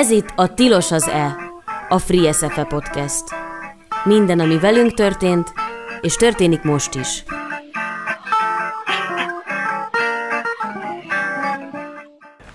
Ez 0.00 0.10
itt 0.10 0.32
a 0.36 0.54
Tilos 0.54 0.90
az 0.90 1.08
E, 1.08 1.36
a 1.88 1.98
Free 1.98 2.32
SFE 2.32 2.64
Podcast. 2.64 3.24
Minden, 4.04 4.40
ami 4.40 4.58
velünk 4.58 4.94
történt, 4.94 5.52
és 6.00 6.14
történik 6.14 6.62
most 6.62 6.94
is. 6.94 7.24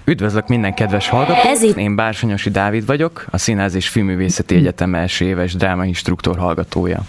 Üdvözlök 0.05 0.47
minden 0.47 0.73
kedves 0.73 1.09
hallgatót! 1.09 1.45
Ez 1.45 1.61
itt- 1.61 1.77
Én 1.77 1.95
Bársonyosi 1.95 2.49
Dávid 2.49 2.85
vagyok, 2.85 3.25
a 3.29 3.37
Színház 3.37 3.75
és 3.75 3.87
Filmművészeti 3.87 4.55
Egyetem 4.55 4.95
első 4.95 5.25
éves 5.25 5.55
drámainstruktor 5.55 6.37
hallgatója. 6.37 6.99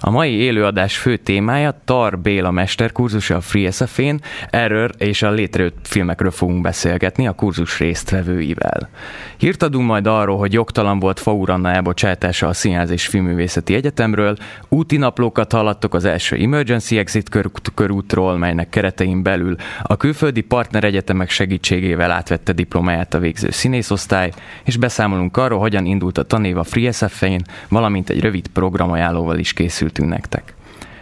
A 0.00 0.10
mai 0.10 0.32
élőadás 0.32 0.98
fő 0.98 1.16
témája 1.16 1.80
Tar 1.84 2.18
Béla 2.18 2.50
mesterkurzusa 2.50 3.36
a 3.36 3.40
Free 3.40 3.70
SFN, 3.70 4.14
erről 4.50 4.90
és 4.98 5.22
a 5.22 5.30
létrejött 5.30 5.78
filmekről 5.82 6.30
fogunk 6.30 6.60
beszélgetni 6.60 7.26
a 7.26 7.32
kurzus 7.32 7.78
résztvevőivel. 7.78 8.88
Hírt 9.36 9.62
adunk 9.62 9.86
majd 9.86 10.06
arról, 10.06 10.38
hogy 10.38 10.52
jogtalan 10.52 10.98
volt 10.98 11.20
Faur 11.20 11.50
Anna 11.50 11.70
elbocsátása 11.70 12.46
a 12.46 12.52
Színház 12.52 12.90
és 12.90 13.06
Filmművészeti 13.06 13.74
Egyetemről, 13.74 14.36
úti 14.68 14.96
naplókat 14.96 15.52
hallottok 15.52 15.94
az 15.94 16.04
első 16.04 16.36
Emergency 16.36 16.98
Exit 16.98 17.28
kör- 17.28 17.72
körútról, 17.74 18.36
melynek 18.36 18.68
keretein 18.68 19.22
belül 19.22 19.56
a 19.82 19.96
külföldi 19.96 20.40
partneregyetemek 20.40 21.30
segítségével 21.30 22.10
átvette 22.10 22.52
diplomáját 22.52 23.14
a 23.14 23.18
végző 23.18 23.50
színészosztály, 23.50 24.32
és 24.64 24.76
beszámolunk 24.76 25.36
arról, 25.36 25.58
hogyan 25.58 25.84
indult 25.84 26.18
a 26.18 26.22
tanév 26.22 26.58
a 26.58 26.64
Free 26.64 26.92
SFN, 26.92 27.40
valamint 27.68 28.10
egy 28.10 28.20
rövid 28.20 28.46
programajánlóval 28.48 29.38
is 29.38 29.52
készültünk 29.86 30.08
nektek. 30.08 30.54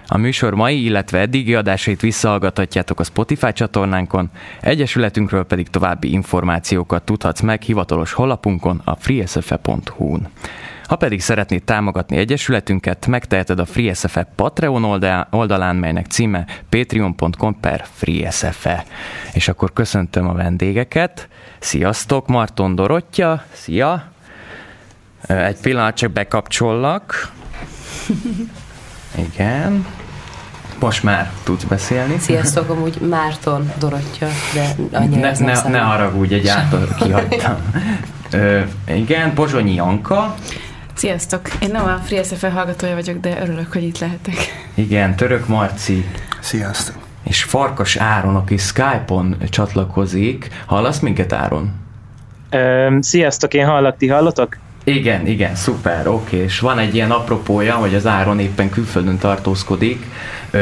A 0.07 0.17
műsor 0.17 0.55
mai, 0.55 0.85
illetve 0.85 1.19
eddigi 1.19 1.55
adásait 1.55 2.01
visszahallgathatjátok 2.01 3.01
a 3.01 3.05
Spotify 3.05 3.53
csatornánkon, 3.53 4.31
Egyesületünkről 4.61 5.45
pedig 5.45 5.69
további 5.69 6.13
információkat 6.13 7.03
tudhatsz 7.03 7.41
meg 7.41 7.63
hivatalos 7.63 8.13
honlapunkon 8.13 8.81
a 8.85 8.95
freesfe.hu-n. 8.97 10.29
Ha 10.85 10.97
pedig 10.97 11.21
szeretnéd 11.21 11.63
támogatni 11.63 12.17
Egyesületünket, 12.17 13.07
megteheted 13.07 13.59
a 13.59 13.65
FreeSFE 13.65 14.27
Patreon 14.35 14.85
oldal- 14.85 15.27
oldalán, 15.31 15.77
melynek 15.77 16.07
címe 16.07 16.47
patreon.com 16.69 17.61
per 17.61 17.85
FreeSFE. 17.93 18.85
És 19.33 19.49
akkor 19.49 19.73
köszöntöm 19.73 20.29
a 20.29 20.35
vendégeket. 20.35 21.29
Sziasztok, 21.59 22.27
Marton 22.27 22.75
Dorottya, 22.75 23.45
szia! 23.53 24.13
Egy 25.27 25.61
pillanat 25.61 25.97
csak 25.97 26.11
bekapcsollak. 26.11 27.33
Igen. 29.15 29.87
Most 30.81 31.03
már 31.03 31.31
tudsz 31.43 31.63
beszélni. 31.65 32.19
Sziasztok, 32.19 32.69
amúgy 32.71 32.99
Márton 33.01 33.73
Dorottya, 33.79 34.27
de 34.55 34.75
annyira 34.93 35.21
Ne, 35.21 35.29
ez 35.29 35.39
nem 35.39 35.47
ne, 35.47 35.53
ne 35.53 35.59
számít. 35.59 35.81
haragudj, 35.81 36.35
egy 36.35 36.49
által 36.49 36.89
kihagytam. 36.99 37.57
Ö, 38.31 38.61
igen, 38.89 39.35
Pozsonyi 39.35 39.75
Janka, 39.75 40.35
Sziasztok! 40.95 41.41
Én 41.61 41.69
nem 41.73 41.85
a 41.85 41.97
Free 42.05 42.23
SFL 42.23 42.47
hallgatója 42.47 42.95
vagyok, 42.95 43.21
de 43.21 43.39
örülök, 43.43 43.73
hogy 43.73 43.83
itt 43.83 43.99
lehetek. 43.99 44.35
igen, 44.75 45.17
Török 45.17 45.47
Marci, 45.49 46.09
Sziasztok! 46.41 46.97
és 47.23 47.43
Farkas 47.43 47.97
Áron, 47.97 48.37
aki 48.37 48.57
Skype-on 48.57 49.37
csatlakozik. 49.49 50.49
Hallasz 50.67 50.99
minket, 50.99 51.33
Áron? 51.33 51.73
Ö, 52.51 52.97
sziasztok, 53.01 53.55
én 53.55 53.67
hallak, 53.67 53.97
ti 53.97 54.09
hallotok? 54.09 54.57
Igen, 54.85 55.27
igen, 55.27 55.55
szuper, 55.55 56.09
oké, 56.09 56.37
és 56.37 56.61
van 56.61 56.79
egy 56.79 56.95
ilyen 56.95 57.11
apropója, 57.11 57.75
hogy 57.75 57.95
az 57.95 58.07
Áron 58.07 58.39
éppen 58.39 58.71
külföldön 58.71 59.19
tartózkodik, 59.19 60.07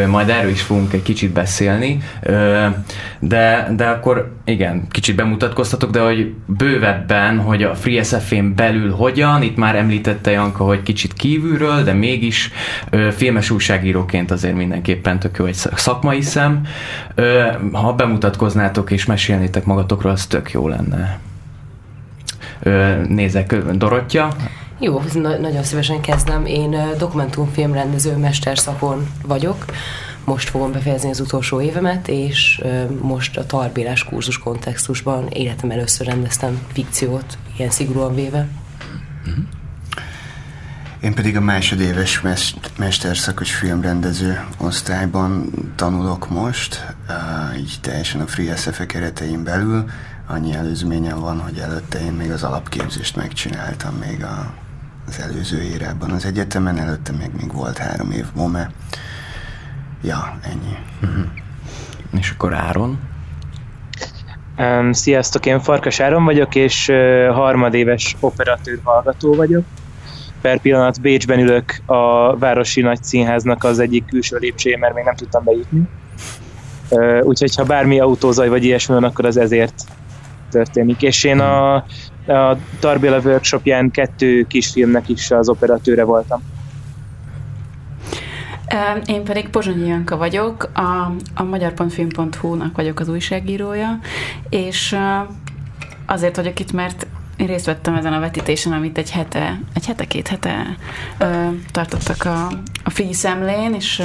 majd 0.08 0.28
erről 0.28 0.50
is 0.50 0.62
fogunk 0.62 0.92
egy 0.92 1.02
kicsit 1.02 1.30
beszélni, 1.30 1.98
de, 3.18 3.72
de 3.76 3.86
akkor 3.86 4.32
igen, 4.44 4.86
kicsit 4.90 5.16
bemutatkoztatok, 5.16 5.90
de 5.90 6.00
hogy 6.00 6.34
bővebben, 6.46 7.38
hogy 7.38 7.62
a 7.62 7.74
Free 7.74 8.02
SFN 8.02 8.54
belül 8.54 8.90
hogyan, 8.90 9.42
itt 9.42 9.56
már 9.56 9.76
említette 9.76 10.30
Janka, 10.30 10.64
hogy 10.64 10.82
kicsit 10.82 11.12
kívülről, 11.12 11.82
de 11.82 11.92
mégis 11.92 12.50
filmes 13.10 13.50
újságíróként 13.50 14.30
azért 14.30 14.54
mindenképpen 14.54 15.18
tök 15.18 15.36
jó 15.38 15.44
egy 15.44 15.58
szakmai 15.74 16.20
szem. 16.20 16.66
Ha 17.72 17.92
bemutatkoznátok 17.92 18.90
és 18.90 19.06
mesélnétek 19.06 19.64
magatokról, 19.64 20.12
az 20.12 20.26
tök 20.26 20.50
jó 20.50 20.68
lenne. 20.68 21.20
Nézek, 23.08 23.54
Dorottya, 23.56 24.34
Jó, 24.78 25.02
na- 25.14 25.38
nagyon 25.38 25.62
szívesen 25.62 26.00
kezdem. 26.00 26.46
Én 26.46 26.76
dokumentumfilmrendező 26.98 28.16
mesterszakon 28.16 29.06
vagyok. 29.26 29.64
Most 30.24 30.48
fogom 30.50 30.72
befejezni 30.72 31.10
az 31.10 31.20
utolsó 31.20 31.60
évemet, 31.60 32.08
és 32.08 32.62
most 33.00 33.36
a 33.36 33.46
tarbélás 33.46 34.04
kurzus 34.04 34.38
kontextusban 34.38 35.26
életem 35.28 35.70
először 35.70 36.06
rendeztem 36.06 36.58
fikciót, 36.72 37.38
ilyen 37.56 37.70
szigorúan 37.70 38.14
véve. 38.14 38.48
Én 41.00 41.14
pedig 41.14 41.36
a 41.36 41.40
másodéves 41.40 42.20
mest- 42.20 42.70
mesterszakos 42.78 43.54
filmrendező 43.54 44.44
osztályban 44.58 45.50
tanulok 45.76 46.30
most, 46.30 46.94
így 47.56 47.76
teljesen 47.80 48.20
a 48.20 48.26
Free 48.26 48.56
SFE 48.56 48.86
keretein 48.86 49.44
belül. 49.44 49.84
Annyi 50.32 50.54
előzményem 50.54 51.20
van, 51.20 51.40
hogy 51.40 51.58
előtte 51.58 52.00
én 52.00 52.12
még 52.12 52.30
az 52.30 52.42
alapképzést 52.42 53.16
megcsináltam 53.16 53.94
még 53.94 54.24
a, 54.24 54.54
az 55.06 55.20
előző 55.20 55.62
érában 55.62 56.10
az 56.10 56.24
egyetemen, 56.24 56.78
előtte 56.78 57.12
még, 57.12 57.30
még 57.40 57.52
volt 57.52 57.78
három 57.78 58.10
év 58.10 58.24
MOME. 58.34 58.70
Ja, 60.02 60.38
ennyi. 60.42 60.76
és 62.20 62.30
akkor 62.30 62.54
Áron. 62.54 62.98
Um, 64.58 64.92
sziasztok, 64.92 65.46
én 65.46 65.60
Farkas 65.60 66.00
Áron 66.00 66.24
vagyok, 66.24 66.54
és 66.54 66.88
uh, 66.88 67.26
harmadéves 67.34 68.16
operatőr 68.20 68.78
hallgató 68.82 69.34
vagyok. 69.34 69.64
Per 70.40 70.60
pillanat 70.60 71.00
Bécsben 71.00 71.38
ülök 71.38 71.80
a 71.86 72.36
Városi 72.36 72.80
Nagy 72.80 73.02
Színháznak 73.02 73.64
az 73.64 73.78
egyik 73.78 74.04
külső 74.04 74.36
lépcsőjén, 74.36 74.78
mert 74.78 74.94
még 74.94 75.04
nem 75.04 75.14
tudtam 75.14 75.44
bejutni. 75.44 75.88
Uh, 76.88 77.20
úgyhogy 77.22 77.56
ha 77.56 77.64
bármi 77.64 78.00
autózaj 78.00 78.48
vagy 78.48 78.64
ilyesmi 78.64 78.94
van, 78.94 79.04
akkor 79.04 79.24
az 79.24 79.36
ezért 79.36 79.84
történik. 80.52 81.02
És 81.02 81.24
én 81.24 81.40
a, 81.40 81.74
a 81.74 82.56
Tarbéla 82.80 83.18
workshopján 83.18 83.90
kettő 83.90 84.42
kisfilmnek 84.42 85.08
is 85.08 85.30
az 85.30 85.48
operatőre 85.48 86.04
voltam. 86.04 86.42
Én 89.06 89.24
pedig 89.24 89.48
Pozsonyi 89.48 89.86
Janka 89.86 90.16
vagyok, 90.16 90.70
a, 90.74 91.12
a 91.34 91.42
magyar.film.hu-nak 91.42 92.76
vagyok 92.76 93.00
az 93.00 93.08
újságírója, 93.08 93.98
és 94.48 94.96
azért 96.06 96.36
vagyok 96.36 96.60
itt, 96.60 96.72
mert 96.72 97.06
én 97.36 97.46
részt 97.46 97.66
vettem 97.66 97.94
ezen 97.94 98.12
a 98.12 98.20
vetítésen, 98.20 98.72
amit 98.72 98.98
egy 98.98 99.10
hete, 99.10 99.60
egy 99.74 99.86
hete, 99.86 100.04
két 100.04 100.28
hete 100.28 100.76
ö, 101.18 101.46
tartottak 101.70 102.24
a, 102.24 102.46
a 102.84 102.90
Free 102.90 103.12
szemlén, 103.12 103.74
és 103.74 103.98
ö, 103.98 104.04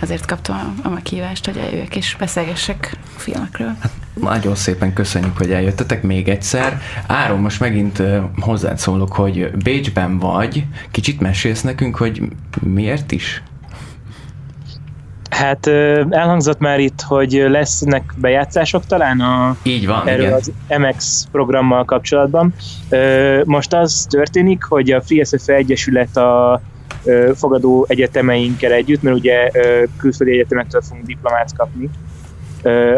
azért 0.00 0.26
kaptam 0.26 0.80
a, 0.82 0.88
meghívást, 0.88 1.46
hogy 1.46 1.56
eljöjjek 1.56 1.96
és 1.96 2.16
beszélgessek 2.18 2.96
a 3.16 3.18
filmekről. 3.18 3.76
Nagyon 4.14 4.54
szépen 4.54 4.92
köszönjük, 4.92 5.36
hogy 5.36 5.52
eljöttetek 5.52 6.02
még 6.02 6.28
egyszer. 6.28 6.80
Áron, 7.06 7.40
most 7.40 7.60
megint 7.60 8.02
hozzád 8.40 8.78
szólok, 8.78 9.12
hogy 9.12 9.50
Bécsben 9.50 10.18
vagy. 10.18 10.64
Kicsit 10.90 11.20
mesélsz 11.20 11.62
nekünk, 11.62 11.96
hogy 11.96 12.22
miért 12.62 13.12
is? 13.12 13.42
Hát 15.30 15.66
elhangzott 16.10 16.58
már 16.58 16.80
itt, 16.80 17.00
hogy 17.00 17.32
lesznek 17.32 18.14
bejátszások 18.16 18.86
talán 18.86 19.20
a 19.20 19.56
Így 19.62 19.86
van, 19.86 20.08
erről 20.08 20.24
igen. 20.24 20.32
az 20.32 20.52
MX 20.78 21.28
programmal 21.32 21.84
kapcsolatban. 21.84 22.54
Most 23.44 23.74
az 23.74 24.06
történik, 24.10 24.62
hogy 24.62 24.90
a 24.90 25.02
Free 25.02 25.24
SFE 25.24 25.54
Egyesület 25.54 26.16
a 26.16 26.60
fogadó 27.34 27.86
egyetemeinkkel 27.88 28.72
együtt, 28.72 29.02
mert 29.02 29.16
ugye 29.16 29.50
külföldi 29.96 30.32
egyetemektől 30.32 30.80
fogunk 30.80 31.06
diplomát 31.06 31.56
kapni. 31.56 31.90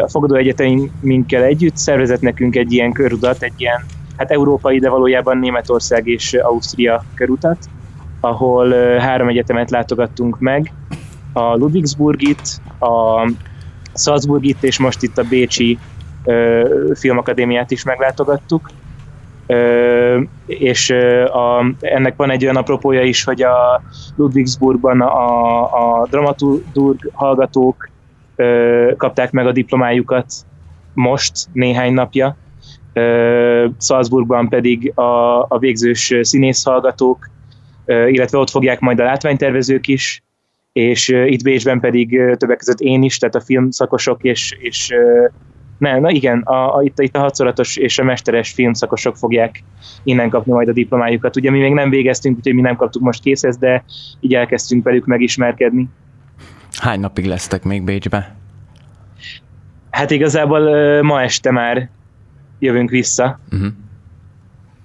A 0.01 0.09
fogadó 0.09 0.35
egyetemeinkkel 0.35 1.43
együtt 1.43 1.77
szervezett 1.77 2.21
nekünk 2.21 2.55
egy 2.55 2.71
ilyen 2.71 2.91
körutat, 2.91 3.41
egy 3.43 3.53
ilyen 3.57 3.85
hát 4.17 4.31
európai, 4.31 4.79
de 4.79 4.89
valójában 4.89 5.37
Németország 5.37 6.07
és 6.07 6.33
Ausztria 6.33 7.03
körutat, 7.13 7.57
ahol 8.19 8.73
három 8.99 9.27
egyetemet 9.27 9.69
látogattunk 9.69 10.39
meg, 10.39 10.73
a 11.33 11.55
Ludwigsburgit, 11.55 12.61
a 12.79 13.31
Salzburgit, 13.93 14.63
és 14.63 14.79
most 14.79 15.03
itt 15.03 15.17
a 15.17 15.23
Bécsi 15.23 15.77
Filmakadémiát 16.93 17.71
is 17.71 17.83
meglátogattuk. 17.83 18.69
És 20.45 20.89
a, 21.25 21.75
ennek 21.79 22.15
van 22.15 22.29
egy 22.29 22.43
olyan 22.43 22.55
apropója 22.55 23.01
is, 23.01 23.23
hogy 23.23 23.41
a 23.41 23.83
Ludwigsburgban 24.15 25.01
a, 25.01 26.01
a 26.01 26.07
dramaturg 26.07 27.09
hallgatók 27.13 27.89
kapták 28.97 29.31
meg 29.31 29.47
a 29.47 29.51
diplomájukat 29.51 30.25
most, 30.93 31.31
néhány 31.51 31.93
napja, 31.93 32.37
Salzburgban 33.77 34.49
pedig 34.49 34.91
a, 34.95 35.41
a 35.41 35.57
végzős 35.59 36.13
színész 36.21 36.63
hallgatók, 36.63 37.29
illetve 37.85 38.37
ott 38.37 38.49
fogják 38.49 38.79
majd 38.79 38.99
a 38.99 39.03
látványtervezők 39.03 39.87
is, 39.87 40.23
és 40.71 41.07
itt 41.07 41.43
Bécsben 41.43 41.79
pedig 41.79 42.09
többek 42.37 42.57
között 42.57 42.79
én 42.79 43.03
is, 43.03 43.17
tehát 43.17 43.35
a 43.35 43.41
filmszakosok 43.41 44.23
és, 44.23 44.55
és 44.59 44.93
ö, 45.81 45.89
Ne, 45.91 45.99
na 45.99 46.09
igen, 46.09 46.39
a, 46.39 46.75
a, 46.77 46.83
itt, 46.83 46.99
itt 46.99 47.15
a 47.15 47.19
hatszoratos 47.19 47.77
és 47.77 47.99
a 47.99 48.03
mesteres 48.03 48.51
filmszakosok 48.51 49.17
fogják 49.17 49.63
innen 50.03 50.29
kapni 50.29 50.51
majd 50.51 50.67
a 50.67 50.71
diplomájukat. 50.71 51.35
Ugye 51.35 51.51
mi 51.51 51.59
még 51.59 51.73
nem 51.73 51.89
végeztünk, 51.89 52.37
úgyhogy 52.37 52.53
mi 52.53 52.61
nem 52.61 52.75
kaptuk 52.75 53.01
most 53.01 53.21
készhez, 53.21 53.57
de 53.57 53.83
így 54.19 54.33
elkezdtünk 54.33 54.83
velük 54.83 55.05
megismerkedni. 55.05 55.89
Hány 56.71 56.99
napig 56.99 57.25
lesztek 57.25 57.63
még 57.63 57.83
Bécsbe? 57.83 58.35
Hát 59.89 60.11
igazából 60.11 60.61
ma 61.01 61.21
este 61.21 61.51
már 61.51 61.89
jövünk 62.59 62.89
vissza. 62.89 63.39
Uh-huh. 63.51 63.67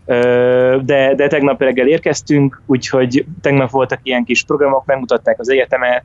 Uh, 0.09 0.83
de, 0.83 1.15
de 1.15 1.27
tegnap 1.29 1.61
reggel 1.61 1.89
érkeztünk, 1.89 2.63
úgyhogy 2.67 3.27
tegnap 3.41 3.71
voltak 3.71 4.01
ilyen 4.03 4.25
kis 4.25 4.45
programok, 4.45 4.85
megmutatták 4.87 5.39
az 5.41 5.51
egyetemet, 5.51 6.05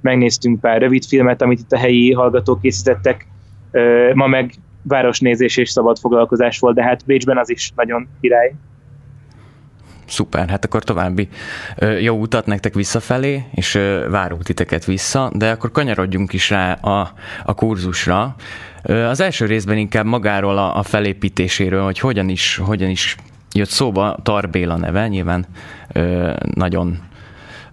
megnéztünk 0.00 0.60
pár 0.60 0.80
rövid 0.80 1.04
filmet, 1.04 1.42
amit 1.42 1.58
itt 1.58 1.72
a 1.72 1.78
helyi 1.78 2.12
hallgatók 2.12 2.60
készítettek. 2.60 3.26
Ma 4.14 4.26
meg 4.26 4.54
városnézés 4.82 5.56
és 5.56 5.70
szabad 5.70 5.98
foglalkozás 5.98 6.58
volt, 6.58 6.74
de 6.74 6.82
hát 6.82 7.06
Bécsben 7.06 7.38
az 7.38 7.50
is 7.50 7.72
nagyon 7.76 8.08
király. 8.20 8.54
Szuper, 10.06 10.48
hát 10.48 10.64
akkor 10.64 10.84
további 10.84 11.28
jó 12.00 12.16
utat 12.16 12.46
nektek 12.46 12.74
visszafelé, 12.74 13.44
és 13.54 13.78
várunk 14.10 14.42
titeket 14.42 14.84
vissza, 14.84 15.30
de 15.34 15.50
akkor 15.50 15.70
kanyarodjunk 15.70 16.32
is 16.32 16.50
rá 16.50 16.72
a, 16.72 17.12
a 17.44 17.54
kurzusra. 17.54 18.34
Az 18.82 19.20
első 19.20 19.46
részben 19.46 19.76
inkább 19.76 20.04
magáról 20.04 20.58
a, 20.58 20.76
a 20.76 20.82
felépítéséről, 20.82 21.84
hogy 21.84 21.98
hogyan 21.98 22.28
is, 22.28 22.56
hogyan 22.56 22.88
is 22.88 23.16
jött 23.52 23.68
szóba 23.68 24.16
Tar 24.22 24.50
Béla 24.50 24.76
neve, 24.76 25.08
nyilván 25.08 25.46
nagyon 26.54 26.98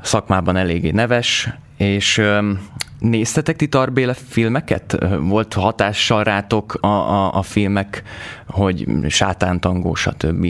szakmában 0.01 0.55
eléggé 0.55 0.91
neves, 0.91 1.49
és 1.77 2.21
néztetek 2.99 3.55
ti 3.55 3.67
Tarbéle 3.67 4.13
filmeket? 4.13 4.97
Volt 5.19 5.53
hatással 5.53 6.23
rátok 6.23 6.73
a, 6.73 6.87
a, 6.87 7.33
a 7.33 7.41
filmek, 7.41 8.03
hogy 8.47 8.87
sátántangó, 9.07 9.95
stb.? 9.95 10.47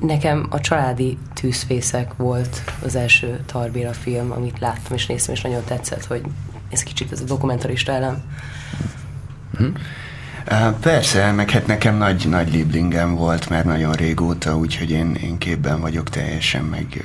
Nekem 0.00 0.46
a 0.50 0.60
családi 0.60 1.18
tűzfészek 1.34 2.16
volt 2.16 2.62
az 2.84 2.94
első 2.94 3.40
Tarbéla 3.46 3.92
film, 3.92 4.32
amit 4.32 4.58
láttam 4.58 4.96
és 4.96 5.06
néztem, 5.06 5.34
és 5.34 5.40
nagyon 5.40 5.64
tetszett, 5.64 6.04
hogy 6.04 6.22
ez 6.70 6.82
kicsit 6.82 7.12
ez 7.12 7.20
a 7.20 7.24
dokumentarista 7.24 7.92
elem. 7.92 8.22
Hm. 9.56 9.64
Persze, 10.80 11.32
meg 11.32 11.50
hát 11.50 11.66
nekem 11.66 11.96
nagy, 11.96 12.26
nagy 12.28 12.52
liblingem 12.52 13.14
volt, 13.14 13.48
mert 13.48 13.64
nagyon 13.64 13.92
régóta, 13.92 14.56
úgyhogy 14.56 14.90
én, 14.90 15.14
én 15.14 15.38
képben 15.38 15.80
vagyok 15.80 16.08
teljesen, 16.08 16.64
meg, 16.64 17.04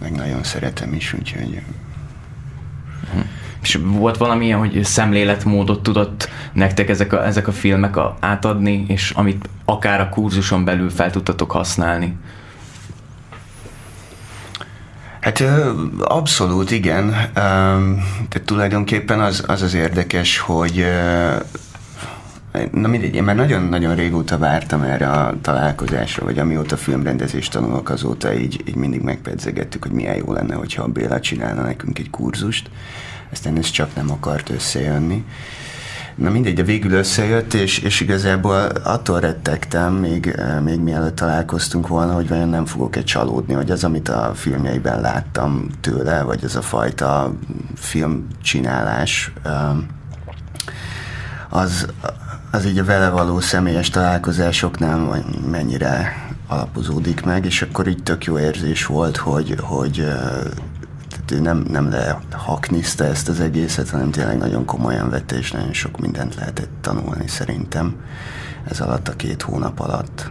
meg 0.00 0.12
nagyon 0.12 0.42
szeretem 0.42 0.94
is, 0.94 1.12
úgyhogy... 1.12 1.62
És 3.62 3.78
volt 3.82 4.16
valamilyen, 4.16 4.58
hogy 4.58 4.84
szemléletmódot 4.84 5.82
tudott 5.82 6.28
nektek 6.52 6.88
ezek 6.88 7.12
a, 7.12 7.26
ezek 7.26 7.48
a 7.48 7.52
filmek 7.52 7.96
a, 7.96 8.16
átadni, 8.20 8.84
és 8.88 9.10
amit 9.10 9.48
akár 9.64 10.00
a 10.00 10.08
kurzuson 10.08 10.64
belül 10.64 10.90
fel 10.90 11.10
tudtatok 11.10 11.50
használni? 11.50 12.16
Hát 15.20 15.42
abszolút 15.98 16.70
igen. 16.70 17.10
Tehát 17.32 18.42
tulajdonképpen 18.44 19.20
az 19.20 19.44
az, 19.46 19.62
az 19.62 19.74
érdekes, 19.74 20.38
hogy 20.38 20.86
Na 22.72 22.88
mindegy, 22.88 23.14
én 23.14 23.22
már 23.22 23.36
nagyon-nagyon 23.36 23.94
régóta 23.94 24.38
vártam 24.38 24.82
erre 24.82 25.10
a 25.10 25.34
találkozásra, 25.40 26.24
vagy 26.24 26.38
amióta 26.38 26.76
filmrendezést 26.76 27.52
tanulok, 27.52 27.90
azóta 27.90 28.34
így, 28.34 28.62
így 28.66 28.74
mindig 28.74 29.00
megpedzegettük, 29.00 29.82
hogy 29.82 29.92
milyen 29.92 30.16
jó 30.16 30.32
lenne, 30.32 30.54
hogyha 30.54 30.82
a 30.82 30.86
Béla 30.86 31.20
csinálna 31.20 31.62
nekünk 31.62 31.98
egy 31.98 32.10
kurzust. 32.10 32.70
Aztán 33.32 33.56
ez 33.56 33.70
csak 33.70 33.94
nem 33.94 34.10
akart 34.10 34.50
összejönni. 34.50 35.24
Na 36.14 36.30
mindegy, 36.30 36.54
de 36.54 36.62
végül 36.62 36.92
összejött, 36.92 37.54
és, 37.54 37.78
és 37.78 38.00
igazából 38.00 38.56
attól 38.84 39.20
rettegtem, 39.20 39.94
még, 39.94 40.40
még 40.62 40.80
mielőtt 40.80 41.16
találkoztunk 41.16 41.88
volna, 41.88 42.14
hogy 42.14 42.28
vajon 42.28 42.48
nem 42.48 42.66
fogok-e 42.66 43.02
csalódni, 43.02 43.54
hogy 43.54 43.70
az, 43.70 43.84
amit 43.84 44.08
a 44.08 44.32
filmjeiben 44.34 45.00
láttam 45.00 45.68
tőle, 45.80 46.22
vagy 46.22 46.44
az 46.44 46.56
a 46.56 46.62
fajta 46.62 47.32
filmcsinálás, 47.74 49.32
az, 51.48 51.86
az 52.50 52.66
így 52.66 52.78
a 52.78 52.84
vele 52.84 53.08
való 53.08 53.40
személyes 53.40 53.90
találkozásoknál 53.90 55.24
mennyire 55.50 56.12
alapozódik 56.46 57.24
meg, 57.24 57.44
és 57.44 57.62
akkor 57.62 57.86
így 57.86 58.02
tök 58.02 58.24
jó 58.24 58.38
érzés 58.38 58.86
volt, 58.86 59.16
hogy, 59.16 59.54
hogy 59.60 60.04
ő 61.30 61.40
nem, 61.40 61.64
nem 61.70 61.90
lehakniszta 61.90 63.04
ezt 63.04 63.28
az 63.28 63.40
egészet, 63.40 63.90
hanem 63.90 64.10
tényleg 64.10 64.38
nagyon 64.38 64.64
komolyan 64.64 65.10
vette, 65.10 65.36
és 65.36 65.50
nagyon 65.50 65.72
sok 65.72 66.00
mindent 66.00 66.34
lehetett 66.34 66.70
tanulni 66.80 67.28
szerintem 67.28 67.96
ez 68.70 68.80
alatt 68.80 69.08
a 69.08 69.16
két 69.16 69.42
hónap 69.42 69.80
alatt. 69.80 70.30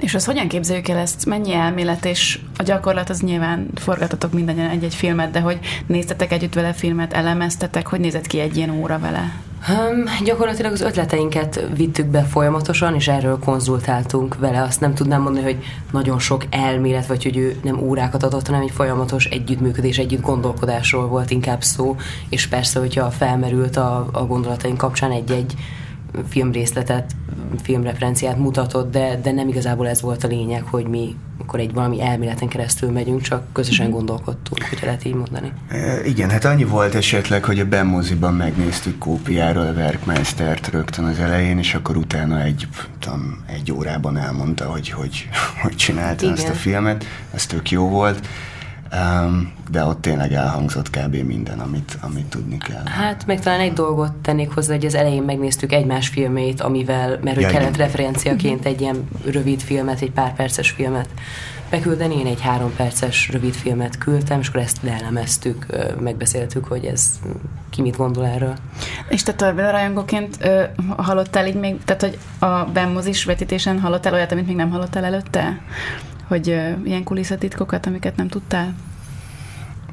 És 0.00 0.14
az 0.14 0.24
hogyan 0.24 0.48
képzeljük 0.48 0.88
el 0.88 0.98
ezt? 0.98 1.26
Mennyi 1.26 1.54
elmélet 1.54 2.04
és 2.04 2.40
a 2.56 2.62
gyakorlat 2.62 3.10
az 3.10 3.20
nyilván 3.20 3.68
forgatatok 3.74 4.32
minden 4.32 4.58
egy-egy 4.58 4.94
filmet, 4.94 5.30
de 5.30 5.40
hogy 5.40 5.58
néztetek 5.86 6.32
együtt 6.32 6.54
vele 6.54 6.72
filmet, 6.72 7.12
elemeztetek, 7.12 7.86
hogy 7.86 8.00
nézett 8.00 8.26
ki 8.26 8.40
egy 8.40 8.56
ilyen 8.56 8.70
óra 8.70 8.98
vele? 8.98 9.32
Um, 9.68 10.24
gyakorlatilag 10.24 10.72
az 10.72 10.80
ötleteinket 10.80 11.64
vittük 11.76 12.06
be 12.06 12.22
folyamatosan, 12.22 12.94
és 12.94 13.08
erről 13.08 13.38
konzultáltunk 13.38 14.38
vele. 14.38 14.62
Azt 14.62 14.80
nem 14.80 14.94
tudnám 14.94 15.22
mondani, 15.22 15.44
hogy 15.44 15.64
nagyon 15.92 16.18
sok 16.18 16.44
elmélet, 16.50 17.06
vagy 17.06 17.22
hogy 17.22 17.36
ő 17.36 17.56
nem 17.62 17.80
órákat 17.80 18.22
adott, 18.22 18.46
hanem 18.46 18.62
egy 18.62 18.70
folyamatos 18.70 19.24
együttműködés, 19.24 19.98
együtt 19.98 20.20
gondolkodásról 20.20 21.06
volt 21.06 21.30
inkább 21.30 21.62
szó, 21.62 21.96
és 22.28 22.46
persze, 22.46 22.78
hogyha 22.78 23.10
felmerült 23.10 23.76
a, 23.76 24.08
a 24.12 24.26
gondolataink 24.26 24.78
kapcsán 24.78 25.10
egy-egy 25.10 25.54
filmrészletet, 26.28 27.12
filmreferenciát 27.62 28.38
mutatott, 28.38 28.90
de, 28.90 29.20
de 29.22 29.32
nem 29.32 29.48
igazából 29.48 29.88
ez 29.88 30.00
volt 30.00 30.24
a 30.24 30.28
lényeg, 30.28 30.62
hogy 30.62 30.86
mi 30.86 31.16
akkor 31.48 31.60
egy 31.60 31.72
valami 31.72 32.02
elméleten 32.02 32.48
keresztül 32.48 32.90
megyünk, 32.90 33.20
csak 33.20 33.52
közösen 33.52 33.86
mhm. 33.86 33.94
gondolkodtunk, 33.94 34.62
hogy 34.68 34.78
lehet 34.82 35.04
így 35.04 35.14
mondani. 35.14 35.52
E, 35.68 36.04
igen, 36.04 36.30
hát 36.30 36.44
annyi 36.44 36.64
volt 36.64 36.94
esetleg, 36.94 37.44
hogy 37.44 37.60
a 37.60 37.64
Bemoziban 37.64 38.34
megnéztük 38.34 38.98
kópiáról 38.98 39.66
a 39.66 39.72
Werkmeistert 39.72 40.68
rögtön 40.68 41.04
az 41.04 41.18
elején, 41.18 41.58
és 41.58 41.74
akkor 41.74 41.96
utána 41.96 42.42
egy, 42.42 42.68
tudom, 42.98 43.44
egy 43.46 43.72
órában 43.72 44.16
elmondta, 44.16 44.70
hogy 44.70 44.90
hogy, 44.90 45.28
hogy 45.62 45.76
csinálta 45.76 46.24
igen. 46.24 46.36
azt 46.36 46.48
a 46.48 46.52
filmet, 46.52 47.04
ez 47.34 47.46
tök 47.46 47.70
jó 47.70 47.88
volt. 47.88 48.26
Um, 48.92 49.52
de 49.70 49.84
ott 49.84 50.00
tényleg 50.00 50.32
elhangzott 50.32 50.90
kb. 50.90 51.14
minden, 51.14 51.58
amit, 51.58 51.98
amit 52.00 52.26
tudni 52.26 52.58
kell. 52.58 52.84
Hát 52.84 53.26
meg 53.26 53.40
talán 53.40 53.60
egy 53.60 53.72
dolgot 53.72 54.12
tennék 54.12 54.50
hozzá, 54.50 54.74
hogy 54.74 54.86
az 54.86 54.94
elején 54.94 55.22
megnéztük 55.22 55.72
egymás 55.72 56.08
filmét, 56.08 56.60
amivel, 56.60 57.18
mert 57.22 57.40
ja, 57.40 57.48
kellett 57.48 57.74
igen. 57.74 57.86
referenciaként 57.86 58.64
egy 58.64 58.80
ilyen 58.80 59.08
rövid 59.24 59.60
filmet, 59.60 60.00
egy 60.00 60.10
pár 60.10 60.34
perces 60.34 60.70
filmet 60.70 61.08
beküldeni. 61.70 62.18
Én 62.18 62.26
egy 62.26 62.40
három 62.40 62.74
perces 62.76 63.28
rövid 63.32 63.54
filmet 63.54 63.98
küldtem, 63.98 64.40
és 64.40 64.48
akkor 64.48 64.60
ezt 64.60 64.78
leelemeztük, 64.82 65.66
megbeszéltük, 66.00 66.64
hogy 66.64 66.84
ez 66.84 67.18
ki 67.70 67.82
mit 67.82 67.96
gondol 67.96 68.26
erről. 68.26 68.54
És 69.08 69.22
te 69.22 69.34
Torbéla 69.34 69.70
rajongóként 69.70 70.50
hallottál 70.96 71.46
így 71.46 71.54
még, 71.54 71.84
tehát 71.84 72.02
hogy 72.02 72.18
a 72.38 72.64
Bemmozis 72.64 73.24
vetítésen 73.24 73.80
hallottál 73.80 74.12
olyat, 74.12 74.32
amit 74.32 74.46
még 74.46 74.56
nem 74.56 74.70
hallottál 74.70 75.04
előtte? 75.04 75.60
Hogy 76.28 76.48
uh, 76.48 76.78
ilyen 76.84 77.04
kulisszatitkokat, 77.04 77.86
amiket 77.86 78.16
nem 78.16 78.28
tudtál? 78.28 78.74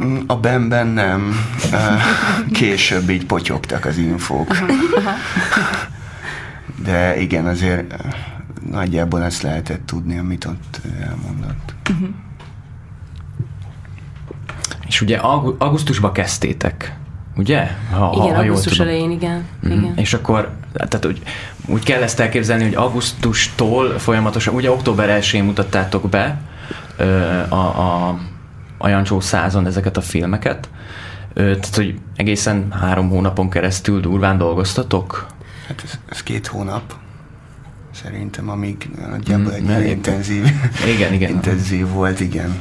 Mm, 0.03 0.17
a 0.27 0.35
Benben 0.35 0.87
nem. 0.87 1.35
Később 2.59 3.09
így 3.09 3.25
potyogtak 3.25 3.85
az 3.85 3.97
infók. 3.97 4.55
De 6.85 7.19
igen, 7.19 7.45
azért 7.45 7.93
nagyjából 8.71 9.23
ezt 9.23 9.41
lehetett 9.41 9.85
tudni, 9.85 10.17
amit 10.17 10.45
ott 10.45 10.81
elmondott. 11.01 11.73
Uh-huh. 11.89 12.09
És 14.87 15.01
ugye 15.01 15.17
augusztusban 15.17 16.11
kezdtétek, 16.11 16.95
ugye? 17.37 17.67
Ha, 17.91 18.11
igen, 18.15 18.35
ha 18.35 18.41
augusztus 18.41 18.79
elején, 18.79 19.11
igen. 19.11 19.45
Mm. 19.67 19.71
igen. 19.71 19.93
És 19.95 20.13
akkor, 20.13 20.51
tehát 20.73 21.05
úgy, 21.05 21.21
úgy 21.65 21.83
kell 21.83 22.01
ezt 22.01 22.19
elképzelni, 22.19 22.63
hogy 22.63 22.75
augusztustól 22.75 23.99
folyamatosan, 23.99 24.53
ugye 24.53 24.71
október 24.71 25.19
1-én 25.21 25.43
mutattátok 25.43 26.09
be 26.09 26.37
a, 27.49 27.55
a, 27.55 28.19
a 28.77 28.87
Jancsó 28.87 29.19
százon 29.19 29.65
ezeket 29.65 29.97
a 29.97 30.01
filmeket, 30.01 30.69
tehát, 31.33 31.75
hogy 31.75 31.99
egészen 32.15 32.71
három 32.71 33.09
hónapon 33.09 33.49
keresztül 33.49 33.99
durván 33.99 34.37
dolgoztatok? 34.37 35.27
Hát 35.67 35.81
ez, 35.83 35.99
ez 36.09 36.23
két 36.23 36.47
hónap 36.47 36.95
szerintem, 37.93 38.49
amíg 38.49 38.89
nagyjából 39.09 39.53
mm, 39.61 39.69
egy 39.69 39.89
intenzív, 39.89 40.45
igen, 40.95 41.13
igen. 41.13 41.29
intenzív 41.35 41.87
volt, 41.87 42.19
igen. 42.19 42.59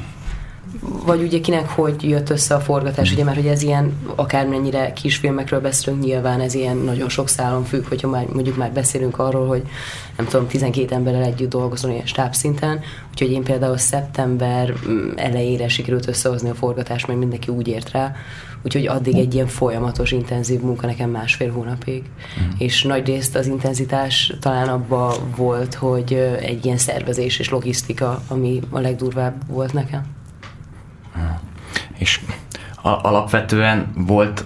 Vagy 0.81 1.23
ugye 1.23 1.41
kinek 1.41 1.69
hogy 1.69 2.03
jött 2.03 2.31
össze 2.31 2.55
a 2.55 2.61
forgatás, 2.61 3.13
ugye 3.13 3.25
mert 3.25 3.37
hogy 3.37 3.47
ez 3.47 3.63
ilyen 3.63 3.93
akármennyire 4.15 4.93
kisfilmekről 4.93 5.61
beszélünk, 5.61 6.03
nyilván 6.03 6.41
ez 6.41 6.55
ilyen 6.55 6.77
nagyon 6.77 7.09
sok 7.09 7.29
szálon 7.29 7.65
függ, 7.65 7.89
hogyha 7.89 8.09
már 8.09 8.27
mondjuk 8.27 8.57
már 8.57 8.73
beszélünk 8.73 9.19
arról, 9.19 9.47
hogy 9.47 9.63
nem 10.17 10.27
tudom, 10.27 10.47
12 10.47 10.95
emberrel 10.95 11.23
együtt 11.23 11.51
dolgozom 11.51 11.91
ilyen 11.91 12.07
stábszinten, 12.07 12.81
úgyhogy 13.11 13.31
én 13.31 13.43
például 13.43 13.77
szeptember 13.77 14.75
mm, 14.89 15.11
elejére 15.17 15.69
sikerült 15.69 16.09
összehozni 16.09 16.49
a 16.49 16.55
forgatást, 16.55 17.07
mert 17.07 17.19
mindenki 17.19 17.51
úgy 17.51 17.69
ért 17.69 17.91
rá, 17.91 18.15
úgyhogy 18.63 18.87
addig 18.87 19.17
egy 19.17 19.35
ilyen 19.35 19.47
folyamatos, 19.47 20.13
intenzív 20.13 20.61
munka 20.61 20.87
nekem 20.87 21.11
másfél 21.11 21.53
hónapig. 21.53 22.03
Mm. 22.03 22.49
És 22.59 22.83
nagy 22.83 23.07
részt 23.07 23.37
az 23.37 23.47
intenzitás 23.47 24.33
talán 24.41 24.69
abba 24.69 25.15
volt, 25.37 25.75
hogy 25.75 26.13
egy 26.41 26.65
ilyen 26.65 26.79
szervezés 26.79 27.39
és 27.39 27.51
logisztika, 27.51 28.23
ami 28.29 28.61
a 28.71 28.79
legdurvább 28.79 29.35
volt 29.47 29.73
nekem. 29.73 30.03
És 31.99 32.21
alapvetően 32.83 33.93
volt, 33.95 34.45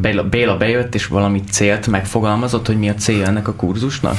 Béla, 0.00 0.28
Béla 0.28 0.56
bejött, 0.56 0.94
és 0.94 1.06
valami 1.06 1.42
célt 1.50 1.86
megfogalmazott, 1.86 2.66
hogy 2.66 2.78
mi 2.78 2.88
a 2.88 2.94
célja 2.94 3.26
ennek 3.26 3.48
a 3.48 3.54
kurzusnak? 3.54 4.16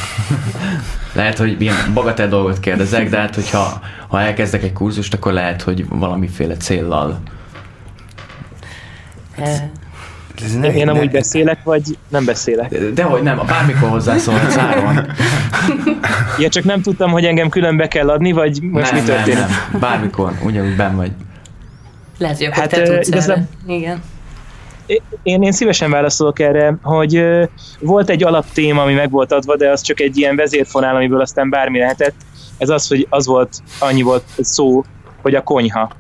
lehet, 1.14 1.38
hogy 1.38 1.62
ilyen 1.62 1.76
bagatell 1.94 2.28
dolgot 2.28 2.60
kérdezek, 2.60 3.10
de 3.10 3.18
hát, 3.18 3.36
hogyha 3.36 3.82
ha 4.08 4.22
elkezdek 4.22 4.64
egy 4.64 4.74
kurzust, 4.74 5.14
akkor 5.14 5.34
lehet, 5.34 5.62
hogy 5.62 5.86
valamiféle 5.90 6.58
céllal. 6.58 7.20
Ez 10.44 10.56
nem, 10.60 10.76
Én 10.76 10.86
nem 10.86 10.98
úgy 10.98 11.12
beszélek, 11.12 11.64
vagy 11.64 11.98
nem 12.08 12.26
beszélek? 12.26 12.94
Dehogy 12.94 13.22
nem, 13.22 13.42
bármikor 13.48 13.90
hozzászólhatsz 13.90 14.54
záron. 14.54 15.08
ja, 16.40 16.50
csak 16.50 16.64
nem 16.64 16.82
tudtam, 16.82 17.12
hogy 17.12 17.26
engem 17.26 17.50
külön 17.50 17.78
be 17.78 17.88
kell 17.88 18.10
adni, 18.10 18.32
vagy 18.32 18.62
most 18.62 18.92
nem, 18.92 19.00
mi 19.02 19.08
történik? 19.08 19.40
Nem, 19.40 19.50
nem, 19.72 19.80
bármikor, 19.80 20.34
ugyanúgy 20.44 20.76
benn 20.76 20.96
vagy. 20.96 21.12
Lehet, 22.18 22.38
hogy 22.38 22.50
hát, 22.52 22.70
te 22.70 22.82
tudsz 22.82 23.08
igazán, 23.08 23.50
Igen. 23.68 24.04
Én, 25.24 25.42
én 25.42 25.52
szívesen 25.52 25.92
válaszolok 25.92 26.40
erre, 26.40 26.78
hogy 26.82 27.26
volt 27.80 28.10
egy 28.10 28.24
alaptéma, 28.24 28.82
ami 28.82 28.94
meg 28.94 29.12
volt 29.12 29.32
adva, 29.32 29.56
de 29.56 29.70
az 29.70 29.82
csak 29.82 30.00
egy 30.00 30.18
ilyen 30.18 30.36
vezérfonál, 30.36 30.96
amiből 30.96 31.22
aztán 31.22 31.50
bármi 31.50 31.80
lehetett. 31.80 32.16
Ez 32.58 32.70
az, 32.70 32.88
hogy 32.88 33.08
az 33.10 33.26
volt, 33.26 33.58
annyi 33.80 34.02
volt 34.02 34.24
szó, 34.38 34.84
hogy 35.22 35.36
a 35.36 35.42
konyha 35.44 35.92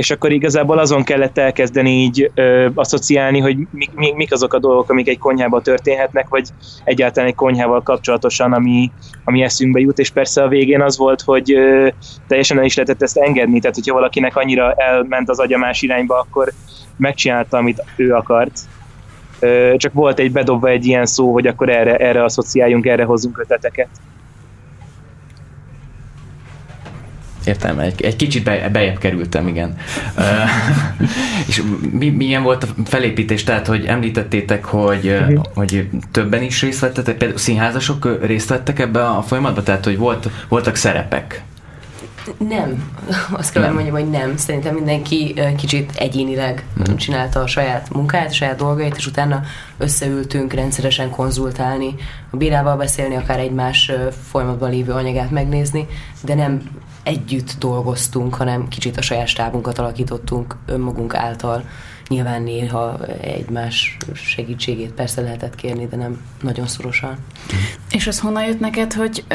és 0.00 0.10
akkor 0.10 0.32
igazából 0.32 0.78
azon 0.78 1.02
kellett 1.02 1.38
elkezdeni 1.38 1.90
így 1.90 2.30
ö, 2.34 2.68
asszociálni, 2.74 3.38
hogy 3.38 3.56
mik, 3.70 3.90
mik, 3.94 4.14
mik 4.14 4.32
azok 4.32 4.54
a 4.54 4.58
dolgok, 4.58 4.90
amik 4.90 5.08
egy 5.08 5.18
konyhában 5.18 5.62
történhetnek, 5.62 6.28
vagy 6.28 6.48
egyáltalán 6.84 7.28
egy 7.28 7.34
konyhával 7.34 7.82
kapcsolatosan, 7.82 8.52
ami, 8.52 8.90
ami 9.24 9.42
eszünkbe 9.42 9.80
jut, 9.80 9.98
és 9.98 10.10
persze 10.10 10.42
a 10.42 10.48
végén 10.48 10.80
az 10.80 10.96
volt, 10.98 11.20
hogy 11.20 11.52
ö, 11.52 11.88
teljesen 12.26 12.58
el 12.58 12.64
is 12.64 12.76
lehetett 12.76 13.02
ezt 13.02 13.16
engedni, 13.16 13.60
tehát 13.60 13.74
hogyha 13.76 13.94
valakinek 13.94 14.36
annyira 14.36 14.72
elment 14.72 15.28
az 15.28 15.38
agya 15.38 15.58
más 15.58 15.82
irányba, 15.82 16.18
akkor 16.18 16.52
megcsinálta, 16.96 17.56
amit 17.56 17.84
ő 17.96 18.14
akart. 18.14 18.58
Csak 19.76 19.92
volt 19.92 20.18
egy 20.18 20.32
bedobva 20.32 20.68
egy 20.68 20.86
ilyen 20.86 21.06
szó, 21.06 21.32
hogy 21.32 21.46
akkor 21.46 21.68
erre, 21.68 21.96
erre 21.96 22.24
asszociáljunk, 22.24 22.86
erre 22.86 23.04
hozzunk 23.04 23.38
ötleteket. 23.38 23.88
Értem, 27.44 27.78
egy, 27.78 28.02
egy 28.02 28.16
kicsit 28.16 28.42
be, 28.42 28.68
bejebb 28.68 28.98
kerültem, 28.98 29.48
igen. 29.48 29.76
és 31.48 31.62
mi, 31.90 32.08
milyen 32.08 32.42
volt 32.42 32.64
a 32.64 32.68
felépítés? 32.84 33.44
Tehát, 33.44 33.66
hogy 33.66 33.84
említettétek, 33.84 34.64
hogy, 34.64 35.18
hogy 35.54 35.88
többen 36.10 36.42
is 36.42 36.62
részt 36.62 36.80
vettetek, 36.80 37.16
például 37.16 37.38
színházasok 37.38 38.18
részt 38.22 38.48
vettek 38.48 38.78
ebbe 38.78 39.06
a 39.06 39.22
folyamatba? 39.22 39.62
Tehát, 39.62 39.84
hogy 39.84 39.96
volt, 39.96 40.28
voltak 40.48 40.74
szerepek? 40.74 41.42
Nem. 42.38 42.90
Azt 43.32 43.52
kell, 43.52 43.62
hogy 43.62 43.72
mondjam, 43.72 43.94
hogy 43.94 44.10
nem. 44.10 44.36
Szerintem 44.36 44.74
mindenki 44.74 45.40
kicsit 45.56 45.92
egyénileg 45.94 46.66
uh-huh. 46.78 46.96
csinálta 46.96 47.40
a 47.40 47.46
saját 47.46 47.92
munkáját, 47.92 48.30
a 48.30 48.34
saját 48.34 48.56
dolgait, 48.56 48.96
és 48.96 49.06
utána 49.06 49.42
összeültünk 49.78 50.52
rendszeresen 50.52 51.10
konzultálni, 51.10 51.94
a 52.30 52.36
bírával 52.36 52.76
beszélni, 52.76 53.16
akár 53.16 53.38
egymás 53.38 53.92
folyamatban 54.28 54.70
lévő 54.70 54.92
anyagát 54.92 55.30
megnézni, 55.30 55.86
de 56.22 56.34
nem 56.34 56.62
együtt 57.02 57.54
dolgoztunk, 57.58 58.34
hanem 58.34 58.68
kicsit 58.68 58.96
a 58.96 59.02
saját 59.02 59.26
stábunkat 59.26 59.78
alakítottunk 59.78 60.56
önmagunk 60.66 61.14
által. 61.14 61.64
Nyilván 62.08 62.42
néha 62.42 62.98
egymás 63.20 63.96
segítségét 64.14 64.92
persze 64.92 65.20
lehetett 65.20 65.54
kérni, 65.54 65.86
de 65.86 65.96
nem 65.96 66.20
nagyon 66.42 66.66
szorosan. 66.66 67.16
És 67.90 68.06
az 68.06 68.20
honnan 68.20 68.44
jött 68.44 68.60
neked, 68.60 68.92
hogy 68.92 69.24
ö, 69.28 69.34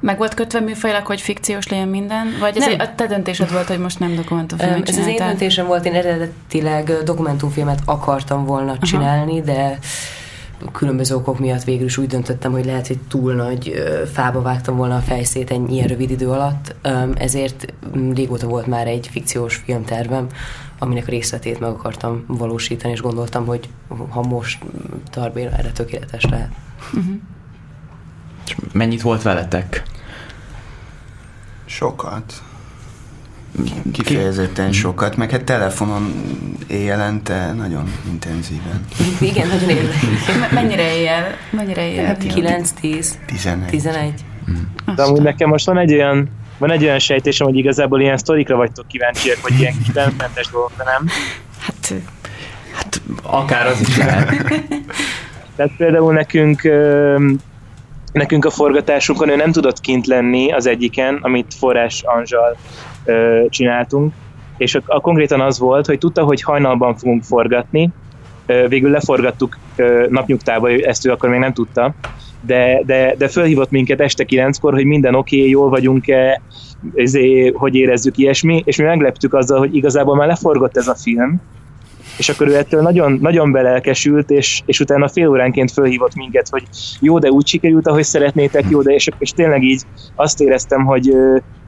meg 0.00 0.18
volt 0.18 0.34
kötve 0.34 0.60
műfajilag, 0.60 1.06
hogy 1.06 1.20
fikciós 1.20 1.68
legyen 1.68 1.88
minden? 1.88 2.36
Vagy 2.40 2.56
ez 2.56 2.66
nem. 2.66 2.80
a 2.80 2.94
te 2.94 3.06
döntésed 3.06 3.52
volt, 3.52 3.66
hogy 3.66 3.78
most 3.78 3.98
nem 3.98 4.14
dokumentumfilmet 4.14 4.88
Ez 4.88 4.98
az 4.98 5.06
én 5.06 5.16
döntésem 5.16 5.66
volt, 5.66 5.84
én 5.84 5.94
eredetileg 5.94 6.92
dokumentumfilmet 7.04 7.80
akartam 7.84 8.44
volna 8.44 8.70
Aha. 8.70 8.86
csinálni, 8.86 9.40
de 9.40 9.78
különböző 10.72 11.14
okok 11.14 11.38
miatt 11.38 11.64
végül 11.64 11.86
is 11.86 11.96
úgy 11.96 12.06
döntöttem, 12.06 12.52
hogy 12.52 12.64
lehet, 12.64 12.86
hogy 12.86 12.98
túl 13.08 13.32
nagy 13.34 13.82
fába 14.12 14.42
vágtam 14.42 14.76
volna 14.76 14.96
a 14.96 15.00
fejszét 15.00 15.50
egy 15.50 15.70
ilyen 15.70 15.86
rövid 15.86 16.10
idő 16.10 16.28
alatt, 16.28 16.74
ezért 17.14 17.74
régóta 18.14 18.46
volt 18.46 18.66
már 18.66 18.86
egy 18.86 19.08
fikciós 19.10 19.56
filmtervem, 19.56 20.26
aminek 20.78 21.08
részletét 21.08 21.60
meg 21.60 21.70
akartam 21.70 22.24
valósítani, 22.26 22.92
és 22.92 23.00
gondoltam, 23.00 23.46
hogy 23.46 23.68
ha 24.08 24.22
most 24.22 24.64
Tarbél 25.10 25.48
erre 25.48 25.70
tökéletes 25.70 26.24
lehet. 26.24 26.50
Uh-huh. 26.94 27.14
Mennyit 28.72 29.02
volt 29.02 29.22
veletek? 29.22 29.82
Sokat. 31.64 32.42
Kifejezetten 33.92 34.70
Ki? 34.70 34.76
sokat, 34.76 35.16
meg 35.16 35.30
hát 35.30 35.44
telefonon 35.44 36.12
éjjelente 36.66 37.52
nagyon 37.52 37.92
intenzíven. 38.10 38.84
Igen, 39.20 39.48
nagyon 39.48 39.68
érdekes. 39.68 40.26
Mennyire 40.50 40.96
éjjel? 40.96 41.36
Mennyire 41.50 41.88
éjjel? 41.88 42.06
Hát 42.06 42.24
9-10. 42.28 43.06
11. 43.26 43.68
11. 43.68 44.24
De 44.96 45.02
amúgy 45.02 45.22
nekem 45.22 45.48
most 45.48 45.66
van 45.66 45.78
egy 45.78 45.92
olyan 45.92 46.28
van 46.58 46.70
egy 46.70 46.82
olyan 46.82 46.98
sejtésem, 46.98 47.46
hogy 47.46 47.56
igazából 47.56 48.00
ilyen 48.00 48.16
sztorikra 48.16 48.56
vagytok 48.56 48.88
kíváncsiak, 48.88 49.40
vagy 49.42 49.58
ilyen 49.60 49.74
kis 49.78 49.92
benfentes 49.92 50.50
dolgokra, 50.50 50.84
nem? 50.84 51.08
Hát, 51.58 51.92
hát 52.72 53.00
akár 53.22 53.66
az 53.66 53.80
is 53.80 53.96
lehet. 53.96 54.28
Tehát 55.56 55.72
például 55.76 56.12
nekünk 56.12 56.62
nekünk 58.12 58.44
a 58.44 58.50
forgatásunkon 58.50 59.28
ő 59.28 59.36
nem 59.36 59.52
tudott 59.52 59.80
kint 59.80 60.06
lenni 60.06 60.52
az 60.52 60.66
egyiken, 60.66 61.18
amit 61.22 61.54
Forrás 61.58 62.02
Anzsal 62.02 62.56
ö, 63.04 63.44
csináltunk, 63.48 64.12
és 64.56 64.74
a, 64.74 64.80
a 64.86 65.00
konkrétan 65.00 65.40
az 65.40 65.58
volt, 65.58 65.86
hogy 65.86 65.98
tudta, 65.98 66.22
hogy 66.22 66.42
hajnalban 66.42 66.96
fogunk 66.96 67.22
forgatni, 67.22 67.90
ö, 68.46 68.68
végül 68.68 68.90
leforgattuk 68.90 69.58
ö, 69.76 70.06
napnyugtába, 70.08 70.70
ezt 70.70 71.06
ő 71.06 71.10
akkor 71.10 71.28
még 71.28 71.38
nem 71.38 71.52
tudta, 71.52 71.94
de, 72.40 72.82
de, 72.86 73.14
de 73.18 73.28
fölhívott 73.28 73.70
minket 73.70 74.00
este 74.00 74.24
kilenckor, 74.24 74.72
hogy 74.72 74.84
minden 74.84 75.14
oké, 75.14 75.36
okay, 75.38 75.50
jól 75.50 75.68
vagyunk-e, 75.68 76.40
ezért, 76.94 77.56
hogy 77.56 77.74
érezzük 77.74 78.18
ilyesmi, 78.18 78.62
és 78.64 78.76
mi 78.76 78.84
megleptük 78.84 79.34
azzal, 79.34 79.58
hogy 79.58 79.74
igazából 79.74 80.16
már 80.16 80.26
leforgott 80.26 80.76
ez 80.76 80.88
a 80.88 80.94
film, 80.94 81.40
és 82.16 82.28
akkor 82.28 82.48
ő 82.48 82.56
ettől 82.56 82.82
nagyon, 82.82 83.18
nagyon 83.20 83.52
belelkesült, 83.52 84.30
és, 84.30 84.62
és 84.66 84.80
utána 84.80 85.08
fél 85.08 85.28
óránként 85.28 85.70
fölhívott 85.70 86.14
minket, 86.14 86.48
hogy 86.48 86.62
jó, 87.00 87.18
de 87.18 87.30
úgy 87.30 87.46
sikerült, 87.46 87.86
ahogy 87.86 88.04
szeretnétek, 88.04 88.64
jó, 88.68 88.82
de 88.82 88.92
és, 88.92 89.08
és 89.18 89.30
tényleg 89.30 89.62
így 89.62 89.82
azt 90.14 90.40
éreztem, 90.40 90.84
hogy, 90.84 91.12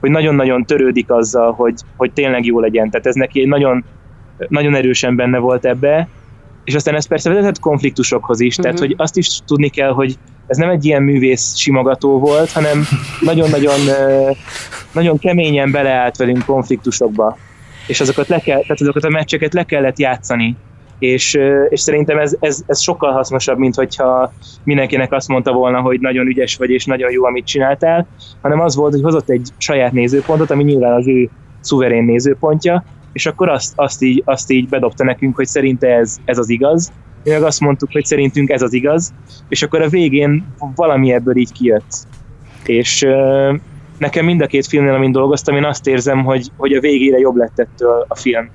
hogy 0.00 0.10
nagyon-nagyon 0.10 0.64
törődik 0.64 1.10
azzal, 1.10 1.52
hogy, 1.52 1.74
hogy 1.96 2.12
tényleg 2.12 2.44
jó 2.44 2.60
legyen. 2.60 2.90
Tehát 2.90 3.06
ez 3.06 3.14
neki 3.14 3.44
nagyon, 3.44 3.84
nagyon 4.48 4.74
erősen 4.74 5.16
benne 5.16 5.38
volt 5.38 5.64
ebbe, 5.64 6.08
és 6.64 6.74
aztán 6.74 6.94
ez 6.94 7.06
persze 7.06 7.30
vezetett 7.30 7.58
konfliktusokhoz 7.58 8.40
is, 8.40 8.56
tehát 8.56 8.78
mhm. 8.78 8.86
hogy 8.86 8.94
azt 8.98 9.16
is 9.16 9.38
tudni 9.46 9.68
kell, 9.68 9.90
hogy 9.92 10.18
ez 10.46 10.56
nem 10.56 10.70
egy 10.70 10.84
ilyen 10.84 11.02
művész 11.02 11.56
simogató 11.56 12.18
volt, 12.18 12.52
hanem 12.52 12.82
nagyon-nagyon 13.20 13.78
nagyon 14.92 15.18
keményen 15.18 15.70
beleállt 15.70 16.16
velünk 16.16 16.44
konfliktusokba 16.44 17.36
és 17.87 18.00
azokat, 18.00 18.29
le 18.29 18.38
kell, 18.38 18.61
tehát 18.61 18.81
azokat 18.81 19.05
a 19.05 19.09
meccseket 19.09 19.55
le 19.55 19.64
kellett 19.64 19.99
játszani. 19.99 20.57
És, 20.99 21.38
és 21.69 21.81
szerintem 21.81 22.19
ez, 22.19 22.37
ez, 22.41 22.62
ez 22.67 22.81
sokkal 22.81 23.12
hasznosabb, 23.12 23.59
mint 23.59 23.75
hogyha 23.75 24.33
mindenkinek 24.64 25.12
azt 25.12 25.29
mondta 25.29 25.53
volna, 25.53 25.81
hogy 25.81 26.00
nagyon 26.00 26.26
ügyes 26.26 26.57
vagy, 26.57 26.71
és 26.71 26.85
nagyon 26.85 27.11
jó, 27.11 27.25
amit 27.25 27.47
csináltál, 27.47 28.07
hanem 28.43 28.61
az 28.61 28.76
volt, 28.76 28.93
hogy 28.93 29.03
hozott 29.03 29.29
egy 29.29 29.49
saját 29.57 29.93
nézőpontot, 29.93 30.50
ami 30.50 30.62
nyilván 30.62 30.93
az 30.93 31.09
ő 31.09 31.31
szuverén 31.61 32.05
nézőpontja, 32.05 32.85
és 33.12 33.26
akkor 33.26 33.49
azt, 33.49 33.73
azt, 33.76 34.03
így, 34.03 34.23
azt 34.25 34.50
így 34.50 34.69
bedobta 34.69 35.05
nekünk, 35.05 35.37
hogy 35.37 35.47
szerinte 35.47 35.95
ez, 35.95 36.17
ez 36.25 36.38
az 36.38 36.49
igaz, 36.49 36.93
mi 37.25 37.31
meg 37.31 37.43
azt 37.43 37.61
mondtuk, 37.61 37.93
hogy 37.93 38.05
szerintünk 38.05 38.50
ez 38.50 38.62
az 38.62 38.73
igaz, 38.73 39.14
és 39.49 39.62
akkor 39.62 39.83
a 39.83 39.88
végén 39.88 40.45
valami 40.75 41.12
ebből 41.12 41.37
így 41.37 41.53
kijött. 41.53 42.07
És, 42.67 43.07
nekem 43.98 44.24
mind 44.24 44.40
a 44.40 44.46
két 44.46 44.66
filmnél, 44.66 44.94
amin 44.94 45.12
dolgoztam, 45.12 45.56
én 45.56 45.64
azt 45.64 45.86
érzem, 45.86 46.24
hogy, 46.24 46.50
hogy 46.56 46.72
a 46.72 46.80
végére 46.80 47.18
jobb 47.18 47.36
lett 47.36 47.58
ettől 47.58 48.04
a 48.08 48.14
film. 48.14 48.50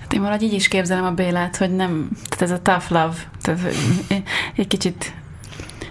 Hát 0.00 0.12
én 0.12 0.20
valahogy 0.20 0.42
így 0.42 0.52
is 0.52 0.68
képzelem 0.68 1.04
a 1.04 1.10
Bélát, 1.10 1.56
hogy 1.56 1.76
nem, 1.76 2.08
tehát 2.28 2.42
ez 2.42 2.50
a 2.50 2.62
tough 2.62 2.90
love, 2.90 3.16
tehát 3.40 3.60
egy 4.56 4.66
kicsit 4.66 5.14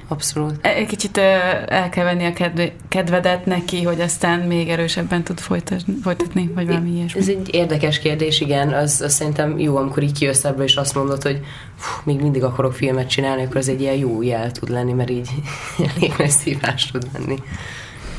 abszolút. 0.07 0.65
Egy 0.65 0.85
kicsit 0.85 1.17
el 1.17 1.89
kell 1.89 2.03
venni 2.03 2.25
a 2.25 2.51
kedvedet 2.87 3.45
neki, 3.45 3.83
hogy 3.83 4.01
aztán 4.01 4.39
még 4.39 4.69
erősebben 4.69 5.23
tud 5.23 5.39
folytatni, 5.39 6.47
vagy 6.53 6.67
valami 6.67 6.89
ilyesmi. 6.89 7.19
Ez 7.19 7.27
egy 7.27 7.49
érdekes 7.51 7.99
kérdés, 7.99 8.41
igen. 8.41 8.73
Az, 8.73 9.01
az 9.01 9.13
szerintem 9.13 9.59
jó, 9.59 9.75
amikor 9.75 10.03
így 10.03 10.17
kijössz 10.17 10.43
ebből, 10.43 10.63
és 10.63 10.75
azt 10.75 10.95
mondod, 10.95 11.21
hogy 11.21 11.39
fú, 11.77 12.01
még 12.03 12.21
mindig 12.21 12.43
akarok 12.43 12.73
filmet 12.73 13.09
csinálni, 13.09 13.43
akkor 13.43 13.57
az 13.57 13.69
egy 13.69 13.81
ilyen 13.81 13.95
jó 13.95 14.21
jel 14.21 14.51
tud 14.51 14.69
lenni, 14.69 14.93
mert 14.93 15.09
így 15.09 15.29
elég 15.95 16.13
nagy 16.17 16.29
szívás 16.29 16.91
tud 16.91 17.07
lenni. 17.13 17.35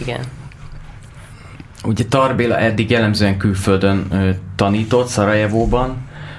Igen. 0.04 0.20
Ugye 1.84 2.04
Tarbéla 2.04 2.58
eddig 2.58 2.90
jellemzően 2.90 3.36
külföldön 3.36 4.06
ö, 4.10 4.30
tanított, 4.56 5.06
Szarajevóban, 5.06 5.96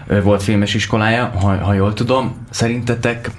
ö, 0.08 0.22
volt 0.22 0.44
filmes 0.44 0.74
iskolája, 0.74 1.26
ha, 1.42 1.56
ha 1.56 1.74
jól 1.74 1.94
tudom. 1.94 2.46
Szerintetek 2.50 3.32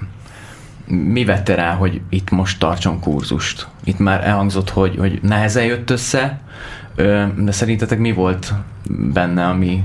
mi 0.85 1.25
vette 1.25 1.55
rá, 1.55 1.73
hogy 1.73 2.01
itt 2.09 2.29
most 2.29 2.59
tartson 2.59 2.99
kurzust? 2.99 3.67
Itt 3.83 3.99
már 3.99 4.27
elhangzott, 4.27 4.69
hogy, 4.69 4.95
hogy 4.97 5.19
nehezen 5.21 5.63
jött 5.63 5.89
össze, 5.89 6.39
ö, 6.95 7.25
de 7.37 7.51
szerintetek 7.51 7.99
mi 7.99 8.11
volt 8.11 8.53
benne, 9.13 9.45
ami, 9.45 9.83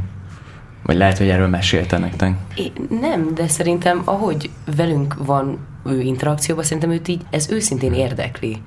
vagy 0.82 0.96
lehet, 0.96 1.18
hogy 1.18 1.28
erről 1.28 1.48
mesélte 1.48 1.98
nektek? 1.98 2.34
É, 2.54 2.72
nem, 3.00 3.34
de 3.34 3.48
szerintem 3.48 4.02
ahogy 4.04 4.50
velünk 4.76 5.14
van 5.18 5.58
ő 5.86 6.00
interakcióban, 6.00 6.64
szerintem 6.64 6.90
őt 6.90 7.08
így, 7.08 7.22
ez 7.30 7.50
őszintén 7.50 7.92
érdekli 7.92 8.62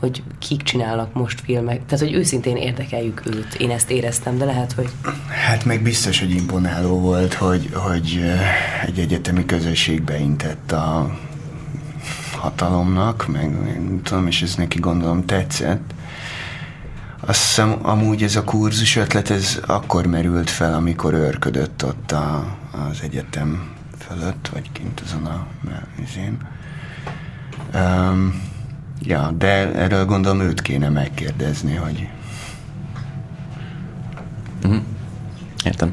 hogy 0.00 0.22
kik 0.38 0.62
csinálnak 0.62 1.12
most 1.12 1.40
filmek, 1.40 1.86
tehát 1.86 2.04
hogy 2.04 2.14
őszintén 2.14 2.56
érdekeljük 2.56 3.22
őt. 3.26 3.54
Én 3.54 3.70
ezt 3.70 3.90
éreztem, 3.90 4.38
de 4.38 4.44
lehet, 4.44 4.72
hogy... 4.72 4.90
Hát 5.46 5.64
meg 5.64 5.82
biztos, 5.82 6.20
hogy 6.20 6.30
imponáló 6.30 7.00
volt, 7.00 7.34
hogy, 7.34 7.70
hogy 7.72 8.20
egy 8.86 8.98
egyetemi 8.98 9.46
közösség 9.46 10.02
beintett 10.02 10.72
a 10.72 11.18
hatalomnak, 12.36 13.26
meg 13.26 13.50
nem 13.50 14.00
tudom, 14.02 14.26
és 14.26 14.42
ez 14.42 14.54
neki 14.54 14.78
gondolom 14.78 15.24
tetszett. 15.24 15.94
Azt 17.20 17.40
hiszem, 17.40 17.78
amúgy 17.82 18.22
ez 18.22 18.36
a 18.36 18.44
kurzus 18.44 18.96
ötlet, 18.96 19.30
ez 19.30 19.60
akkor 19.66 20.06
merült 20.06 20.50
fel, 20.50 20.74
amikor 20.74 21.14
őrködött 21.14 21.84
ott 21.84 22.12
a, 22.12 22.56
az 22.90 22.98
egyetem 23.02 23.68
fölött, 23.98 24.48
vagy 24.52 24.72
kint 24.72 25.00
azon 25.00 25.26
a 25.26 25.46
melvizén. 25.60 26.38
Um, 27.74 28.49
Ja, 29.02 29.34
de 29.38 29.72
erről 29.74 30.04
gondolom 30.04 30.40
őt 30.40 30.62
kéne 30.62 30.88
megkérdezni, 30.88 31.74
hogy... 31.74 32.08
Mm. 34.68 34.76
Értem. 35.64 35.92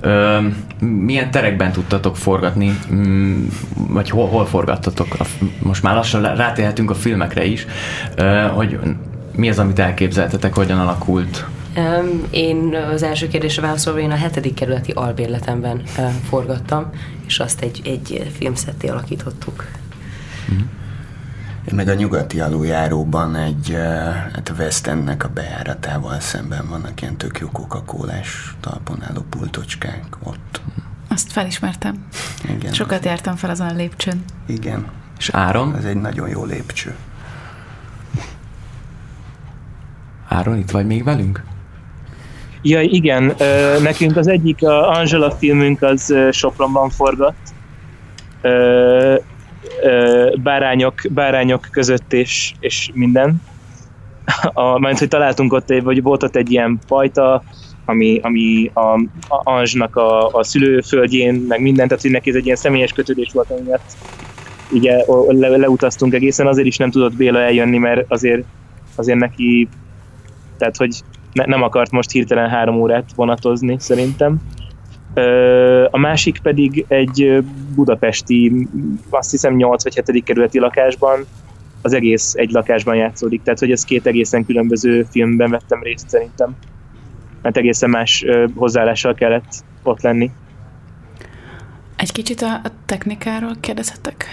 Ö, 0.00 0.40
milyen 0.80 1.30
terekben 1.30 1.72
tudtatok 1.72 2.16
forgatni, 2.16 2.78
mm, 2.92 3.46
vagy 3.74 4.10
hol, 4.10 4.28
hol 4.28 4.46
forgattatok? 4.46 5.16
Most 5.58 5.82
már 5.82 5.94
lassan 5.94 6.34
rátérhetünk 6.34 6.90
a 6.90 6.94
filmekre 6.94 7.44
is, 7.44 7.66
ö, 8.14 8.46
hogy 8.52 8.78
mi 9.36 9.48
az, 9.48 9.58
amit 9.58 9.78
elképzeltetek, 9.78 10.54
hogyan 10.54 10.78
alakult? 10.78 11.46
Én 12.30 12.76
az 12.92 13.02
első 13.02 13.28
kérdésre 13.28 13.62
válaszolva, 13.62 14.00
én 14.00 14.10
a 14.10 14.16
hetedik 14.16 14.54
kerületi 14.54 14.90
albérletemben 14.90 15.82
forgattam, 16.28 16.90
és 17.26 17.38
azt 17.38 17.62
egy, 17.62 17.80
egy 17.84 18.30
filmszetté 18.38 18.88
alakítottuk. 18.88 19.66
Mm. 20.52 20.58
Meg 21.70 21.88
a 21.88 21.94
nyugati 21.94 22.40
aluljáróban 22.40 23.36
egy, 23.36 23.76
hát 24.32 24.48
a 24.48 24.52
West 24.58 24.86
Endnek 24.86 25.24
a 25.24 25.28
bejáratával 25.28 26.20
szemben 26.20 26.68
vannak 26.68 27.02
ilyen 27.02 27.16
tök 27.16 27.38
jó 27.38 27.48
coca 27.48 27.82
talpon 28.60 29.02
álló 29.08 29.24
pultocskák 29.30 30.16
ott. 30.22 30.60
Azt 31.08 31.32
felismertem. 31.32 32.06
Igen. 32.48 32.72
Sokat 32.72 33.04
jártam 33.04 33.36
fel 33.36 33.50
azon 33.50 33.68
a 33.68 33.74
lépcsőn. 33.74 34.24
Igen. 34.46 34.86
És 35.18 35.30
Áron? 35.30 35.76
Ez 35.76 35.84
egy 35.84 36.00
nagyon 36.00 36.28
jó 36.28 36.44
lépcső. 36.44 36.94
Áron, 40.28 40.56
itt 40.58 40.70
vagy 40.70 40.86
még 40.86 41.04
velünk? 41.04 41.42
Ja, 42.62 42.80
igen. 42.80 43.34
Nekünk 43.82 44.16
az 44.16 44.28
egyik, 44.28 44.62
a 44.62 44.88
Angela 44.88 45.30
filmünk 45.30 45.82
az 45.82 46.14
Sopronban 46.30 46.90
forgott 46.90 47.54
bárányok, 50.42 50.94
bárányok 51.10 51.68
között 51.70 52.12
és, 52.12 52.52
és 52.60 52.90
minden. 52.94 53.42
A, 54.52 54.78
mert 54.78 54.98
hogy 54.98 55.08
találtunk 55.08 55.52
ott, 55.52 55.68
vagy 55.82 56.02
volt 56.02 56.22
ott 56.22 56.36
egy 56.36 56.50
ilyen 56.50 56.78
pajta, 56.86 57.42
ami, 57.84 58.20
ami 58.22 58.70
a, 58.74 58.92
a 59.28 59.40
Anzsnak 59.42 59.96
a, 59.96 60.26
a 60.26 60.44
szülőföldjén, 60.44 61.34
meg 61.48 61.60
minden, 61.60 61.88
tehát 61.88 62.02
hogy 62.02 62.12
neki 62.12 62.30
ez 62.30 62.36
egy 62.36 62.44
ilyen 62.44 62.56
személyes 62.56 62.92
kötődés 62.92 63.30
volt, 63.32 63.50
ami 63.50 63.60
miatt 63.60 63.96
ugye 64.72 65.04
le, 65.28 65.48
leutaztunk 65.48 66.14
egészen, 66.14 66.46
azért 66.46 66.66
is 66.66 66.76
nem 66.76 66.90
tudott 66.90 67.14
Béla 67.14 67.40
eljönni, 67.40 67.78
mert 67.78 68.04
azért, 68.08 68.44
azért 68.94 69.18
neki, 69.18 69.68
tehát 70.58 70.76
hogy 70.76 71.00
ne, 71.32 71.44
nem 71.44 71.62
akart 71.62 71.90
most 71.90 72.10
hirtelen 72.10 72.48
három 72.48 72.80
órát 72.80 73.10
vonatozni 73.14 73.76
szerintem. 73.78 74.40
A 75.90 75.98
másik 75.98 76.38
pedig 76.42 76.84
egy 76.88 77.44
budapesti, 77.74 78.68
azt 79.10 79.30
hiszem 79.30 79.54
8 79.54 79.82
vagy 79.82 80.02
7. 80.06 80.24
kerületi 80.24 80.58
lakásban, 80.58 81.26
az 81.82 81.92
egész 81.92 82.34
egy 82.34 82.50
lakásban 82.50 82.94
játszódik, 82.94 83.42
tehát 83.42 83.58
hogy 83.58 83.70
ez 83.70 83.84
két 83.84 84.06
egészen 84.06 84.44
különböző 84.46 85.06
filmben 85.10 85.50
vettem 85.50 85.82
részt 85.82 86.08
szerintem. 86.08 86.56
Mert 87.42 87.56
egészen 87.56 87.90
más 87.90 88.24
hozzáállással 88.54 89.14
kellett 89.14 89.64
ott 89.82 90.00
lenni. 90.00 90.30
Egy 91.96 92.12
kicsit 92.12 92.42
a, 92.42 92.60
technikáról 92.86 93.56
kérdezhetek? 93.60 94.26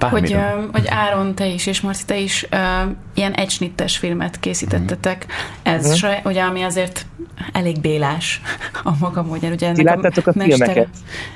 hogy, 0.00 0.36
hogy 0.72 0.86
Áron, 0.86 1.34
te 1.34 1.46
is, 1.46 1.66
és 1.66 1.80
Marci, 1.80 2.04
te 2.04 2.18
is 2.18 2.46
uh, 2.52 2.90
ilyen 3.14 3.32
egysnittes 3.32 3.98
filmet 3.98 4.40
készítettetek. 4.40 5.26
Ez, 5.62 5.82
uh-huh. 5.82 5.98
saj, 5.98 6.20
ugye, 6.24 6.42
ami 6.42 6.62
azért 6.62 7.06
elég 7.52 7.80
bélás 7.80 8.40
a 8.84 8.90
maga 8.98 9.22
módján. 9.22 9.52
Ugye 9.52 9.72
Ti 9.72 9.82
láttátok 9.82 10.26
a, 10.26 10.30
a 10.30 10.42
filmeket? 10.42 10.88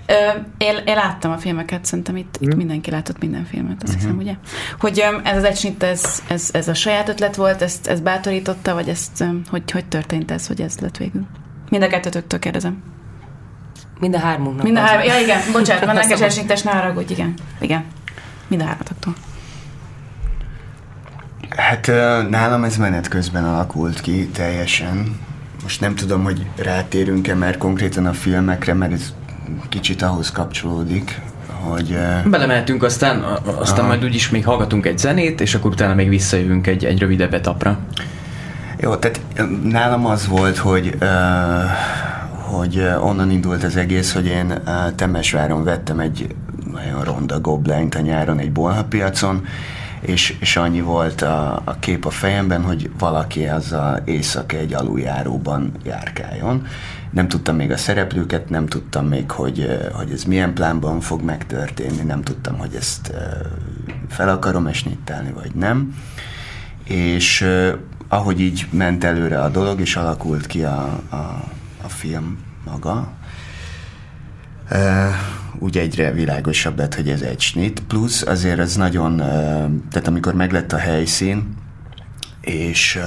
Uh, 0.09 0.45
én, 0.59 0.77
én 0.85 0.95
láttam 0.95 1.31
a 1.31 1.39
filmeket, 1.39 1.85
szerintem 1.85 2.17
itt, 2.17 2.39
mm. 2.45 2.49
itt 2.49 2.57
mindenki 2.57 2.91
látott 2.91 3.19
minden 3.21 3.45
filmet, 3.45 3.83
azt 3.83 3.95
uh-huh. 3.95 4.01
hiszem, 4.01 4.17
ugye? 4.17 4.35
Hogy 4.79 5.05
ez 5.23 5.37
az 5.37 5.45
egysnitt, 5.45 5.83
ez, 5.83 6.23
ez, 6.29 6.51
ez 6.53 6.69
a 6.69 6.75
saját 6.75 7.09
ötlet 7.09 7.37
volt, 7.37 7.63
ezt, 7.63 7.87
ezt 7.87 8.03
bátorította, 8.03 8.75
vagy 8.75 8.89
ezt, 8.89 9.25
hogy, 9.51 9.71
hogy 9.71 9.85
történt 9.85 10.31
ez, 10.31 10.47
hogy 10.47 10.61
ez 10.61 10.79
lett 10.79 10.97
végül? 10.97 11.27
Mind 11.71 11.83
a 11.83 11.87
kettőtöktől 11.87 12.39
kérdezem. 12.39 12.83
Mind 14.01 14.15
a 14.15 14.19
hármunknak. 14.19 14.65
Mind 14.65 14.77
a 14.77 14.81
hár... 14.81 15.05
Ja, 15.05 15.21
igen, 15.21 15.41
bocsánat, 15.53 15.85
van 15.93 15.95
nekes 15.95 16.21
esélytes, 16.21 16.63
ne 16.63 16.71
haragudj, 16.71 17.13
igen. 17.13 17.35
Igen. 17.61 17.85
Mind 18.49 18.63
a 18.63 18.65
hármatoktól. 18.65 19.15
Hát 21.57 21.87
nálam 22.31 22.65
ez 22.65 22.77
menet 22.77 23.09
közben 23.09 23.45
alakult 23.45 24.01
ki 24.01 24.29
teljesen. 24.29 25.21
Most 25.67 25.81
nem 25.81 25.95
tudom, 25.95 26.25
hogy 26.25 26.47
rátérünk-e 26.57 27.35
mert 27.35 27.59
konkrétan 27.59 28.07
a 28.07 28.13
filmekre, 28.13 28.75
mert 28.75 28.93
ez 28.93 29.13
kicsit 29.69 30.03
ahhoz 30.03 30.31
kapcsolódik, 30.31 31.21
hogy... 31.47 31.99
Belemeltünk, 32.25 32.83
aztán, 32.83 33.25
aztán 33.45 33.85
majd 33.85 34.05
úgyis 34.05 34.31
még 34.31 34.45
hallgatunk 34.45 34.87
egy 34.87 34.99
zenét, 34.99 35.41
és 35.41 35.55
akkor 35.55 35.71
utána 35.71 35.95
még 35.95 36.09
visszajövünk 36.09 36.67
egy, 36.67 36.85
egy 36.85 36.99
rövidebb 36.99 37.35
etapra. 37.35 37.79
Jó, 38.81 38.97
tehát 38.97 39.21
nálam 39.63 40.07
az 40.07 40.27
volt, 40.27 40.57
hogy 40.57 40.97
uh, 41.01 41.09
hogy 42.41 42.89
onnan 43.01 43.31
indult 43.31 43.65
az 43.65 43.77
egész, 43.77 44.13
hogy 44.13 44.27
én 44.27 44.63
Temesváron 44.95 45.65
vettem 45.65 46.01
egy 46.01 46.35
nagyon 46.73 47.05
ronda 47.05 47.41
goblányt 47.41 47.95
a 47.95 48.01
nyáron 48.01 48.39
egy 48.39 48.53
bolhapiacon, 48.53 49.47
és, 50.01 50.37
és 50.41 50.57
annyi 50.57 50.81
volt 50.81 51.23
a, 51.23 51.63
a 51.65 51.79
kép 51.79 52.05
a 52.05 52.11
fejemben, 52.11 52.63
hogy 52.63 52.91
valaki 52.99 53.45
azzal 53.47 54.03
éjszaka 54.05 54.57
egy 54.57 54.75
aluljáróban 54.75 55.73
járkáljon. 55.85 56.67
Nem 57.11 57.29
tudtam 57.29 57.57
még 57.57 57.71
a 57.71 57.77
szereplőket, 57.77 58.49
nem 58.49 58.67
tudtam 58.67 59.07
még, 59.07 59.31
hogy, 59.31 59.91
hogy 59.93 60.11
ez 60.11 60.25
milyen 60.25 60.55
plánban 60.55 61.01
fog 61.01 61.23
megtörténni, 61.23 62.03
nem 62.03 62.23
tudtam, 62.23 62.59
hogy 62.59 62.75
ezt 62.75 63.13
fel 64.09 64.29
akarom 64.29 64.67
esnittelni, 64.67 65.33
vagy 65.33 65.55
nem. 65.55 65.95
És 66.85 67.47
ahogy 68.09 68.41
így 68.41 68.67
ment 68.71 69.05
előre 69.05 69.43
a 69.43 69.49
dolog, 69.49 69.81
és 69.81 69.97
alakult 69.97 70.47
ki 70.47 70.63
a, 70.63 71.01
a, 71.11 71.17
a 71.83 71.89
film 71.89 72.39
maga, 72.65 73.13
úgy 75.59 75.79
egyre 75.79 76.13
világosabb 76.13 76.79
lett, 76.79 76.95
hogy 76.95 77.09
ez 77.09 77.21
egy 77.21 77.41
snit, 77.41 77.81
plusz 77.81 78.23
azért 78.23 78.59
ez 78.59 78.77
nagyon, 78.77 79.17
tehát 79.91 80.07
amikor 80.07 80.35
meglett 80.35 80.73
a 80.73 80.79
helyszín, 80.79 81.55
és, 82.41 82.99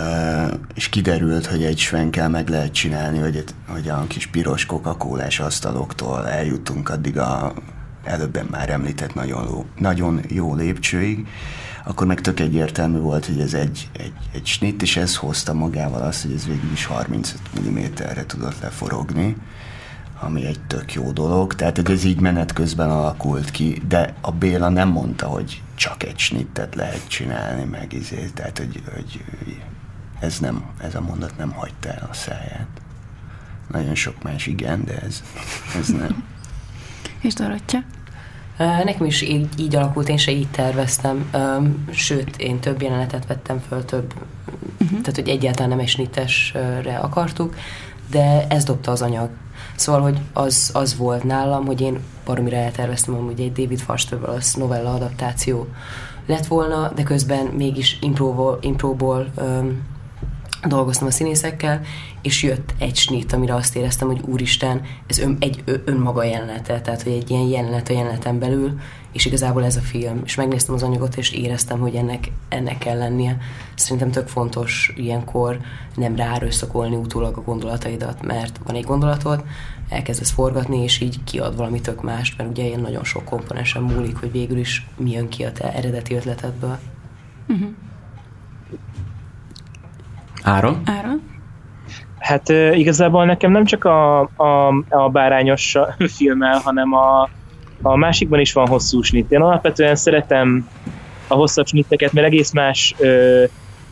és 0.74 0.90
kiderült, 0.90 1.46
hogy 1.46 1.64
egy 1.64 1.78
svenkel 1.78 2.30
meg 2.30 2.50
lehet 2.50 2.72
csinálni, 2.72 3.18
hogy, 3.18 3.44
hogy 3.68 3.90
a 3.90 4.06
kis 4.08 4.28
piros 4.28 4.66
coca 4.66 4.98
asztaloktól 5.40 6.28
eljutunk 6.28 6.90
addig 6.90 7.18
a 7.18 7.54
előbben 8.04 8.48
már 8.52 8.70
említett 8.70 9.14
nagyon, 9.14 9.66
nagyon 9.78 10.22
jó 10.28 10.56
lépcsőig, 10.56 11.28
akkor 11.86 12.08
meg 12.08 12.22
tök 12.22 12.40
egyértelmű 12.40 12.98
volt, 12.98 13.26
hogy 13.26 13.40
ez 13.40 13.54
egy, 13.54 13.90
egy, 13.94 14.14
egy 14.34 14.46
snit, 14.46 14.82
és 14.82 14.98
ez 14.98 15.16
hozta 15.16 15.54
magával 15.54 16.02
azt, 16.02 16.22
hogy 16.22 16.32
ez 16.32 16.46
végül 16.46 16.72
is 16.72 16.86
35 16.86 17.40
mm-re 17.70 18.26
tudott 18.26 18.60
leforogni 18.62 19.36
ami 20.22 20.46
egy 20.46 20.60
tök 20.68 20.94
jó 20.94 21.12
dolog, 21.12 21.56
tehát 21.56 21.76
hogy 21.76 21.92
ez 21.92 22.04
így 22.04 22.20
menet 22.20 22.54
közben 22.54 22.90
alakult 22.90 23.52
ki, 23.52 23.82
de 23.88 24.14
a 24.22 24.32
Béla 24.32 24.70
nem 24.70 24.90
mondta, 24.90 25.28
hogy 25.28 25.62
csak 25.76 26.04
egy 26.04 26.20
snittet 26.20 26.76
lehet 26.76 27.08
csinálni, 27.08 27.64
meg 27.64 27.94
izé, 27.94 28.30
tehát 28.34 28.58
hogy, 28.58 28.82
hogy 28.94 29.22
ez, 30.20 30.40
nem, 30.40 30.66
ez 30.82 30.96
a 30.96 31.02
mondat 31.02 31.38
nem 31.38 31.52
hagyta 31.52 31.90
el 31.90 32.08
a 32.12 32.14
száját. 32.14 32.68
Nagyon 33.72 33.96
sok 33.96 34.24
más 34.24 34.48
igen, 34.48 34.84
de 34.84 35.00
ez, 35.00 35.24
ez 35.80 35.88
nem. 35.88 36.24
És 37.22 37.34
Dorottya? 37.34 37.80
Nekem 38.58 39.06
is 39.06 39.22
így, 39.22 39.48
így 39.58 39.76
alakult, 39.76 40.10
én 40.10 40.18
se 40.18 40.32
így 40.32 40.48
terveztem, 40.48 41.30
sőt, 41.92 42.38
én 42.38 42.60
több 42.60 42.82
jelenetet 42.82 43.28
vettem 43.28 43.60
föl, 43.68 43.86
több, 43.86 44.14
uh-huh. 44.62 44.90
tehát 44.90 45.16
hogy 45.16 45.30
egyáltalán 45.30 45.70
nem 45.70 45.80
esnitesre 45.80 46.98
akartuk, 46.98 47.56
de 48.10 48.48
ez 48.48 48.64
dobta 48.64 48.92
az 48.92 49.02
anyag. 49.02 49.30
Szóval, 49.80 50.02
hogy 50.02 50.20
az, 50.34 50.70
az 50.74 50.98
volt 50.98 51.24
nálam, 51.24 51.66
hogy 51.66 51.82
én 51.82 52.00
baromira 52.26 52.56
elterveztem 52.56 53.26
hogy 53.26 53.40
egy 53.40 53.52
David 53.52 53.84
az 54.26 54.54
novella 54.54 54.94
adaptáció 54.94 55.68
lett 56.26 56.46
volna, 56.46 56.92
de 56.96 57.04
közben 57.04 57.46
mégis 57.46 57.98
impróból, 58.02 58.58
impróból 58.62 59.28
um, 59.38 59.82
dolgoztam 60.68 61.08
a 61.08 61.12
színészekkel, 61.12 61.82
és 62.22 62.44
jött 62.44 62.74
egy 62.78 62.96
snit, 62.96 63.34
amire 63.34 63.56
azt 63.56 63.76
éreztem, 63.76 64.08
hogy 64.08 64.22
úristen, 64.26 64.82
ez 65.08 65.20
ön, 65.20 65.38
egy 65.40 65.64
önmaga 65.86 66.24
jelenete, 66.24 66.82
tehát 66.82 67.02
hogy 67.02 67.12
egy 67.12 67.30
ilyen 67.30 67.48
jelenet 67.48 67.90
a 67.90 67.94
jeleneten 67.94 68.40
belül, 68.40 68.80
és 69.12 69.26
igazából 69.26 69.66
ez 69.66 69.76
a 69.76 69.82
film. 69.82 70.22
És 70.24 70.36
megnéztem 70.36 70.76
az 70.76 70.84
anyagot, 70.84 71.18
és 71.18 71.32
éreztem, 71.32 71.80
hogy 71.80 71.96
ennek, 71.96 72.32
ennek 72.50 72.78
kell 72.78 72.98
lennie. 72.98 73.38
Szerintem 73.76 74.12
tök 74.12 74.28
fontos 74.28 74.94
ilyenkor 74.96 75.60
nem 75.96 76.16
ráerőszakolni 76.16 76.96
utólag 76.96 77.38
a 77.38 77.42
gondolataidat, 77.42 78.26
mert 78.26 78.60
van 78.66 78.76
egy 78.76 78.84
gondolatod, 78.84 79.44
elkezdesz 79.90 80.32
forgatni, 80.32 80.84
és 80.84 81.02
így 81.02 81.24
kiad 81.24 81.56
valami 81.56 81.82
tök 81.82 82.04
mást, 82.04 82.38
mert 82.38 82.50
ugye 82.50 82.64
ilyen 82.64 82.80
nagyon 82.80 83.04
sok 83.04 83.26
komponensen 83.26 83.82
múlik, 83.82 84.18
hogy 84.18 84.32
végül 84.32 84.58
is 84.58 84.88
mi 84.98 85.12
jön 85.12 85.30
ki 85.30 85.44
a 85.44 85.52
te 85.52 85.74
eredeti 85.74 86.16
ötletedből. 86.16 86.78
Uh-huh. 87.48 87.70
Áron? 90.44 90.82
Áron? 90.86 91.22
Hát 92.20 92.50
igazából 92.74 93.26
nekem 93.26 93.52
nem 93.52 93.66
csak 93.66 93.86
a, 93.86 94.20
a, 94.22 94.68
a 94.90 95.10
bárányos 95.10 95.78
filmmel, 96.18 96.60
hanem 96.60 96.94
a, 96.94 97.30
a 97.82 97.96
másikban 97.96 98.40
is 98.40 98.54
van 98.54 98.68
hosszú 98.68 99.02
snitt. 99.02 99.32
Én 99.32 99.42
alapvetően 99.42 99.96
szeretem 99.96 100.70
a 101.28 101.34
hosszabb 101.34 101.68
snitteket, 101.68 102.14
mert 102.14 102.28
egész 102.28 102.52
más 102.52 102.96
ö, 102.98 103.44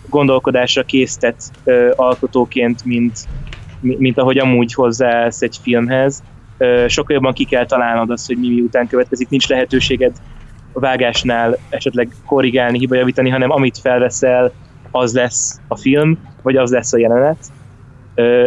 gondolkodásra 0.09 0.83
késztet 0.83 1.43
ö, 1.63 1.91
alkotóként, 1.95 2.85
mint, 2.85 3.19
mint 3.79 4.17
ahogy 4.17 4.37
amúgy 4.37 4.73
hozzáállsz 4.73 5.41
egy 5.41 5.59
filmhez. 5.61 6.23
Ö, 6.57 6.85
sokkal 6.87 7.15
jobban 7.15 7.33
ki 7.33 7.43
kell 7.43 7.65
találnod 7.65 8.09
azt, 8.09 8.27
hogy 8.27 8.37
mi 8.37 8.47
miután 8.47 8.87
következik. 8.87 9.29
Nincs 9.29 9.47
lehetőséged 9.47 10.15
a 10.73 10.79
vágásnál 10.79 11.57
esetleg 11.69 12.15
korrigálni, 12.25 12.77
hibajavítani, 12.77 13.29
hanem 13.29 13.51
amit 13.51 13.77
felveszel, 13.77 14.51
az 14.91 15.13
lesz 15.13 15.59
a 15.67 15.77
film, 15.77 16.17
vagy 16.41 16.55
az 16.55 16.71
lesz 16.71 16.93
a 16.93 16.97
jelenet. 16.97 17.37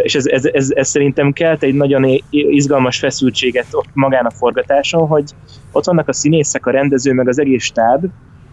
És 0.03 0.15
ez, 0.15 0.27
ez, 0.27 0.45
ez, 0.45 0.71
ez 0.71 0.89
szerintem 0.89 1.33
kelt 1.33 1.63
egy 1.63 1.75
nagyon 1.75 2.21
izgalmas 2.31 2.99
feszültséget 2.99 3.67
ott 3.71 3.89
magán 3.93 4.27
a 4.27 4.31
forgatáson, 4.31 5.07
hogy 5.07 5.25
ott 5.73 5.85
vannak 5.85 6.09
a 6.09 6.13
színészek, 6.13 6.67
a 6.67 6.71
rendező, 6.71 7.13
meg 7.13 7.29
az 7.29 7.39
egész 7.39 7.65
stáb, 7.65 8.05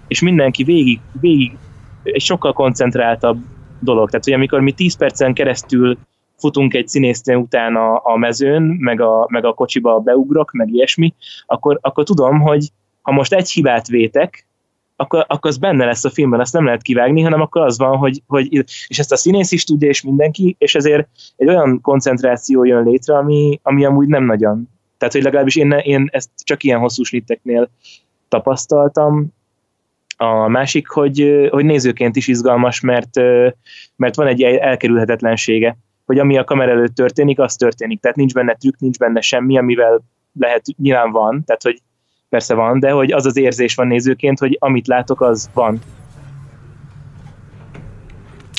és 0.08 0.22
mindenki 0.22 0.64
végig, 0.64 1.00
végig 1.22 1.58
egy 2.04 2.22
sokkal 2.22 2.54
koncentráltabb 2.54 3.38
dolog. 3.80 4.10
Tehát, 4.10 4.26
hogy 4.26 4.34
amikor 4.34 4.62
mi 4.62 4.72
10 4.72 4.98
percen 4.98 5.34
keresztül 5.34 5.98
futunk 6.38 6.74
egy 6.74 6.88
színésznő 6.88 7.36
után 7.36 7.76
a, 7.76 8.02
a 8.04 8.18
mezőn, 8.18 8.62
meg 8.62 9.02
a, 9.02 9.26
meg 9.30 9.46
a 9.46 9.54
kocsiba 9.54 10.00
beugrok, 10.00 10.52
meg 10.52 10.74
ilyesmi, 10.74 11.14
akkor, 11.46 11.78
akkor 11.82 12.04
tudom, 12.04 12.40
hogy 12.40 12.72
ha 13.02 13.12
most 13.12 13.34
egy 13.34 13.52
hibát 13.52 13.88
vétek, 13.88 14.47
akkor, 15.00 15.26
akkor 15.28 15.50
az 15.50 15.58
benne 15.58 15.86
lesz 15.86 16.06
a 16.06 16.10
filmben, 16.10 16.40
azt 16.40 16.54
nem 16.54 16.66
lehet 16.66 16.82
kivágni, 16.82 17.22
hanem 17.22 17.42
akkor 17.42 17.62
az 17.62 17.78
van, 17.78 17.98
hogy, 17.98 18.22
hogy 18.28 18.54
és 18.88 19.00
ezt 19.00 19.12
a 19.12 19.18
színész 19.18 19.52
is 19.52 19.64
tudja, 19.64 19.90
és 19.90 20.02
mindenki, 20.02 20.56
és 20.60 20.76
ezért 20.76 21.10
egy 21.36 21.48
olyan 21.48 21.82
koncentráció 21.82 22.64
jön 22.64 22.84
létre, 22.84 23.18
ami, 23.18 23.60
ami 23.64 23.86
amúgy 23.86 24.08
nem 24.08 24.24
nagyon. 24.24 24.70
Tehát, 24.98 25.14
hogy 25.14 25.24
legalábbis 25.24 25.56
én, 25.56 25.72
én 25.72 26.08
ezt 26.12 26.30
csak 26.44 26.64
ilyen 26.64 26.80
hosszú 26.80 27.04
snitteknél 27.04 27.70
tapasztaltam. 28.28 29.28
A 30.18 30.48
másik, 30.48 30.88
hogy, 30.88 31.48
hogy 31.50 31.66
nézőként 31.66 32.16
is 32.16 32.28
izgalmas, 32.28 32.80
mert, 32.80 33.16
mert 33.96 34.16
van 34.16 34.28
egy 34.28 34.42
elkerülhetetlensége, 34.44 35.78
hogy 36.06 36.20
ami 36.20 36.38
a 36.38 36.44
kamera 36.44 36.72
előtt 36.72 36.96
történik, 36.96 37.40
az 37.40 37.56
történik. 37.56 38.00
Tehát 38.00 38.18
nincs 38.18 38.34
benne 38.34 38.54
trükk, 38.54 38.80
nincs 38.80 38.98
benne 38.98 39.22
semmi, 39.22 39.58
amivel 39.58 40.02
lehet, 40.40 40.62
nyilván 40.78 41.12
van, 41.12 41.44
tehát 41.46 41.64
hogy 41.64 41.82
persze 42.30 42.54
van, 42.54 42.80
de 42.80 42.92
hogy 42.92 43.12
az 43.12 43.26
az 43.26 43.38
érzés 43.38 43.76
van 43.76 43.88
nézőként, 43.88 44.40
hogy 44.40 44.58
amit 44.60 44.88
látok, 44.88 45.22
az 45.22 45.50
van. 45.54 45.80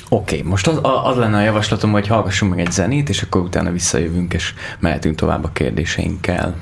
Oké, 0.08 0.38
okay, 0.38 0.48
most 0.50 0.66
az, 0.66 0.80
az 1.04 1.16
lenne 1.16 1.36
a 1.36 1.42
javaslatom, 1.42 1.90
hogy 1.90 2.06
hallgassunk 2.06 2.54
meg 2.54 2.60
egy 2.66 2.72
zenét, 2.72 3.08
és 3.08 3.22
akkor 3.22 3.40
utána 3.40 3.70
visszajövünk, 3.70 4.34
és 4.34 4.54
mehetünk 4.78 5.16
tovább 5.16 5.44
a 5.44 5.52
kérdéseinkkel. 5.52 6.54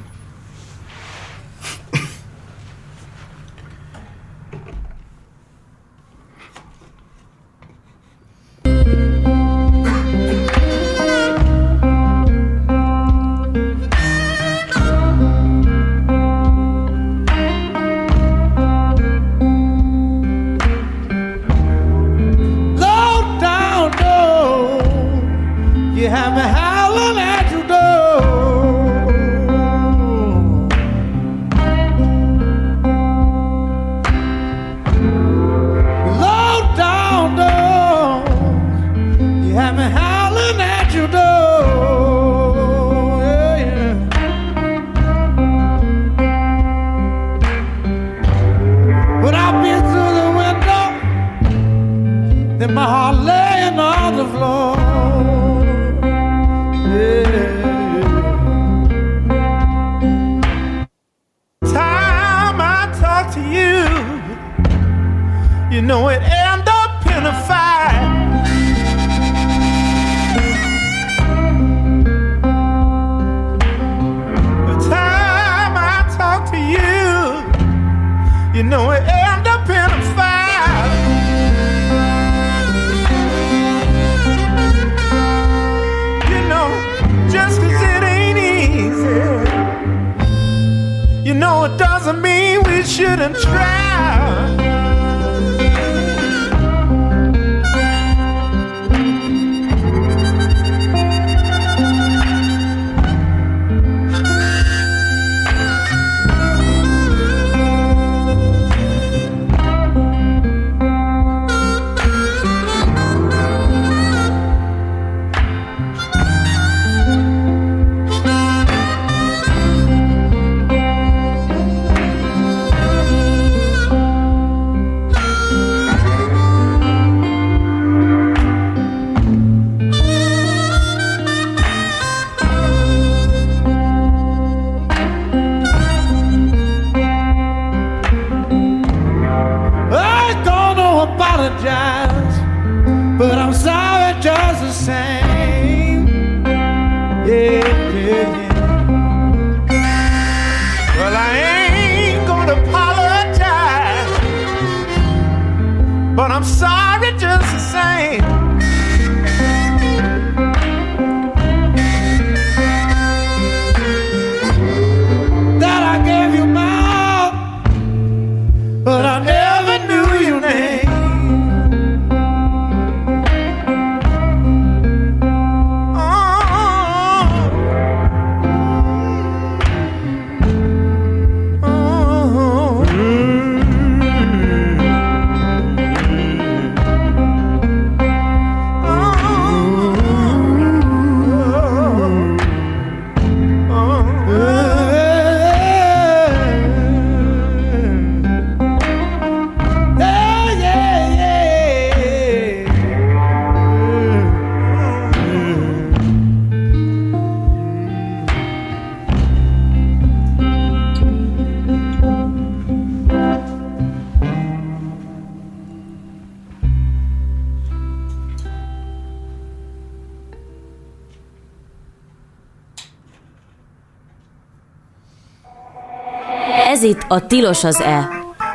Itt 226.86 227.04
a 227.08 227.26
Tilos 227.26 227.64
az 227.64 227.80
E, 227.80 228.08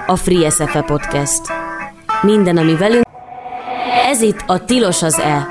a 0.08 0.16
Free 0.16 0.50
SFE 0.50 0.82
podcast. 0.82 1.42
Minden, 2.22 2.58
ami 2.58 2.76
velünk... 2.76 3.04
Ez 4.06 4.22
itt 4.22 4.44
a 4.46 4.66
Tilos 4.66 5.02
az 5.02 5.20
E, 5.20 5.48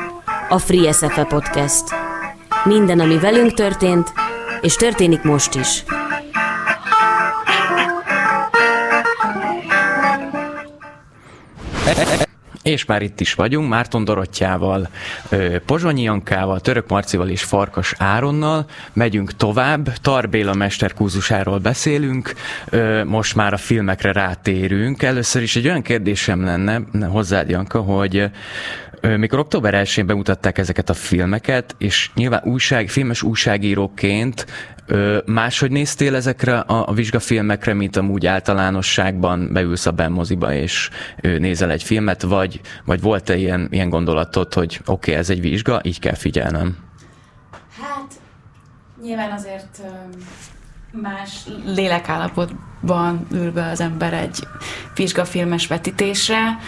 a 0.49 0.59
Free 0.59 0.93
SFE 0.93 1.25
podcast. 1.25 1.85
Minden, 2.65 3.01
ami 3.01 3.19
velünk 3.19 3.55
történt, 3.55 4.13
és 4.61 4.75
történik 4.75 5.23
most 5.23 5.55
is. 5.55 5.85
És 12.71 12.85
már 12.85 13.03
itt 13.03 13.21
is 13.21 13.35
vagyunk, 13.35 13.69
Márton 13.69 14.05
Dorottyával, 14.05 14.89
Pozsonyi 15.67 16.03
Jankával, 16.03 16.61
Török 16.61 16.89
Marcival 16.89 17.29
és 17.29 17.43
Farkas 17.43 17.95
Áronnal. 17.99 18.67
Megyünk 18.93 19.37
tovább, 19.37 19.93
Tarbéla 19.97 20.55
mesterkúzusáról 20.55 21.59
beszélünk, 21.59 22.35
most 23.05 23.35
már 23.35 23.53
a 23.53 23.57
filmekre 23.57 24.13
rátérünk. 24.13 25.03
Először 25.03 25.43
is 25.43 25.57
egy 25.57 25.67
olyan 25.67 25.83
kérdésem 25.83 26.45
lenne 26.45 27.07
hozzád, 27.07 27.49
Janka, 27.49 27.81
hogy 27.81 28.31
mikor 29.17 29.39
október 29.39 29.83
1-én 29.85 30.07
bemutatták 30.07 30.59
ezeket 30.59 30.91
a 30.91 30.95
filmeket, 30.95 31.75
és 31.79 32.11
nyilván 32.15 32.43
újság, 32.45 32.89
filmes 32.89 33.23
újságíróként 33.23 34.47
Ö, 34.91 35.19
máshogy 35.27 35.71
néztél 35.71 36.15
ezekre 36.15 36.59
a, 36.59 36.89
a 36.89 36.93
vizsgafilmekre, 36.93 37.75
mint 37.75 37.97
amúgy 37.97 38.27
általánosságban 38.27 39.53
beülsz 39.53 39.87
a 39.87 39.91
benmoziba 39.91 40.53
és 40.53 40.91
nézel 41.21 41.71
egy 41.71 41.83
filmet, 41.83 42.23
vagy, 42.23 42.61
vagy 42.85 43.01
volt-e 43.01 43.37
ilyen, 43.37 43.69
ilyen 43.71 43.89
gondolatod, 43.89 44.55
hogy 44.55 44.81
oké, 44.81 44.91
okay, 44.91 45.15
ez 45.15 45.31
egy 45.31 45.41
vizsga, 45.41 45.81
így 45.83 45.99
kell 45.99 46.15
figyelnem? 46.15 46.77
Hát, 47.81 48.13
nyilván 49.03 49.33
azért 49.33 49.81
más 50.93 51.31
lélekállapotban 51.67 53.27
ül 53.33 53.53
be 53.53 53.71
az 53.71 53.81
ember 53.81 54.13
egy 54.13 54.47
vizsgafilmes 54.95 55.67
vetítésre. 55.67 56.59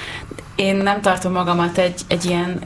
Én 0.55 0.77
nem 0.77 1.01
tartom 1.01 1.33
magamat 1.33 1.79
egy, 1.79 2.01
egy 2.09 2.25
ilyen 2.25 2.61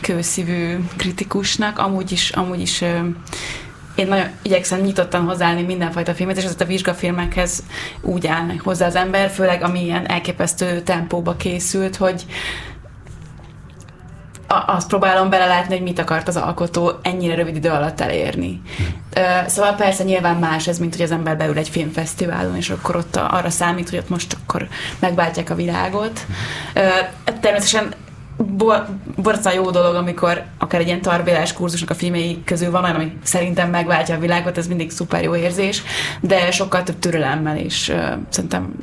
kőszívű 0.00 0.76
kritikusnak, 0.96 1.78
amúgy 1.78 2.12
is, 2.12 2.30
amúgy 2.30 2.60
is 2.60 2.84
én 3.98 4.06
nagyon 4.08 4.28
igyekszem 4.42 4.80
nyitottan 4.80 5.24
hozzáállni 5.24 5.62
mindenfajta 5.62 6.14
filmet, 6.14 6.36
és 6.36 6.44
ezért 6.44 6.60
a 6.60 6.64
vizsgafilmekhez 6.64 7.62
úgy 8.00 8.26
állnak 8.26 8.60
hozzá 8.60 8.86
az 8.86 8.96
ember, 8.96 9.30
főleg 9.30 9.62
ami 9.62 9.84
ilyen 9.84 10.06
elképesztő 10.06 10.80
tempóba 10.80 11.36
készült, 11.36 11.96
hogy 11.96 12.26
azt 14.66 14.88
próbálom 14.88 15.30
belelátni, 15.30 15.74
hogy 15.74 15.82
mit 15.82 15.98
akart 15.98 16.28
az 16.28 16.36
alkotó 16.36 16.92
ennyire 17.02 17.34
rövid 17.34 17.56
idő 17.56 17.68
alatt 17.68 18.00
elérni. 18.00 18.60
Szóval 19.46 19.74
persze 19.74 20.04
nyilván 20.04 20.36
más 20.36 20.68
ez, 20.68 20.78
mint 20.78 20.94
hogy 20.94 21.04
az 21.04 21.10
ember 21.10 21.36
beül 21.36 21.58
egy 21.58 21.68
filmfesztiválon, 21.68 22.56
és 22.56 22.70
akkor 22.70 22.96
ott 22.96 23.16
arra 23.16 23.50
számít, 23.50 23.90
hogy 23.90 23.98
ott 23.98 24.08
most 24.08 24.36
akkor 24.42 24.68
megváltják 24.98 25.50
a 25.50 25.54
világot. 25.54 26.26
Természetesen 27.40 27.94
bo- 28.38 28.86
borzasztóan 29.16 29.54
jó 29.54 29.70
dolog, 29.70 29.94
amikor 29.94 30.44
akár 30.58 30.80
egy 30.80 30.86
ilyen 30.86 31.02
tarbélás 31.02 31.52
kurzusnak 31.52 31.90
a 31.90 31.94
filmei 31.94 32.42
közül 32.44 32.70
van 32.70 32.84
olyan, 32.84 32.96
ami 32.96 33.12
szerintem 33.22 33.70
megváltja 33.70 34.14
a 34.14 34.18
világot, 34.18 34.58
ez 34.58 34.66
mindig 34.66 34.90
szuper 34.90 35.22
jó 35.22 35.36
érzés, 35.36 35.82
de 36.20 36.50
sokkal 36.50 36.82
több 36.82 36.98
türelemmel 36.98 37.56
is 37.56 37.88
uh, 37.88 37.96
szerintem 38.28 38.74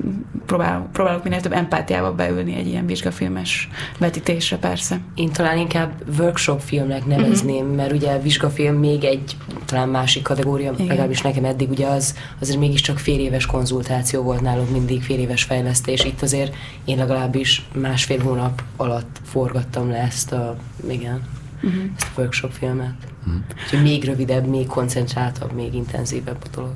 próbálok, 0.46 0.92
próbálok 0.92 1.24
minél 1.24 1.42
több 1.42 1.54
empátiával 1.54 2.12
beülni 2.12 2.56
egy 2.56 2.68
ilyen 2.68 2.86
vizsgafilmes 2.86 3.70
vetítésre 3.98 4.58
persze. 4.58 5.00
Én 5.16 5.32
talán 5.32 5.58
inkább 5.58 5.92
workshop 6.20 6.62
filmnek 6.62 7.06
nevezném, 7.06 7.66
mert 7.66 7.92
ugye 7.92 8.20
vizsgafilm 8.20 8.76
még 8.76 9.04
egy 9.04 9.38
talán 9.66 9.90
másik 9.90 10.24
kategória, 10.24 10.72
Igen. 10.74 10.88
legalábbis 10.88 11.22
nekem 11.22 11.46
eddig 11.46 11.70
ugye 11.70 11.88
az 11.88 12.16
azért 12.42 12.60
mégiscsak 12.60 12.98
fél 12.98 13.20
éves 13.20 13.46
konzultáció 13.46 14.22
volt 14.22 14.42
nálunk 14.42 14.70
mindig, 14.72 15.04
fél 15.04 15.20
éves 15.20 15.44
fejlesztés. 15.44 16.04
Itt 16.04 16.22
azért 16.22 16.56
én 16.86 16.98
legalábbis 16.98 17.66
másfél 17.74 18.20
hónap 18.20 18.64
alatt 18.78 19.20
forgattam 19.46 19.90
le 19.90 19.98
ezt 19.98 20.32
a, 20.32 20.56
igen, 20.90 21.22
uh-huh. 21.64 21.84
ezt 21.98 22.08
a 22.16 22.20
workshop 22.20 22.52
filmet. 22.52 22.96
Uh-huh. 23.20 23.42
Úgyhogy 23.64 23.82
még 23.82 24.04
rövidebb, 24.04 24.46
még 24.48 24.68
koncentráltabb, 24.68 25.52
még 25.52 25.74
intenzívebb 25.74 26.38
a 26.44 26.48
dolog. 26.56 26.74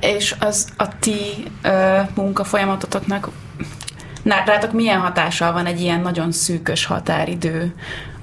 És 0.00 0.36
az 0.40 0.72
a 0.76 0.98
ti 0.98 1.20
ö, 1.62 2.00
munkafolyamatotoknak 2.14 3.28
rátok 4.22 4.72
milyen 4.72 5.00
hatással 5.00 5.52
van 5.52 5.66
egy 5.66 5.80
ilyen 5.80 6.00
nagyon 6.00 6.32
szűkös 6.32 6.84
határidő? 6.84 7.74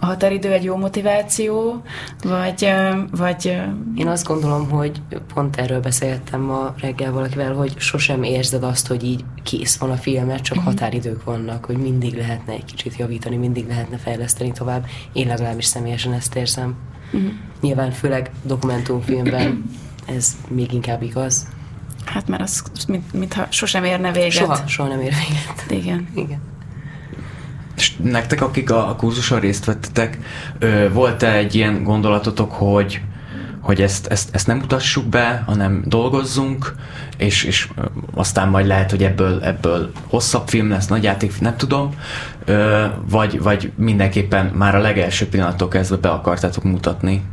A 0.01 0.05
határidő 0.05 0.51
egy 0.51 0.63
jó 0.63 0.75
motiváció, 0.75 1.81
vagy, 2.23 2.73
vagy 3.11 3.57
Én 3.95 4.07
azt 4.07 4.27
gondolom, 4.27 4.69
hogy 4.69 5.01
pont 5.33 5.55
erről 5.55 5.79
beszélgettem 5.79 6.41
ma 6.41 6.73
reggel 6.77 7.11
valakivel, 7.11 7.53
hogy 7.53 7.73
sosem 7.77 8.23
érzed 8.23 8.63
azt, 8.63 8.87
hogy 8.87 9.03
így 9.03 9.23
kész 9.43 9.77
van 9.77 9.91
a 9.91 9.95
filmet, 9.95 10.41
csak 10.41 10.57
uh-huh. 10.57 10.73
határidők 10.73 11.23
vannak, 11.23 11.65
hogy 11.65 11.77
mindig 11.77 12.17
lehetne 12.17 12.53
egy 12.53 12.65
kicsit 12.65 12.95
javítani, 12.97 13.35
mindig 13.35 13.67
lehetne 13.67 13.97
fejleszteni 13.97 14.51
tovább. 14.51 14.85
Én 15.13 15.27
legalábbis 15.27 15.65
személyesen 15.65 16.13
ezt 16.13 16.35
érzem. 16.35 16.75
Uh-huh. 17.13 17.31
Nyilván 17.61 17.91
főleg 17.91 18.31
dokumentumfilmben 18.43 19.63
ez 20.05 20.37
még 20.47 20.73
inkább 20.73 21.01
igaz. 21.01 21.47
Hát 22.05 22.27
mert 22.27 22.41
az, 22.41 22.63
mint, 22.87 23.13
mintha 23.13 23.47
sosem 23.49 23.83
érne 23.83 24.11
véget. 24.11 24.31
Soha, 24.31 24.67
soha 24.67 24.89
nem 24.89 25.01
ér 25.01 25.13
véget. 25.13 25.83
Igen. 25.83 26.07
Igen. 26.15 26.41
És 27.75 27.95
nektek, 28.03 28.41
akik 28.41 28.71
a, 28.71 28.95
kurzuson 28.97 29.39
részt 29.39 29.65
vettetek, 29.65 30.17
volt-e 30.91 31.33
egy 31.33 31.55
ilyen 31.55 31.83
gondolatotok, 31.83 32.51
hogy 32.51 33.01
hogy 33.59 33.81
ezt, 33.81 34.07
ezt, 34.07 34.35
ezt 34.35 34.47
nem 34.47 34.57
mutassuk 34.57 35.05
be, 35.05 35.43
hanem 35.45 35.83
dolgozzunk, 35.85 36.75
és, 37.17 37.43
és 37.43 37.69
aztán 38.13 38.49
majd 38.49 38.65
lehet, 38.65 38.89
hogy 38.89 39.03
ebből, 39.03 39.43
ebből 39.43 39.91
hosszabb 40.07 40.47
film 40.47 40.69
lesz, 40.69 40.87
nagy 40.87 41.03
játék, 41.03 41.39
nem 41.39 41.57
tudom, 41.57 41.93
vagy, 43.09 43.41
vagy 43.41 43.71
mindenképpen 43.75 44.45
már 44.45 44.75
a 44.75 44.79
legelső 44.79 45.27
pillanattól 45.27 45.67
kezdve 45.67 45.97
be 45.97 46.09
akartátok 46.09 46.63
mutatni. 46.63 47.23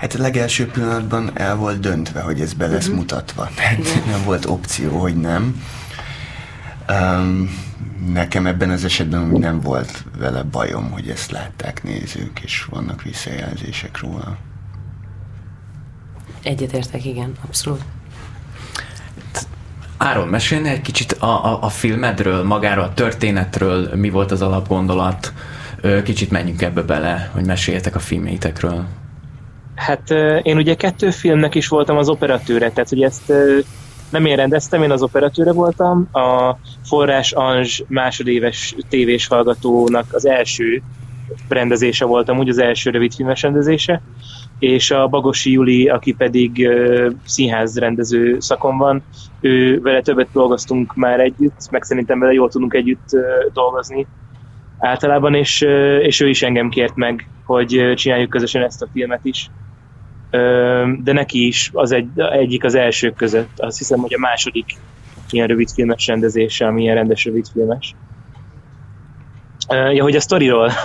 Hát 0.00 0.14
a 0.14 0.18
legelső 0.18 0.66
pillanatban 0.66 1.30
el 1.34 1.56
volt 1.56 1.80
döntve, 1.80 2.20
hogy 2.20 2.40
ez 2.40 2.52
be 2.52 2.66
lesz 2.66 2.84
uh-huh. 2.84 2.98
mutatva. 2.98 3.48
Tehát 3.54 4.06
nem 4.06 4.24
volt 4.24 4.44
opció, 4.44 4.98
hogy 4.98 5.16
nem. 5.16 5.62
Um, 6.88 7.50
nekem 8.12 8.46
ebben 8.46 8.70
az 8.70 8.84
esetben 8.84 9.26
nem 9.26 9.60
volt 9.60 10.04
vele 10.18 10.42
bajom, 10.42 10.90
hogy 10.90 11.08
ezt 11.08 11.30
látták 11.30 11.82
nézők, 11.82 12.40
és 12.40 12.64
vannak 12.70 13.02
visszajelzések 13.02 14.00
róla. 14.00 14.36
Egyetértek, 16.42 17.04
igen, 17.04 17.32
abszolút. 17.46 17.80
Áron, 19.96 20.28
mesélni 20.28 20.68
egy 20.68 20.80
kicsit 20.80 21.12
a, 21.12 21.44
a, 21.44 21.62
a 21.62 21.68
filmedről, 21.68 22.44
magáról, 22.44 22.84
a 22.84 22.94
történetről, 22.94 23.94
mi 23.94 24.10
volt 24.10 24.30
az 24.30 24.42
alapgondolat? 24.42 25.32
Kicsit 26.04 26.30
menjünk 26.30 26.62
ebbe 26.62 26.82
bele, 26.82 27.30
hogy 27.32 27.44
meséljetek 27.44 27.94
a 27.94 27.98
filmjeitekről. 27.98 28.86
Hát 29.80 30.10
én 30.42 30.56
ugye 30.56 30.74
kettő 30.74 31.10
filmnek 31.10 31.54
is 31.54 31.68
voltam 31.68 31.96
az 31.96 32.08
operatőre, 32.08 32.70
tehát 32.70 32.88
hogy 32.88 33.02
ezt 33.02 33.32
nem 34.10 34.24
én 34.24 34.36
rendeztem, 34.36 34.82
én 34.82 34.90
az 34.90 35.02
operatőre 35.02 35.52
voltam, 35.52 36.08
a 36.12 36.56
Forrás 36.84 37.32
Anzs 37.32 37.82
másodéves 37.86 38.74
tévés 38.88 39.26
hallgatónak 39.26 40.06
az 40.12 40.26
első 40.26 40.82
rendezése 41.48 42.04
voltam, 42.04 42.38
úgy 42.38 42.48
az 42.48 42.58
első 42.58 42.90
rövidfilmes 42.90 43.42
rendezése, 43.42 44.02
és 44.58 44.90
a 44.90 45.08
Bagosi 45.08 45.52
Juli, 45.52 45.88
aki 45.88 46.12
pedig 46.12 46.68
színház 47.24 47.78
rendező 47.78 48.36
szakon 48.40 48.78
van, 48.78 49.02
ő 49.40 49.80
vele 49.80 50.02
többet 50.02 50.28
dolgoztunk 50.32 50.94
már 50.94 51.20
együtt, 51.20 51.70
meg 51.70 51.82
szerintem 51.82 52.18
vele 52.18 52.32
jól 52.32 52.48
tudunk 52.48 52.74
együtt 52.74 53.08
dolgozni 53.52 54.06
általában, 54.78 55.34
és, 55.34 55.60
és 56.00 56.20
ő 56.20 56.28
is 56.28 56.42
engem 56.42 56.68
kért 56.68 56.94
meg, 56.94 57.28
hogy 57.44 57.92
csináljuk 57.94 58.30
közösen 58.30 58.62
ezt 58.62 58.82
a 58.82 58.88
filmet 58.92 59.20
is. 59.22 59.50
De 61.02 61.12
neki 61.12 61.46
is 61.46 61.70
az 61.72 61.92
egy, 61.92 62.08
egyik 62.16 62.64
az 62.64 62.74
elsők 62.74 63.14
között, 63.14 63.50
azt 63.56 63.78
hiszem, 63.78 63.98
hogy 63.98 64.14
a 64.14 64.18
második 64.18 64.76
ilyen 65.30 65.46
rövidfilmes 65.46 66.06
rendezése, 66.06 66.66
ami 66.66 66.82
ilyen 66.82 66.94
rendes 66.94 67.24
rövidfilmes. 67.24 67.94
Ja, 69.68 70.02
hogy 70.02 70.16
a 70.16 70.20
sztoriról. 70.20 70.70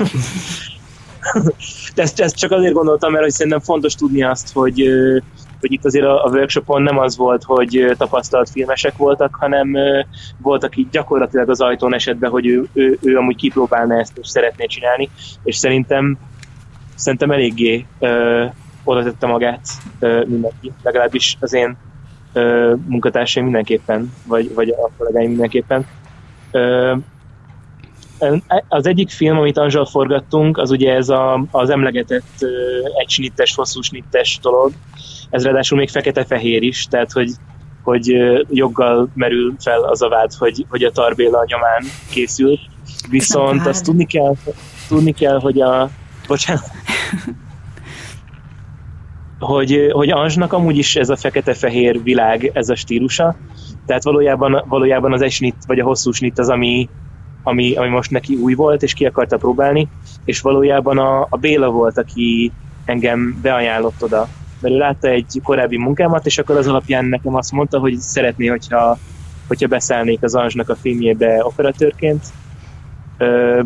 Ezt, 1.95 2.19
ezt 2.19 2.38
csak 2.38 2.51
azért 2.51 2.73
gondoltam, 2.73 3.12
mert 3.12 3.23
hogy 3.23 3.34
szerintem 3.34 3.60
fontos 3.60 3.95
tudni 3.95 4.23
azt, 4.23 4.53
hogy, 4.53 4.89
hogy 5.60 5.71
itt 5.71 5.86
azért 5.86 6.05
a, 6.05 6.25
a 6.25 6.29
workshopon 6.29 6.81
nem 6.81 6.97
az 6.97 7.17
volt, 7.17 7.43
hogy 7.43 7.93
tapasztalt 7.97 8.49
filmesek 8.49 8.97
voltak, 8.97 9.36
hanem 9.39 9.77
voltak 10.38 10.77
itt 10.77 10.91
gyakorlatilag 10.91 11.49
az 11.49 11.62
ajtón 11.62 11.93
esetben, 11.93 12.29
hogy 12.29 12.47
ő, 12.47 12.67
ő, 12.73 12.97
ő 13.01 13.17
amúgy 13.17 13.36
kipróbálna 13.36 13.99
ezt, 13.99 14.17
és 14.17 14.27
szeretné 14.27 14.65
csinálni, 14.65 15.10
és 15.43 15.55
szerintem 15.55 16.17
szerintem 16.95 17.31
eléggé 17.31 17.86
oda 18.85 19.03
tette 19.03 19.27
magát 19.27 19.67
mindenki, 20.27 20.71
legalábbis 20.83 21.37
az 21.39 21.53
én 21.53 21.77
munkatársaim 22.85 23.45
mindenképpen, 23.45 24.13
vagy, 24.27 24.53
vagy 24.53 24.69
a 24.69 24.89
kollégáim 24.97 25.29
mindenképpen. 25.29 25.85
Ö, 26.51 26.95
az 28.67 28.87
egyik 28.87 29.09
film, 29.09 29.37
amit 29.37 29.57
Anzsal 29.57 29.85
forgattunk, 29.85 30.57
az 30.57 30.71
ugye 30.71 30.93
ez 30.93 31.09
a, 31.09 31.45
az 31.51 31.69
emlegetett 31.69 32.33
uh, 32.41 32.49
egysnittes, 32.99 33.55
hosszú 33.55 33.81
snittes 33.81 34.39
dolog. 34.41 34.71
Ez 35.29 35.43
ráadásul 35.43 35.77
még 35.77 35.89
fekete-fehér 35.89 36.63
is, 36.63 36.87
tehát 36.87 37.11
hogy, 37.11 37.31
hogy 37.83 38.15
joggal 38.49 39.09
merül 39.13 39.55
fel 39.59 39.81
az 39.81 40.01
a 40.01 40.09
vád, 40.09 40.33
hogy, 40.33 40.65
hogy 40.69 40.83
a 40.83 40.91
Tarbéla 40.91 41.43
nyomán 41.45 41.83
készült. 42.11 42.59
Viszont 43.09 43.65
azt 43.65 43.83
tudni 43.83 44.05
kell, 44.05 44.33
tudni 44.87 45.11
kell, 45.11 45.39
hogy 45.39 45.61
a... 45.61 45.89
Bocsánat. 46.27 46.63
hogy, 49.39 49.89
hogy 49.91 50.09
Anzsnak 50.09 50.53
amúgy 50.53 50.77
is 50.77 50.95
ez 50.95 51.09
a 51.09 51.15
fekete-fehér 51.15 52.03
világ, 52.03 52.51
ez 52.53 52.69
a 52.69 52.75
stílusa. 52.75 53.35
Tehát 53.85 54.03
valójában, 54.03 54.63
valójában 54.67 55.13
az 55.13 55.21
esnit, 55.21 55.55
vagy 55.67 55.79
a 55.79 55.83
hosszú 55.83 56.11
snit 56.11 56.39
az, 56.39 56.49
ami, 56.49 56.89
ami, 57.43 57.75
ami 57.75 57.89
most 57.89 58.11
neki 58.11 58.35
új 58.35 58.53
volt, 58.53 58.83
és 58.83 58.93
ki 58.93 59.05
akarta 59.05 59.37
próbálni, 59.37 59.87
és 60.25 60.41
valójában 60.41 60.97
a, 60.97 61.27
a 61.29 61.37
Béla 61.37 61.69
volt, 61.69 61.97
aki 61.97 62.51
engem 62.85 63.39
beajánlott 63.41 64.03
oda, 64.03 64.27
mert 64.61 64.73
ő 64.73 64.77
látta 64.77 65.07
egy 65.07 65.39
korábbi 65.43 65.77
munkámat, 65.77 66.25
és 66.25 66.37
akkor 66.37 66.57
az 66.57 66.67
alapján 66.67 67.05
nekem 67.05 67.35
azt 67.35 67.51
mondta, 67.51 67.79
hogy 67.79 67.97
szeretné, 67.97 68.47
hogyha, 68.47 68.97
hogyha 69.47 69.67
beszállnék 69.67 70.23
az 70.23 70.35
Anzsnak 70.35 70.69
a 70.69 70.75
filmjébe 70.75 71.45
operatőrként. 71.45 72.23
Ö, 73.17 73.61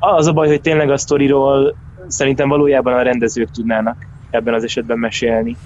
az 0.00 0.26
a 0.26 0.32
baj, 0.32 0.48
hogy 0.48 0.60
tényleg 0.60 0.90
a 0.90 0.96
sztoriról 0.96 1.76
szerintem 2.06 2.48
valójában 2.48 2.94
a 2.94 3.02
rendezők 3.02 3.50
tudnának 3.50 4.06
ebben 4.30 4.54
az 4.54 4.64
esetben 4.64 4.98
mesélni. 4.98 5.56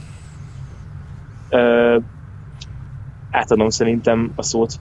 Ö, 1.49 1.99
átadom 3.31 3.71
szerintem 3.71 4.33
a 4.35 4.43
szót. 4.43 4.81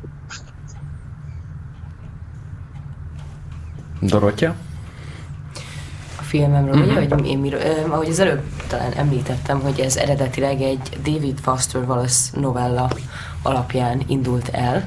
Dorottya? 4.01 4.55
A 6.19 6.23
filmemről, 6.23 6.73
uh-huh. 6.73 6.97
ugye, 6.97 7.15
hogy 7.15 7.27
én 7.27 7.39
miről, 7.39 7.59
eh, 7.59 7.93
ahogy 7.93 8.09
az 8.09 8.19
előbb 8.19 8.43
talán 8.67 8.91
említettem, 8.91 9.59
hogy 9.59 9.79
ez 9.79 9.95
eredetileg 9.95 10.61
egy 10.61 10.97
David 11.03 11.39
Foster 11.39 11.81
Wallace 11.83 12.39
novella 12.39 12.89
alapján 13.41 14.01
indult 14.07 14.49
el, 14.49 14.83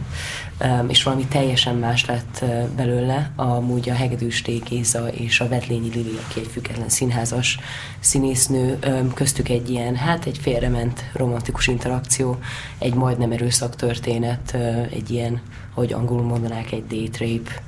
és 0.86 1.02
valami 1.02 1.24
teljesen 1.24 1.76
más 1.76 2.04
lett 2.06 2.44
belőle, 2.76 3.30
amúgy 3.36 3.90
a 3.90 3.94
Hegedűs 3.94 4.42
Géza 4.42 5.08
és 5.08 5.40
a 5.40 5.48
Vetlényi 5.48 5.88
Lili, 5.88 6.18
aki 6.24 6.40
egy 6.40 6.46
független 6.46 6.88
színházas 6.88 7.58
színésznő, 8.00 8.78
köztük 9.14 9.48
egy 9.48 9.70
ilyen, 9.70 9.96
hát 9.96 10.26
egy 10.26 10.38
félrement 10.38 11.10
romantikus 11.12 11.66
interakció, 11.66 12.38
egy 12.78 12.94
majdnem 12.94 13.32
erőszak 13.32 13.76
történet, 13.76 14.56
egy 14.90 15.10
ilyen, 15.10 15.40
hogy 15.74 15.92
angolul 15.92 16.24
mondanák, 16.24 16.72
egy 16.72 16.86
date 16.86 17.24
rape, 17.24 17.62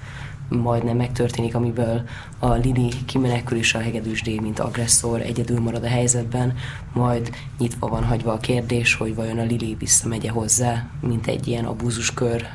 majdnem 0.49 0.97
megtörténik, 0.97 1.55
amiből 1.55 2.03
a 2.39 2.53
Lili 2.53 2.93
kimenekül 3.07 3.59
és 3.59 3.75
a 3.75 3.79
hegedűs 3.79 4.23
D, 4.23 4.41
mint 4.41 4.59
agresszor 4.59 5.21
egyedül 5.21 5.61
marad 5.61 5.85
a 5.85 5.89
helyzetben, 5.89 6.55
majd 6.93 7.31
nyitva 7.59 7.89
van 7.89 8.05
hagyva 8.05 8.33
a 8.33 8.39
kérdés, 8.39 8.95
hogy 8.95 9.15
vajon 9.15 9.39
a 9.39 9.45
Lili 9.45 9.77
visszamegye 9.79 10.31
hozzá, 10.31 10.87
mint 11.01 11.27
egy 11.27 11.47
ilyen 11.47 11.65
abúzuskör. 11.65 12.47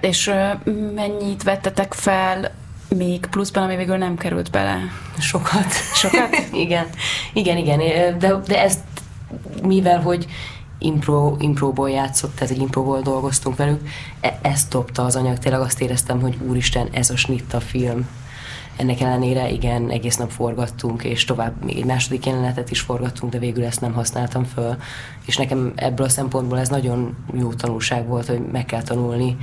És 0.00 0.30
mennyit 0.94 1.42
vettetek 1.42 1.92
fel 1.92 2.50
még 2.88 3.26
pluszban, 3.26 3.62
ami 3.62 3.76
végül 3.76 3.96
nem 3.96 4.16
került 4.16 4.50
bele? 4.50 4.78
Sokat. 5.18 5.72
Sokat? 5.94 6.36
igen. 6.64 6.86
Igen, 7.32 7.56
igen. 7.56 7.78
De, 8.18 8.34
de 8.46 8.62
ezt 8.62 8.80
mivel, 9.62 10.00
hogy 10.00 10.26
impro, 10.78 11.36
impróból 11.38 11.90
játszott, 11.90 12.34
tehát 12.34 12.52
egy 12.52 12.60
impróból 12.60 13.00
dolgoztunk 13.00 13.56
velük. 13.56 13.88
E- 14.20 14.38
ezt 14.42 14.70
dobta 14.70 15.04
az 15.04 15.16
anyag, 15.16 15.38
tényleg 15.38 15.60
azt 15.60 15.80
éreztem, 15.80 16.20
hogy 16.20 16.36
úristen, 16.48 16.88
ez 16.92 17.10
a 17.10 17.16
snitta 17.16 17.60
film. 17.60 18.08
Ennek 18.76 19.00
ellenére 19.00 19.50
igen, 19.50 19.90
egész 19.90 20.16
nap 20.16 20.30
forgattunk, 20.30 21.04
és 21.04 21.24
tovább 21.24 21.64
még 21.64 21.76
egy 21.76 21.84
második 21.84 22.26
jelenetet 22.26 22.70
is 22.70 22.80
forgattunk, 22.80 23.32
de 23.32 23.38
végül 23.38 23.64
ezt 23.64 23.80
nem 23.80 23.92
használtam 23.92 24.44
föl. 24.44 24.76
És 25.26 25.36
nekem 25.36 25.72
ebből 25.74 26.06
a 26.06 26.08
szempontból 26.08 26.58
ez 26.58 26.68
nagyon 26.68 27.16
jó 27.34 27.52
tanulság 27.52 28.06
volt, 28.06 28.26
hogy 28.26 28.40
meg 28.52 28.64
kell 28.64 28.82
tanulni 28.82 29.36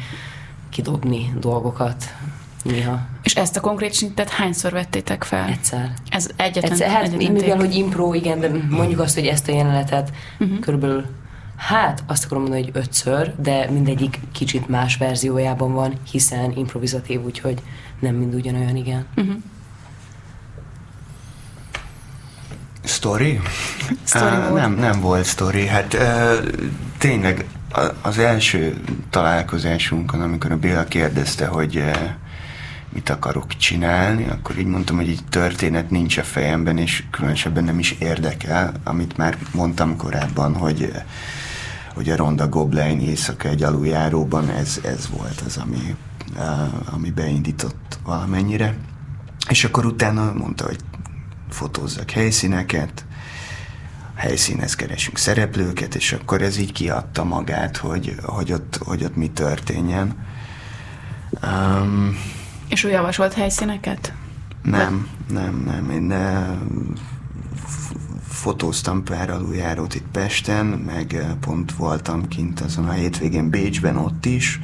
kidobni 0.70 1.34
dolgokat 1.40 2.04
néha. 2.64 3.00
És 3.24 3.36
ezt 3.36 3.58
a 3.58 3.60
konkrét 3.60 3.94
szintet 3.94 4.30
hányszor 4.30 4.72
vettétek 4.72 5.24
fel? 5.24 5.48
Egyszer. 5.48 5.94
Ez 6.10 6.30
egyetlen, 6.36 6.72
Egyszer, 6.72 6.90
hát 6.90 7.04
egyetlen 7.04 7.32
mivel, 7.32 7.58
hogy 7.58 7.76
impro, 7.76 8.14
igen, 8.14 8.40
de 8.40 8.52
mondjuk 8.70 9.00
azt, 9.00 9.16
hogy 9.16 9.26
ezt 9.26 9.48
a 9.48 9.52
jelenetet 9.52 10.12
uh-huh. 10.40 10.60
körülbelül 10.60 11.06
Hát, 11.62 12.04
azt 12.08 12.26
akarom 12.26 12.42
mondani, 12.42 12.64
hogy 12.64 12.72
ötször, 12.74 13.34
de 13.42 13.70
mindegyik 13.70 14.20
kicsit 14.32 14.68
más 14.68 14.98
verziójában 14.98 15.74
van, 15.74 15.94
hiszen 16.12 16.58
improvizatív, 16.58 17.24
úgyhogy 17.24 17.62
nem 18.02 18.16
mind 18.16 18.34
ugyanolyan, 18.34 18.76
igen. 18.76 19.06
Uh-huh. 19.16 19.36
Story? 22.84 23.40
story 24.04 24.36
uh, 24.36 24.54
nem, 24.54 24.74
nem 24.74 25.00
volt 25.00 25.26
story. 25.26 25.66
Hát 25.66 25.94
uh, 25.94 26.50
tényleg 26.98 27.46
az 28.02 28.18
első 28.18 28.82
találkozásunkon, 29.10 30.22
amikor 30.22 30.52
a 30.52 30.58
Béla 30.58 30.84
kérdezte, 30.84 31.46
hogy 31.46 31.76
uh, 31.76 31.96
mit 32.94 33.10
akarok 33.10 33.58
csinálni, 33.58 34.28
akkor 34.30 34.58
így 34.58 34.66
mondtam, 34.66 34.96
hogy 34.96 35.10
így 35.10 35.26
történet 35.30 35.90
nincs 35.90 36.18
a 36.18 36.24
fejemben, 36.24 36.78
és 36.78 37.04
különösebben 37.12 37.64
nem 37.64 37.80
is 37.80 37.92
érdekel, 37.92 38.72
amit 38.84 39.18
már 39.18 39.38
mondtam 39.54 39.98
korábban, 39.98 40.56
hogy 40.56 40.92
hogy 41.94 42.10
a 42.10 42.16
Ronda 42.16 42.50
Goblein 42.50 43.00
éjszaka 43.00 43.48
egy 43.48 43.64
aluljáróban, 43.64 44.50
ez, 44.50 44.80
ez 44.84 45.10
volt 45.10 45.42
az, 45.46 45.58
ami, 45.58 45.96
ami 46.86 47.10
beindított 47.10 48.00
valamennyire. 48.04 48.78
És 49.50 49.64
akkor 49.64 49.86
utána 49.86 50.34
mondta, 50.34 50.66
hogy 50.66 50.80
fotózzak 51.50 52.12
helyszíneket, 52.12 53.06
helyszínhez 54.16 54.76
keresünk 54.76 55.18
szereplőket, 55.18 55.96
és 55.96 56.14
akkor 56.14 56.42
ez 56.42 56.58
így 56.58 56.72
kiadta 56.72 57.24
magát, 57.24 57.78
hogy, 57.78 58.16
hogy, 58.24 58.52
ott, 58.52 58.80
hogy 58.86 59.04
ott 59.04 59.16
mi 59.16 59.30
történjen. 59.30 60.16
Um, 61.44 62.18
és 62.68 62.84
ő 62.84 62.90
javasolt 62.90 63.34
helyszíneket? 63.34 64.14
Nem, 64.64 65.08
nem, 65.30 65.64
nem. 65.66 65.90
Én 65.90 66.02
ne, 66.02 66.58
fotóztam 68.42 69.04
pár 69.04 69.30
aluljárót 69.30 69.96
itt 69.96 70.08
Pesten, 70.12 70.66
meg 70.66 71.36
pont 71.40 71.74
voltam 71.74 72.28
kint 72.28 72.60
azon 72.60 72.88
a 72.88 72.92
hétvégén 72.92 73.50
Bécsben 73.50 73.98
ott 73.98 74.26
is, 74.26 74.60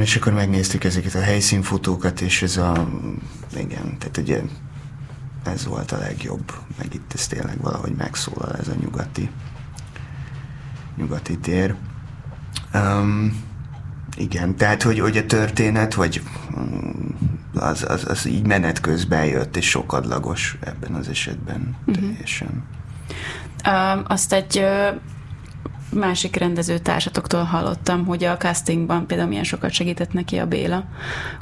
és 0.00 0.16
akkor 0.16 0.32
megnéztük 0.32 0.84
ezeket 0.84 1.14
a 1.14 1.20
helyszínfotókat, 1.20 2.20
és 2.20 2.42
ez 2.42 2.56
a, 2.56 2.88
igen, 3.56 3.98
tehát 3.98 4.16
ugye 4.16 4.40
ez 5.44 5.66
volt 5.66 5.92
a 5.92 5.98
legjobb, 5.98 6.52
meg 6.78 6.94
itt 6.94 7.12
ez 7.14 7.26
tényleg 7.26 7.60
valahogy 7.60 7.94
megszólal 7.96 8.56
ez 8.56 8.68
a 8.68 8.74
nyugati 8.80 9.30
nyugati 10.96 11.38
tér. 11.38 11.74
Um, 12.74 13.42
igen, 14.16 14.56
tehát 14.56 14.82
hogy, 14.82 15.00
hogy 15.00 15.16
a 15.16 15.26
történet, 15.26 15.94
vagy 15.94 16.22
mm, 16.58 17.08
az, 17.54 17.84
az, 17.88 18.04
az 18.08 18.26
így 18.26 18.46
menet 18.46 18.80
közben 18.80 19.24
jött, 19.24 19.56
és 19.56 19.68
sokadlagos 19.68 20.58
ebben 20.60 20.94
az 20.94 21.08
esetben 21.08 21.76
uh-huh. 21.86 22.04
teljesen. 22.04 22.64
Uh, 23.66 24.10
azt 24.10 24.32
egy 24.32 24.58
uh, 24.58 25.00
másik 25.92 26.36
rendező 26.36 26.78
társatoktól 26.78 27.42
hallottam, 27.42 28.06
hogy 28.06 28.24
a 28.24 28.36
castingban 28.36 29.06
például 29.06 29.28
milyen 29.28 29.44
sokat 29.44 29.70
segített 29.70 30.12
neki 30.12 30.36
a 30.36 30.46
Béla, 30.46 30.84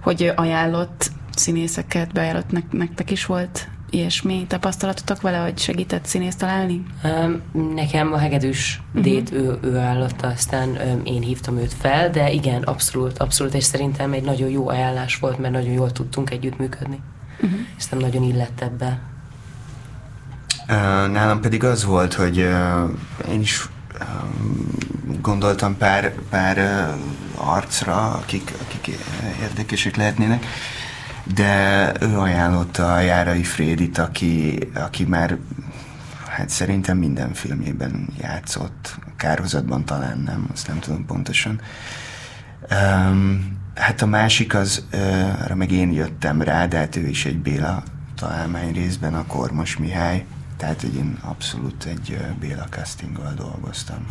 hogy 0.03 0.32
ajánlott 0.36 1.11
színészeket, 1.34 2.12
beajánlott 2.12 2.72
nektek 2.72 3.11
is 3.11 3.26
volt 3.26 3.68
ilyesmi 3.90 4.44
tapasztalatotok 4.49 5.20
vele, 5.20 5.38
hogy 5.38 5.59
segített 5.59 6.05
színészt 6.05 6.38
találni? 6.38 6.82
Um, 7.05 7.42
nekem 7.74 8.12
a 8.12 8.18
hegedűs 8.18 8.82
uh-huh. 8.88 9.03
dét 9.03 9.32
ő, 9.32 9.59
ő 9.62 9.76
állotta, 9.76 10.26
aztán 10.26 10.68
um, 10.68 11.01
én 11.05 11.22
hívtam 11.22 11.59
őt 11.59 11.72
fel, 11.72 12.11
de 12.11 12.30
igen, 12.30 12.62
abszolút, 12.62 13.18
abszolút, 13.18 13.55
és 13.55 13.64
szerintem 13.64 14.12
egy 14.12 14.24
nagyon 14.24 14.49
jó 14.49 14.68
ajánlás 14.68 15.18
volt, 15.18 15.38
mert 15.38 15.53
nagyon 15.53 15.72
jól 15.72 15.92
tudtunk 15.92 16.30
együttműködni. 16.30 17.01
Uh-huh. 17.40 17.59
És 17.76 17.88
nem 17.88 18.01
nagyon 18.01 18.22
illett 18.22 18.61
ebbe. 18.61 19.01
Uh, 20.68 21.12
nálam 21.12 21.40
pedig 21.40 21.64
az 21.64 21.84
volt, 21.84 22.14
hogy 22.14 22.38
uh, 22.38 22.90
én 23.32 23.40
is 23.40 23.68
gondoltam 25.20 25.76
pár, 25.76 26.12
pár 26.30 26.88
arcra, 27.34 28.11
akik, 28.11 28.53
akik 28.62 28.96
érdekesek 29.42 29.96
lehetnének, 29.96 30.46
de 31.34 31.92
ő 32.01 32.18
ajánlotta 32.18 32.94
a 32.94 33.01
Járai 33.01 33.42
Frédit, 33.42 33.99
aki, 33.99 34.59
aki 34.74 35.05
már 35.05 35.36
hát 36.26 36.49
szerintem 36.49 36.96
minden 36.96 37.32
filmjében 37.32 38.09
játszott, 38.20 38.99
kárhozatban 39.16 39.84
talán 39.84 40.18
nem, 40.18 40.49
azt 40.53 40.66
nem 40.66 40.78
tudom 40.78 41.07
pontosan. 41.07 41.61
Um, 42.70 43.57
hát 43.74 44.03
a 44.03 44.07
másik 44.07 44.55
az, 44.55 44.84
uh, 44.92 45.42
arra 45.42 45.55
meg 45.55 45.70
én 45.70 45.92
jöttem 45.92 46.42
rá, 46.42 46.66
de 46.66 46.76
hát 46.76 46.96
ő 46.96 47.07
is 47.07 47.24
egy 47.24 47.38
Béla 47.38 47.82
találmány 48.16 48.72
részben, 48.72 49.14
a 49.14 49.26
Kormos 49.26 49.76
Mihály, 49.76 50.24
tehát 50.59 50.80
hogy 50.80 50.94
én 50.94 51.18
abszolút 51.22 51.84
egy 51.84 52.18
Béla 52.40 52.64
castinggal 52.70 53.32
dolgoztam, 53.34 54.06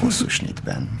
hosszú 0.00 0.28
snitben. 0.28 0.98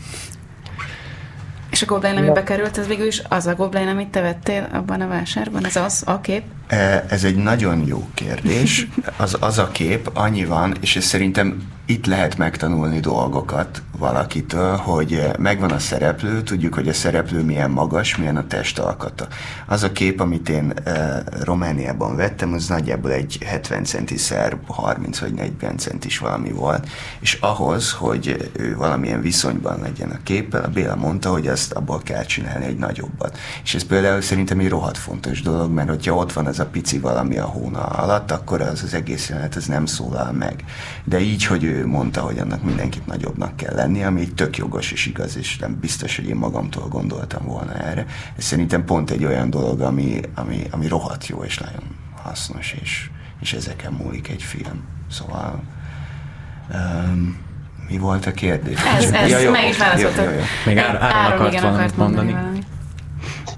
És 1.70 1.82
a 1.82 1.86
Goblin, 1.86 2.16
ami 2.16 2.30
bekerült, 2.30 2.78
ez 2.78 2.86
végül 2.86 3.06
is 3.06 3.22
az 3.28 3.46
a 3.46 3.54
Goblin, 3.54 3.88
amit 3.88 4.08
te 4.08 4.20
vettél 4.20 4.68
abban 4.72 5.00
a 5.00 5.08
vásárban? 5.08 5.64
Ez 5.64 5.76
az 5.76 6.02
a 6.06 6.20
kép? 6.20 6.44
E, 6.70 7.04
ez 7.08 7.24
egy 7.24 7.36
nagyon 7.36 7.86
jó 7.86 8.08
kérdés. 8.14 8.88
Az, 9.16 9.36
az 9.40 9.58
a 9.58 9.68
kép, 9.68 10.10
annyi 10.14 10.44
van, 10.44 10.76
és 10.80 10.96
ez 10.96 11.04
szerintem 11.04 11.62
itt 11.90 12.06
lehet 12.06 12.36
megtanulni 12.36 13.00
dolgokat 13.00 13.82
valakitől, 13.98 14.76
hogy 14.76 15.30
megvan 15.38 15.70
a 15.70 15.78
szereplő, 15.78 16.42
tudjuk, 16.42 16.74
hogy 16.74 16.88
a 16.88 16.92
szereplő 16.92 17.42
milyen 17.42 17.70
magas, 17.70 18.16
milyen 18.16 18.36
a 18.36 18.46
testalkata. 18.46 19.26
Az 19.66 19.82
a 19.82 19.92
kép, 19.92 20.20
amit 20.20 20.48
én 20.48 20.72
e, 20.84 21.22
Romániában 21.42 22.16
vettem, 22.16 22.52
az 22.52 22.66
nagyjából 22.66 23.12
egy 23.12 23.38
70 23.46 23.84
szer 24.16 24.56
30 24.66 25.18
vagy 25.18 25.32
40 25.32 25.78
centis 25.78 26.18
valami 26.18 26.50
volt, 26.50 26.88
és 27.20 27.38
ahhoz, 27.40 27.92
hogy 27.92 28.50
ő 28.52 28.76
valamilyen 28.76 29.20
viszonyban 29.20 29.80
legyen 29.80 30.10
a 30.10 30.22
képpel, 30.22 30.64
a 30.64 30.68
Béla 30.68 30.96
mondta, 30.96 31.30
hogy 31.30 31.46
azt 31.46 31.72
abból 31.72 32.00
kell 32.04 32.24
csinálni 32.24 32.64
egy 32.64 32.78
nagyobbat. 32.78 33.38
És 33.62 33.74
ez 33.74 33.84
például 33.84 34.20
szerintem 34.20 34.58
egy 34.58 34.68
rohadt 34.68 34.98
fontos 34.98 35.42
dolog, 35.42 35.70
mert 35.70 35.88
hogyha 35.88 36.14
ott 36.14 36.32
van 36.32 36.46
az 36.46 36.59
a 36.60 36.66
pici 36.66 36.98
valami 36.98 37.38
a 37.38 37.44
hóna 37.44 37.80
alatt, 37.80 38.30
akkor 38.30 38.60
az 38.60 38.82
az 38.82 38.94
egész 38.94 39.28
jelenet 39.28 39.54
az 39.54 39.66
nem 39.66 39.86
szólal 39.86 40.32
meg. 40.32 40.64
De 41.04 41.20
így, 41.20 41.44
hogy 41.44 41.64
ő 41.64 41.86
mondta, 41.86 42.20
hogy 42.20 42.38
annak 42.38 42.62
mindenkit 42.62 43.06
nagyobbnak 43.06 43.56
kell 43.56 43.74
lenni, 43.74 44.02
ami 44.02 44.28
tök 44.28 44.56
jogos 44.56 44.92
és 44.92 45.06
igaz, 45.06 45.36
és 45.36 45.58
nem 45.58 45.78
biztos, 45.80 46.16
hogy 46.16 46.28
én 46.28 46.36
magamtól 46.36 46.88
gondoltam 46.88 47.44
volna 47.44 47.74
erre. 47.74 48.06
Ez 48.36 48.44
szerintem 48.44 48.84
pont 48.84 49.10
egy 49.10 49.24
olyan 49.24 49.50
dolog, 49.50 49.80
ami, 49.80 50.20
ami, 50.34 50.66
ami 50.70 50.88
rohadt 50.88 51.26
jó 51.26 51.42
és 51.44 51.58
nagyon 51.58 51.82
hasznos, 52.22 52.76
és, 52.82 53.10
és 53.40 53.52
ezeken 53.52 53.92
múlik 53.92 54.28
egy 54.28 54.42
film. 54.42 54.84
Szóval 55.10 55.62
um, 56.72 57.38
mi 57.88 57.98
volt 57.98 58.26
a 58.26 58.32
kérdés? 58.32 58.80
Ez, 58.82 59.10
ez 59.10 59.30
ja, 59.30 59.38
jó, 59.38 59.50
meg 59.50 59.68
is 59.68 59.78
válaszoltak. 59.78 60.34
Még 60.66 60.78
Áron, 60.78 61.00
Áron 61.00 61.38
akart 61.38 61.60
valamit 61.60 61.96
mondani. 61.96 62.32
mondani. 62.32 62.58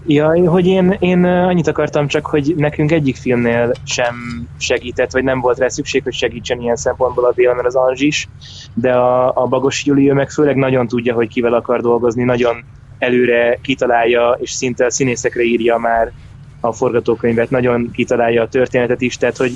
Ja, 0.06 0.50
hogy 0.50 0.66
én, 0.66 0.96
én 0.98 1.24
annyit 1.24 1.66
akartam 1.66 2.06
csak, 2.06 2.26
hogy 2.26 2.54
nekünk 2.56 2.92
egyik 2.92 3.16
filmnél 3.16 3.72
sem 3.84 4.14
segített, 4.58 5.12
vagy 5.12 5.24
nem 5.24 5.40
volt 5.40 5.58
rá 5.58 5.68
szükség, 5.68 6.02
hogy 6.02 6.12
segítsen 6.12 6.60
ilyen 6.60 6.76
szempontból 6.76 7.24
a 7.24 7.32
Béla, 7.34 7.54
mert 7.54 7.66
az 7.66 7.74
Anzs 7.74 8.00
is, 8.00 8.28
de 8.74 8.92
a, 8.92 9.32
a 9.34 9.46
Bagos 9.46 9.84
Júli 9.84 10.12
meg 10.12 10.30
főleg 10.30 10.56
nagyon 10.56 10.86
tudja, 10.86 11.14
hogy 11.14 11.28
kivel 11.28 11.54
akar 11.54 11.80
dolgozni, 11.80 12.24
nagyon 12.24 12.64
előre 12.98 13.58
kitalálja, 13.62 14.36
és 14.40 14.50
szinte 14.50 14.84
a 14.84 14.90
színészekre 14.90 15.42
írja 15.42 15.78
már 15.78 16.12
a 16.60 16.72
forgatókönyvet, 16.72 17.50
nagyon 17.50 17.90
kitalálja 17.92 18.42
a 18.42 18.48
történetet 18.48 19.00
is, 19.00 19.16
tehát 19.16 19.36
hogy, 19.36 19.52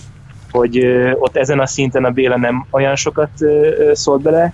hogy 0.51 0.86
ott 1.14 1.36
ezen 1.36 1.61
a 1.61 1.66
szinten 1.66 2.05
a 2.05 2.11
Béla 2.11 2.36
nem 2.36 2.66
olyan 2.70 2.97
sokat 2.97 3.30
szólt 3.92 4.22
bele, 4.22 4.53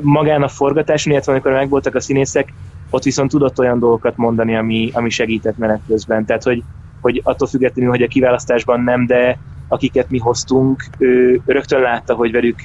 magán 0.00 0.42
a 0.42 0.48
forgatáson, 0.48 1.12
illetve 1.12 1.32
amikor 1.32 1.52
megvoltak 1.52 1.94
a 1.94 2.00
színészek, 2.00 2.52
ott 2.90 3.02
viszont 3.02 3.30
tudott 3.30 3.58
olyan 3.58 3.78
dolgokat 3.78 4.16
mondani, 4.16 4.56
ami, 4.56 4.90
ami 4.92 5.10
segített 5.10 5.56
menet 5.56 5.82
közben. 5.86 6.24
Tehát, 6.24 6.42
hogy, 6.42 6.62
hogy 7.00 7.20
attól 7.24 7.48
függetlenül, 7.48 7.90
hogy 7.90 8.02
a 8.02 8.06
kiválasztásban 8.06 8.80
nem, 8.80 9.06
de 9.06 9.38
akiket 9.68 10.08
mi 10.08 10.18
hoztunk, 10.18 10.84
ő 10.98 11.40
rögtön 11.44 11.80
látta, 11.80 12.14
hogy 12.14 12.32
velük 12.32 12.58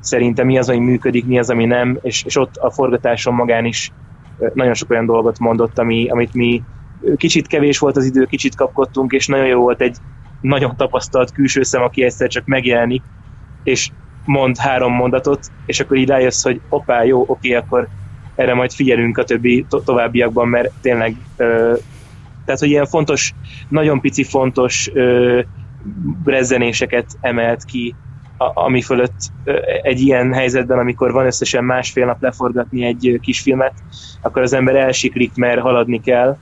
szerintem 0.00 0.46
mi 0.46 0.58
az, 0.58 0.68
ami 0.68 0.78
működik, 0.78 1.26
mi 1.26 1.38
az, 1.38 1.50
ami 1.50 1.64
nem, 1.64 1.98
és, 2.00 2.24
és 2.24 2.36
ott 2.36 2.56
a 2.56 2.70
forgatáson 2.70 3.34
magán 3.34 3.64
is 3.64 3.92
nagyon 4.54 4.74
sok 4.74 4.90
olyan 4.90 5.06
dolgot 5.06 5.38
mondott, 5.38 5.78
ami, 5.78 6.08
amit 6.08 6.34
mi 6.34 6.62
kicsit 7.16 7.46
kevés 7.46 7.78
volt 7.78 7.96
az 7.96 8.04
idő, 8.04 8.24
kicsit 8.24 8.54
kapkodtunk, 8.54 9.12
és 9.12 9.26
nagyon 9.26 9.46
jó 9.46 9.60
volt 9.60 9.80
egy 9.80 9.96
nagyon 10.40 10.76
tapasztalt 10.76 11.32
külső 11.32 11.62
szem, 11.62 11.82
aki 11.82 12.02
egyszer 12.02 12.28
csak 12.28 12.44
megjelenik, 12.44 13.04
és 13.62 13.92
mond 14.24 14.56
három 14.56 14.92
mondatot, 14.92 15.46
és 15.64 15.80
akkor 15.80 15.96
így 15.96 16.08
rájössz, 16.08 16.42
hogy 16.42 16.60
opá, 16.68 17.04
jó, 17.04 17.24
oké, 17.26 17.54
akkor 17.54 17.88
erre 18.34 18.54
majd 18.54 18.72
figyelünk 18.72 19.18
a 19.18 19.24
többi 19.24 19.64
to- 19.68 19.84
továbbiakban, 19.84 20.48
mert 20.48 20.72
tényleg 20.80 21.16
ö, 21.36 21.76
tehát, 22.44 22.60
hogy 22.60 22.70
ilyen 22.70 22.86
fontos, 22.86 23.34
nagyon 23.68 24.00
pici 24.00 24.24
fontos 24.24 24.90
ö, 24.92 25.40
rezzenéseket 26.24 27.16
emelt 27.20 27.64
ki, 27.64 27.96
a, 28.36 28.60
ami 28.62 28.82
fölött 28.82 29.16
ö, 29.42 29.58
egy 29.82 30.00
ilyen 30.00 30.32
helyzetben, 30.32 30.78
amikor 30.78 31.12
van 31.12 31.26
összesen 31.26 31.64
másfél 31.64 32.06
nap 32.06 32.22
leforgatni 32.22 32.84
egy 32.84 33.18
kisfilmet, 33.20 33.74
akkor 34.20 34.42
az 34.42 34.52
ember 34.52 34.76
elsiklik, 34.76 35.34
mert 35.34 35.60
haladni 35.60 36.00
kell, 36.00 36.38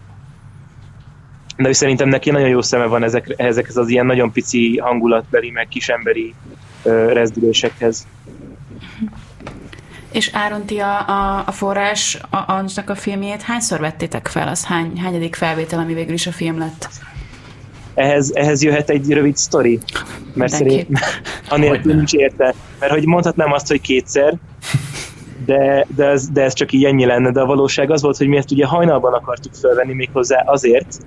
de 1.56 1.68
ő 1.68 1.72
szerintem 1.72 2.08
neki 2.08 2.30
nagyon 2.30 2.48
jó 2.48 2.60
szeme 2.60 2.86
van 2.86 3.02
ezek, 3.02 3.34
ezekhez 3.36 3.76
az 3.76 3.88
ilyen 3.88 4.06
nagyon 4.06 4.32
pici 4.32 4.76
hangulatbeli, 4.76 5.50
meg 5.50 5.68
kisemberi 5.68 6.36
ö, 6.82 7.12
rezdülésekhez. 7.12 8.08
És 10.12 10.30
Áron, 10.32 10.64
ti 10.64 10.78
a, 10.78 11.08
a, 11.08 11.42
a 11.46 11.52
forrás 11.52 12.18
a 12.30 12.52
Ancsnak 12.52 12.90
a 12.90 12.94
filmjét 12.94 13.42
hányszor 13.42 13.80
vettétek 13.80 14.26
fel? 14.26 14.48
Az 14.48 14.64
hány, 14.64 14.98
hányadik 14.98 15.34
felvétel, 15.34 15.78
ami 15.78 15.94
végül 15.94 16.14
is 16.14 16.26
a 16.26 16.32
film 16.32 16.58
lett? 16.58 16.88
Ehhez, 17.94 18.30
ehhez 18.34 18.62
jöhet 18.62 18.90
egy 18.90 19.12
rövid 19.12 19.36
sztori, 19.36 19.78
mert 20.34 20.52
szerint 20.52 20.88
anélkül 21.48 21.94
nincs 21.94 22.12
érte. 22.12 22.54
Mert 22.78 22.92
hogy 22.92 23.06
mondhatnám 23.06 23.52
azt, 23.52 23.68
hogy 23.68 23.80
kétszer, 23.80 24.34
de, 25.44 25.86
de, 25.96 26.06
ez, 26.06 26.28
de 26.28 26.42
ez 26.42 26.52
csak 26.52 26.72
így 26.72 26.84
ennyi 26.84 27.04
lenne, 27.04 27.30
de 27.30 27.40
a 27.40 27.46
valóság 27.46 27.90
az 27.90 28.02
volt, 28.02 28.16
hogy 28.16 28.28
mi 28.28 28.36
ezt 28.36 28.50
ugye 28.50 28.66
hajnalban 28.66 29.12
akartuk 29.12 29.54
felvenni 29.54 29.92
még 29.92 30.08
hozzá 30.12 30.42
azért, 30.46 30.98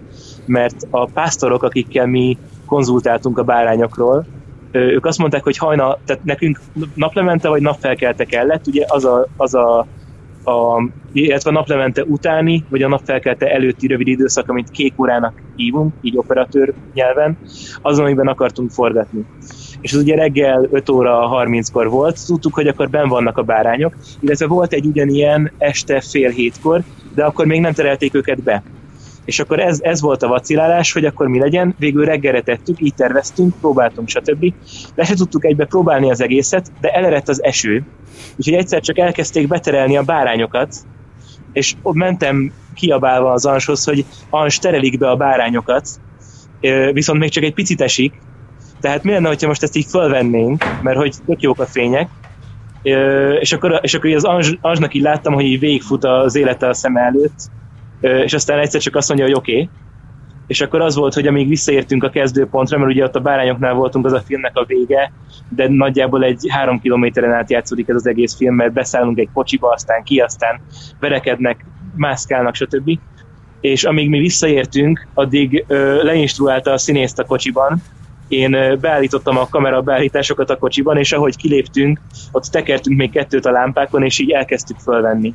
mert 0.45 0.75
a 0.89 1.05
pásztorok, 1.05 1.63
akikkel 1.63 2.05
mi 2.05 2.37
konzultáltunk 2.65 3.37
a 3.37 3.43
bárányokról, 3.43 4.25
ők 4.73 5.05
azt 5.05 5.17
mondták, 5.17 5.43
hogy 5.43 5.57
hajnal, 5.57 5.99
tehát 6.05 6.23
nekünk 6.23 6.59
naplemente 6.93 7.49
vagy 7.49 7.61
napfelkelte 7.61 8.25
kellett, 8.25 8.67
ugye 8.67 8.85
az 8.87 9.05
a, 9.05 9.27
az 9.37 9.53
a, 9.53 9.79
a 10.45 10.83
illetve 11.11 11.49
a 11.49 11.53
naplemente 11.53 12.03
utáni, 12.03 12.65
vagy 12.69 12.81
a 12.81 12.87
napfelkelte 12.87 13.51
előtti 13.51 13.87
rövid 13.87 14.07
időszak, 14.07 14.49
amit 14.49 14.71
kék 14.71 14.99
órának 14.99 15.41
hívunk, 15.55 15.93
így 16.01 16.17
operatőr 16.17 16.73
nyelven, 16.93 17.37
azon, 17.81 18.05
amiben 18.05 18.27
akartunk 18.27 18.71
forgatni. 18.71 19.25
És 19.81 19.93
az 19.93 20.01
ugye 20.01 20.15
reggel 20.15 20.67
5 20.71 20.89
óra 20.89 21.29
30-kor 21.31 21.89
volt, 21.89 22.25
tudtuk, 22.25 22.53
hogy 22.53 22.67
akkor 22.67 22.89
ben 22.89 23.07
vannak 23.07 23.37
a 23.37 23.43
bárányok, 23.43 23.95
illetve 24.19 24.47
volt 24.47 24.73
egy 24.73 24.85
ugyanilyen 24.85 25.51
este 25.57 26.01
fél 26.01 26.29
hétkor, 26.29 26.81
de 27.15 27.23
akkor 27.23 27.45
még 27.45 27.61
nem 27.61 27.73
terelték 27.73 28.15
őket 28.15 28.43
be. 28.43 28.63
És 29.25 29.39
akkor 29.39 29.59
ez, 29.59 29.79
ez 29.81 30.01
volt 30.01 30.23
a 30.23 30.27
vacilálás, 30.27 30.91
hogy 30.91 31.05
akkor 31.05 31.27
mi 31.27 31.39
legyen, 31.39 31.75
végül 31.79 32.05
reggelre 32.05 32.41
tettük, 32.41 32.81
így 32.81 32.93
terveztünk, 32.93 33.53
próbáltunk, 33.59 34.07
stb. 34.07 34.53
Le 34.95 35.03
se 35.03 35.15
tudtuk 35.15 35.45
egybe 35.45 35.65
próbálni 35.65 36.11
az 36.11 36.21
egészet, 36.21 36.71
de 36.81 36.89
elerett 36.89 37.29
az 37.29 37.43
eső, 37.43 37.83
úgyhogy 38.37 38.53
egyszer 38.53 38.81
csak 38.81 38.97
elkezdték 38.97 39.47
beterelni 39.47 39.97
a 39.97 40.03
bárányokat, 40.03 40.75
és 41.53 41.73
ott 41.81 41.95
mentem 41.95 42.51
kiabálva 42.73 43.31
az 43.31 43.45
Anshoz, 43.45 43.83
hogy 43.83 44.05
Ans, 44.29 44.59
terelik 44.59 44.97
be 44.97 45.09
a 45.09 45.15
bárányokat, 45.15 45.87
viszont 46.91 47.19
még 47.19 47.29
csak 47.29 47.43
egy 47.43 47.53
picit 47.53 47.81
esik, 47.81 48.13
tehát 48.81 49.03
mi 49.03 49.11
lenne, 49.11 49.27
hogyha 49.27 49.47
most 49.47 49.63
ezt 49.63 49.75
így 49.75 49.85
fölvennénk, 49.89 50.81
mert 50.81 50.97
hogy 50.97 51.15
tök 51.25 51.41
jók 51.41 51.59
a 51.59 51.65
fények, 51.65 52.09
és 53.39 53.51
akkor, 53.51 53.79
és 53.81 53.93
akkor 53.93 54.11
az 54.11 54.23
Anzs, 54.23 54.53
Anzsnak 54.61 54.93
így 54.93 55.01
láttam, 55.01 55.33
hogy 55.33 55.45
így 55.45 55.59
végigfut 55.59 56.03
az 56.03 56.35
élete 56.35 56.67
a 56.67 56.73
szem 56.73 56.95
előtt, 56.95 57.49
és 58.03 58.33
aztán 58.33 58.59
egyszer 58.59 58.81
csak 58.81 58.95
azt 58.95 59.07
mondja, 59.07 59.25
hogy 59.25 59.35
oké, 59.35 59.51
okay. 59.53 59.69
és 60.47 60.61
akkor 60.61 60.81
az 60.81 60.95
volt, 60.95 61.13
hogy 61.13 61.27
amíg 61.27 61.47
visszaértünk 61.47 62.03
a 62.03 62.09
kezdőpontra, 62.09 62.77
mert 62.77 62.91
ugye 62.91 63.03
ott 63.03 63.15
a 63.15 63.19
bárányoknál 63.19 63.73
voltunk, 63.73 64.05
az 64.05 64.13
a 64.13 64.21
filmnek 64.25 64.57
a 64.57 64.65
vége, 64.65 65.11
de 65.49 65.67
nagyjából 65.69 66.23
egy 66.23 66.45
három 66.49 66.79
kilométeren 66.79 67.33
át 67.33 67.49
játszódik 67.49 67.87
ez 67.87 67.95
az 67.95 68.07
egész 68.07 68.35
film, 68.35 68.55
mert 68.55 68.73
beszállunk 68.73 69.19
egy 69.19 69.29
kocsiba, 69.33 69.69
aztán 69.69 70.03
ki, 70.03 70.19
aztán 70.19 70.61
verekednek, 70.99 71.65
mászkálnak, 71.95 72.55
stb. 72.55 72.99
És 73.61 73.83
amíg 73.83 74.09
mi 74.09 74.19
visszaértünk, 74.19 75.07
addig 75.13 75.63
ö, 75.67 76.03
leinstruálta 76.03 76.71
a 76.71 76.77
színészt 76.77 77.19
a 77.19 77.25
kocsiban, 77.25 77.81
én 78.27 78.77
beállítottam 78.81 79.37
a 79.37 79.47
kamera 79.49 79.81
beállításokat 79.81 80.49
a 80.49 80.57
kocsiban, 80.57 80.97
és 80.97 81.11
ahogy 81.11 81.37
kiléptünk, 81.37 81.99
ott 82.31 82.43
tekertünk 82.43 82.97
még 82.97 83.11
kettőt 83.11 83.45
a 83.45 83.51
lámpákon, 83.51 84.03
és 84.03 84.19
így 84.19 84.31
elkezdtük 84.31 84.77
fölvenni. 84.77 85.33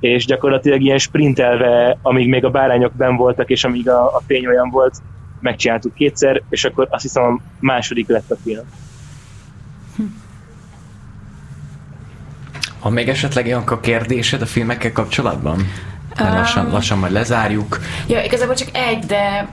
És 0.00 0.24
gyakorlatilag 0.24 0.80
ilyen 0.80 0.98
sprintelve, 0.98 1.98
amíg 2.02 2.28
még 2.28 2.44
a 2.44 2.50
bárányok 2.50 2.92
ben 2.92 3.16
voltak, 3.16 3.50
és 3.50 3.64
amíg 3.64 3.88
a, 3.88 4.04
a 4.04 4.22
fény 4.26 4.46
olyan 4.46 4.70
volt, 4.70 4.96
megcsináltuk 5.40 5.94
kétszer, 5.94 6.42
és 6.48 6.64
akkor 6.64 6.86
azt 6.90 7.02
hiszem 7.02 7.22
a 7.22 7.40
második 7.58 8.08
lett 8.08 8.30
a 8.30 8.36
film. 8.44 8.64
Van 12.82 12.92
még 12.92 13.08
esetleg 13.08 13.46
Janka 13.46 13.80
kérdésed 13.80 14.42
a 14.42 14.46
filmekkel 14.46 14.92
kapcsolatban? 14.92 15.58
Lassan, 16.16 16.70
lassan 16.70 16.98
majd 16.98 17.12
lezárjuk. 17.12 17.78
Ja, 18.08 18.22
igazából 18.24 18.54
csak 18.54 18.68
egy, 18.72 18.98
de 18.98 19.48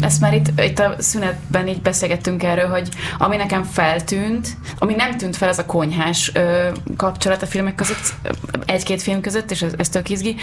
ezt 0.00 0.20
már 0.20 0.34
itt, 0.34 0.60
itt 0.60 0.78
a 0.78 0.94
szünetben 0.98 1.68
így 1.68 1.80
beszélgettünk 1.82 2.42
erről, 2.42 2.68
hogy 2.68 2.88
ami 3.18 3.36
nekem 3.36 3.62
feltűnt, 3.62 4.48
ami 4.78 4.94
nem 4.94 5.16
tűnt 5.16 5.36
fel, 5.36 5.48
az 5.48 5.58
a 5.58 5.66
konyhás 5.66 6.32
kapcsolat 6.96 7.42
a 7.42 7.46
filmek 7.46 7.74
között, 7.74 8.14
egy-két 8.66 9.02
film 9.02 9.20
között, 9.20 9.50
és 9.50 9.62
ez, 9.62 9.72
ez 9.76 9.88
tök 9.88 10.08
izgi. 10.08 10.36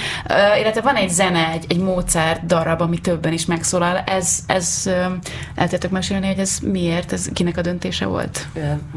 Illetve 0.59 0.81
van 0.81 0.95
egy 0.95 1.09
zene, 1.09 1.49
egy, 1.51 1.65
egy 1.69 1.79
Mozart 1.79 2.45
darab, 2.45 2.81
ami 2.81 2.97
többen 2.99 3.33
is 3.33 3.45
megszólal. 3.45 3.97
Ez, 3.97 4.39
ez 4.47 4.83
el 4.87 5.19
tudjátok 5.55 5.91
mesélni, 5.91 6.27
hogy 6.27 6.39
ez 6.39 6.57
miért, 6.61 7.11
ez 7.13 7.29
kinek 7.33 7.57
a 7.57 7.61
döntése 7.61 8.05
volt? 8.05 8.47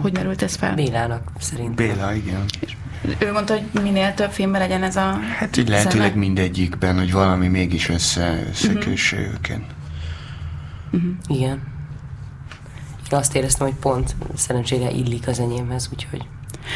Hogy 0.03 0.13
merült 0.13 0.43
ez 0.43 0.57
fel? 0.57 0.75
Bélának 0.75 1.23
szerintem. 1.41 1.75
Béla, 1.75 2.15
igen. 2.15 2.45
Ő 3.19 3.33
mondta, 3.33 3.53
hogy 3.53 3.83
minél 3.83 4.15
több 4.15 4.31
filmben 4.31 4.61
legyen 4.61 4.83
ez 4.83 4.97
a 4.97 5.19
Hát 5.39 5.57
így 5.57 5.69
lehetőleg 5.69 6.09
zene. 6.09 6.19
mindegyikben, 6.21 6.99
hogy 6.99 7.13
valami 7.13 7.49
mégis 7.49 7.89
össze, 7.89 8.43
összekösse 8.51 9.17
Mhm. 9.17 9.25
őket. 9.25 9.61
Igen. 11.27 11.63
Én 13.13 13.19
azt 13.19 13.35
éreztem, 13.35 13.67
hogy 13.67 13.77
pont 13.77 14.17
szerencsére 14.35 14.91
illik 14.91 15.29
az 15.29 15.39
enyémhez, 15.39 15.89
úgyhogy 15.93 16.29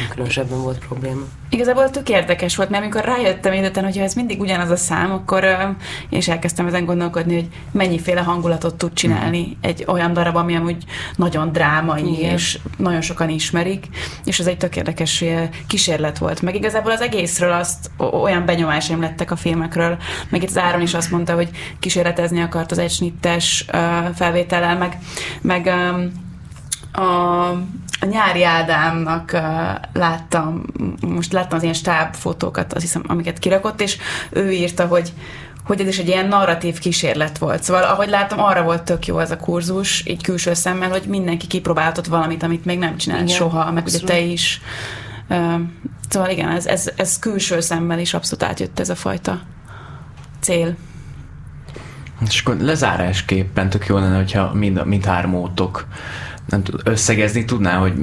különösebben 0.09 0.61
volt 0.61 0.77
probléma. 0.77 1.21
Igazából 1.49 1.89
tök 1.89 2.09
érdekes 2.09 2.55
volt, 2.55 2.69
mert 2.69 2.83
amikor 2.83 3.03
rájöttem 3.03 3.51
egyetlen, 3.51 3.83
hogy 3.83 3.97
ez 3.97 4.13
mindig 4.13 4.39
ugyanaz 4.39 4.69
a 4.69 4.75
szám, 4.75 5.11
akkor 5.11 5.75
is 6.09 6.27
elkezdtem 6.27 6.65
ezen 6.65 6.85
gondolkodni, 6.85 7.33
hogy 7.33 7.47
mennyiféle 7.71 8.21
hangulatot 8.21 8.75
tud 8.75 8.93
csinálni 8.93 9.57
egy 9.61 9.83
olyan 9.87 10.13
darab, 10.13 10.35
ami 10.35 10.55
amúgy 10.55 10.83
nagyon 11.15 11.51
drámai, 11.51 12.17
Igen. 12.17 12.33
és 12.33 12.59
nagyon 12.77 13.01
sokan 13.01 13.29
ismerik, 13.29 13.85
és 14.25 14.39
ez 14.39 14.47
egy 14.47 14.57
tök 14.57 14.75
érdekes 14.75 15.23
kísérlet 15.67 16.17
volt. 16.17 16.41
Meg 16.41 16.55
igazából 16.55 16.91
az 16.91 17.01
egészről 17.01 17.51
azt 17.51 17.91
olyan 18.23 18.45
benyomásaim 18.45 19.01
lettek 19.01 19.31
a 19.31 19.35
filmekről, 19.35 19.97
meg 20.29 20.43
itt 20.43 20.49
az 20.49 20.57
Áron 20.57 20.81
is 20.81 20.93
azt 20.93 21.11
mondta, 21.11 21.33
hogy 21.33 21.49
kísérletezni 21.79 22.41
akart 22.41 22.71
az 22.71 22.77
egysnittes 22.77 23.65
felvétellel, 24.15 24.77
meg, 24.77 24.97
meg 25.41 25.73
a, 26.95 27.49
a 27.99 28.05
nyári 28.05 28.43
Ádámnak 28.43 29.31
uh, 29.33 29.41
láttam, 29.93 30.65
most 31.07 31.31
láttam 31.31 31.57
az 31.57 31.63
ilyen 31.63 31.75
stábfotókat, 31.75 32.73
azt 32.73 32.81
hiszem, 32.81 33.03
amiket 33.07 33.39
kirakott, 33.39 33.81
és 33.81 33.97
ő 34.29 34.51
írta, 34.51 34.85
hogy 34.85 35.13
hogy 35.65 35.81
ez 35.81 35.87
is 35.87 35.97
egy 35.97 36.07
ilyen 36.07 36.27
narratív 36.27 36.79
kísérlet 36.79 37.37
volt. 37.37 37.63
Szóval, 37.63 37.83
ahogy 37.83 38.09
láttam, 38.09 38.39
arra 38.39 38.63
volt 38.63 38.81
tök 38.81 39.05
jó 39.05 39.19
ez 39.19 39.31
a 39.31 39.37
kurzus, 39.37 40.05
így 40.05 40.23
külső 40.23 40.53
szemmel, 40.53 40.89
hogy 40.89 41.03
mindenki 41.07 41.47
kipróbáltott 41.47 42.05
valamit, 42.05 42.43
amit 42.43 42.65
még 42.65 42.77
nem 42.77 42.97
csinált 42.97 43.21
Igen, 43.21 43.35
soha, 43.35 43.71
meg 43.71 43.85
ugye 43.85 43.97
abszolút. 43.97 44.05
te 44.05 44.19
is. 44.19 44.61
Uh, 45.29 45.59
szóval 46.09 46.29
igen, 46.29 46.49
ez, 46.49 46.65
ez, 46.65 46.89
ez 46.95 47.19
külső 47.19 47.59
szemmel 47.59 47.99
is 47.99 48.13
abszolút 48.13 48.43
átjött 48.43 48.79
ez 48.79 48.89
a 48.89 48.95
fajta 48.95 49.41
cél. 50.39 50.75
És 52.27 52.41
akkor 52.41 52.57
lezárásképpen 52.57 53.69
tök 53.69 53.85
jó 53.85 53.97
lenne, 53.97 54.15
hogyha 54.15 54.53
mind, 54.53 54.85
mind 54.85 55.05
hármótok 55.05 55.87
nem 56.49 56.63
tud, 56.63 56.81
összegezni 56.83 57.45
tudná, 57.45 57.77
hogy 57.77 57.93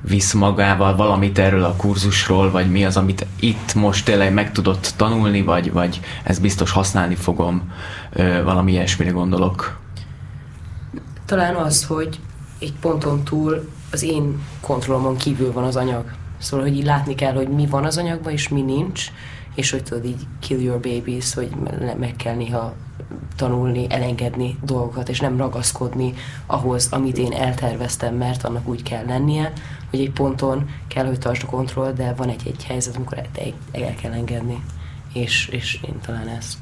visz 0.00 0.32
magával 0.32 0.96
valamit 0.96 1.38
erről 1.38 1.64
a 1.64 1.74
kurzusról, 1.76 2.50
vagy 2.50 2.70
mi 2.70 2.84
az, 2.84 2.96
amit 2.96 3.26
itt 3.40 3.74
most 3.74 4.04
tényleg 4.04 4.32
meg 4.32 4.52
tudott 4.52 4.92
tanulni, 4.96 5.42
vagy, 5.42 5.72
vagy 5.72 6.00
ezt 6.22 6.40
biztos 6.40 6.70
használni 6.70 7.14
fogom, 7.14 7.72
ö, 8.12 8.42
valami 8.42 8.72
ilyesmire 8.72 9.10
gondolok. 9.10 9.78
Talán 11.26 11.54
az, 11.54 11.84
hogy 11.84 12.20
egy 12.58 12.72
ponton 12.80 13.24
túl 13.24 13.68
az 13.92 14.02
én 14.02 14.42
kontrollomon 14.60 15.16
kívül 15.16 15.52
van 15.52 15.64
az 15.64 15.76
anyag. 15.76 16.04
Szóval, 16.38 16.66
hogy 16.66 16.76
így 16.76 16.84
látni 16.84 17.14
kell, 17.14 17.34
hogy 17.34 17.48
mi 17.48 17.66
van 17.66 17.84
az 17.84 17.98
anyagban, 17.98 18.32
és 18.32 18.48
mi 18.48 18.60
nincs, 18.60 19.04
és 19.54 19.70
hogy 19.70 19.82
tudod 19.82 20.04
így 20.04 20.26
kill 20.40 20.60
your 20.60 20.80
babies, 20.80 21.34
hogy 21.34 21.50
me- 21.64 21.98
meg 21.98 22.16
kell 22.16 22.34
néha 22.34 22.74
tanulni, 23.36 23.86
elengedni 23.88 24.58
dolgokat, 24.62 25.08
és 25.08 25.20
nem 25.20 25.36
ragaszkodni 25.36 26.14
ahhoz, 26.46 26.88
amit 26.90 27.18
én 27.18 27.32
elterveztem, 27.32 28.14
mert 28.14 28.44
annak 28.44 28.68
úgy 28.68 28.82
kell 28.82 29.04
lennie, 29.06 29.52
hogy 29.90 30.00
egy 30.00 30.10
ponton 30.10 30.68
kell, 30.88 31.06
hogy 31.06 31.18
tartsd 31.18 31.42
a 31.42 31.46
kontroll, 31.46 31.92
de 31.92 32.14
van 32.16 32.28
egy-egy 32.28 32.64
helyzet, 32.64 32.96
amikor 32.96 33.18
el, 33.18 33.52
el 33.72 33.94
kell 33.94 34.12
engedni. 34.12 34.64
És, 35.12 35.48
és 35.48 35.80
én 35.86 36.00
talán 36.00 36.28
ezt. 36.28 36.56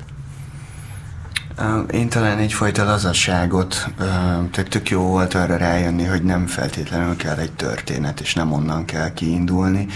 Én 1.91 2.09
talán 2.09 2.39
egyfajta 2.39 2.85
lazasságot, 2.85 3.89
tehát 4.51 4.67
tök 4.69 4.91
jó 4.91 5.03
volt 5.03 5.35
arra 5.35 5.57
rájönni, 5.57 6.05
hogy 6.05 6.23
nem 6.23 6.47
feltétlenül 6.47 7.17
kell 7.17 7.37
egy 7.37 7.53
történet, 7.53 8.21
és 8.21 8.35
nem 8.35 8.53
onnan 8.53 8.85
kell 8.85 9.13
kiindulni. 9.13 9.87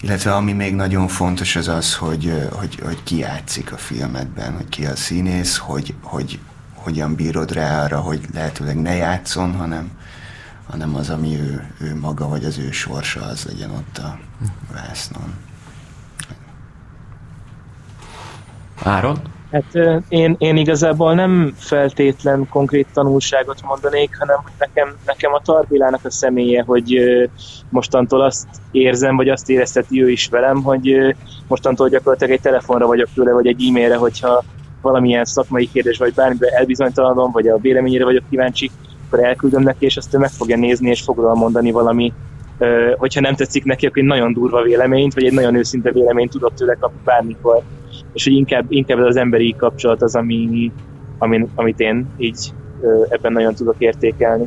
Illetve 0.00 0.34
ami 0.34 0.52
még 0.52 0.74
nagyon 0.74 1.08
fontos 1.08 1.56
az 1.56 1.68
az, 1.68 1.94
hogy, 1.94 2.48
hogy, 2.52 2.80
hogy 2.84 3.02
ki 3.02 3.16
játszik 3.16 3.72
a 3.72 3.76
filmedben, 3.76 4.54
hogy 4.54 4.68
ki 4.68 4.86
a 4.86 4.96
színész, 4.96 5.56
hogy, 5.56 5.94
hogy 6.02 6.38
hogyan 6.74 7.14
bírod 7.14 7.52
rá 7.52 7.84
arra, 7.84 8.00
hogy 8.00 8.20
lehetőleg 8.34 8.80
ne 8.80 8.94
játszon, 8.94 9.54
hanem, 9.54 9.90
hanem 10.66 10.94
az, 10.94 11.10
ami 11.10 11.38
ő, 11.40 11.74
ő 11.78 11.96
maga, 11.96 12.28
vagy 12.28 12.44
az 12.44 12.58
ő 12.58 12.70
sorsa, 12.70 13.22
az 13.22 13.44
legyen 13.44 13.70
ott 13.70 13.98
a 13.98 14.18
vásznon. 14.72 15.34
Áron? 18.82 19.35
Hát 19.56 20.02
én, 20.08 20.36
én 20.38 20.56
igazából 20.56 21.14
nem 21.14 21.54
feltétlen 21.56 22.48
konkrét 22.48 22.86
tanulságot 22.92 23.62
mondanék, 23.62 24.18
hanem 24.18 24.36
nekem, 24.58 24.94
nekem 25.06 25.34
a 25.34 25.40
Tarbilának 25.44 26.04
a 26.04 26.10
személye, 26.10 26.62
hogy 26.66 27.00
mostantól 27.68 28.20
azt 28.20 28.46
érzem, 28.70 29.16
vagy 29.16 29.28
azt 29.28 29.50
érezteti 29.50 30.02
ő 30.02 30.10
is 30.10 30.28
velem, 30.28 30.62
hogy 30.62 31.14
mostantól 31.48 31.88
gyakorlatilag 31.88 32.32
egy 32.32 32.40
telefonra 32.40 32.86
vagyok 32.86 33.08
tőle, 33.14 33.32
vagy 33.32 33.46
egy 33.46 33.64
e-mailre, 33.68 33.96
hogyha 33.96 34.44
valamilyen 34.82 35.24
szakmai 35.24 35.70
kérdés, 35.72 35.98
vagy 35.98 36.14
bármiben 36.14 36.50
elbizonytalanodom, 36.52 37.32
vagy 37.32 37.48
a 37.48 37.58
véleményére 37.58 38.04
vagyok 38.04 38.24
kíváncsi, 38.30 38.70
akkor 39.06 39.24
elküldöm 39.24 39.62
neki, 39.62 39.84
és 39.84 39.96
azt 39.96 40.14
ő 40.14 40.18
meg 40.18 40.30
fogja 40.30 40.56
nézni, 40.56 40.90
és 40.90 41.02
fog 41.02 41.18
mondani 41.34 41.70
valami, 41.70 42.12
hogyha 42.96 43.20
nem 43.20 43.34
tetszik 43.34 43.64
neki, 43.64 43.86
akkor 43.86 44.02
egy 44.02 44.08
nagyon 44.08 44.32
durva 44.32 44.62
véleményt, 44.62 45.14
vagy 45.14 45.24
egy 45.24 45.32
nagyon 45.32 45.54
őszinte 45.54 45.92
véleményt 45.92 46.30
tudok 46.30 46.54
tőle 46.54 46.74
kapni 46.74 47.00
bármikor 47.04 47.62
és 48.16 48.24
hogy 48.24 48.32
inkább, 48.32 48.64
inkább 48.68 48.98
az 48.98 49.16
emberi 49.16 49.54
kapcsolat 49.58 50.02
az, 50.02 50.16
ami, 50.16 50.72
ami, 51.18 51.46
amit 51.54 51.80
én 51.80 52.06
így 52.16 52.52
ebben 53.08 53.32
nagyon 53.32 53.54
tudok 53.54 53.74
értékelni. 53.78 54.44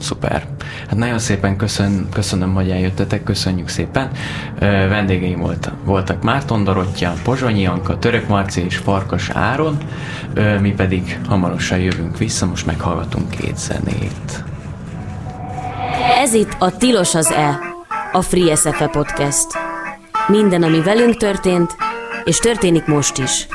Szuper. 0.00 0.46
Hát 0.88 0.98
nagyon 0.98 1.18
szépen 1.18 1.56
köszön, 1.56 2.08
köszönöm, 2.12 2.54
hogy 2.54 2.70
eljöttetek, 2.70 3.22
köszönjük 3.22 3.68
szépen. 3.68 4.10
Ö, 4.58 4.66
vendégeim 4.66 5.40
volt, 5.40 5.72
voltak 5.84 6.22
Márton 6.22 6.64
Dorottya, 6.64 7.12
Pozsonyi 7.24 7.66
Anka, 7.66 7.98
Török 7.98 8.28
Marci 8.28 8.64
és 8.64 8.76
Farkas 8.76 9.30
Áron, 9.30 9.76
Ö, 10.34 10.58
mi 10.58 10.72
pedig 10.72 11.20
hamarosan 11.28 11.78
jövünk 11.78 12.18
vissza, 12.18 12.46
most 12.46 12.66
meghallgatunk 12.66 13.30
két 13.30 13.58
zenét. 13.58 14.44
Ez 16.18 16.34
itt 16.34 16.56
a 16.58 16.76
Tilos 16.76 17.14
az 17.14 17.30
E, 17.30 17.58
a 18.12 18.22
Free 18.22 18.54
SFE 18.54 18.86
podcast. 18.86 19.67
Minden, 20.28 20.62
ami 20.62 20.82
velünk 20.82 21.16
történt, 21.16 21.76
és 22.24 22.38
történik 22.38 22.86
most 22.86 23.18
is. 23.18 23.46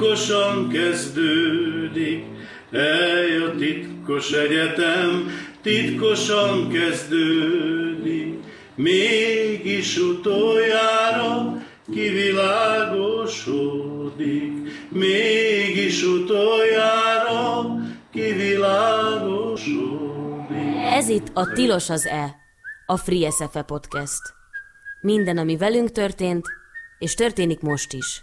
Titkosan 0.00 0.68
kezdődik. 0.68 2.24
Ej, 2.70 3.42
a 3.42 3.54
titkos 3.58 4.32
egyetem 4.32 5.30
titkosan 5.62 6.68
kezdődik. 6.68 8.34
Mégis 8.74 9.98
utoljára 9.98 11.62
kivilágosodik. 11.92 14.52
Mégis 14.88 16.04
utoljára 16.04 17.76
kivilágosodik. 18.12 20.76
Ez 20.90 21.08
itt 21.08 21.30
a 21.32 21.52
Tilos 21.52 21.90
az 21.90 22.06
E, 22.06 22.36
a 22.86 22.96
Free 22.96 23.30
SFE 23.30 23.62
podcast. 23.62 24.22
Minden, 25.00 25.38
ami 25.38 25.56
velünk 25.56 25.92
történt, 25.92 26.46
és 26.98 27.14
történik 27.14 27.60
most 27.60 27.92
is. 27.92 28.22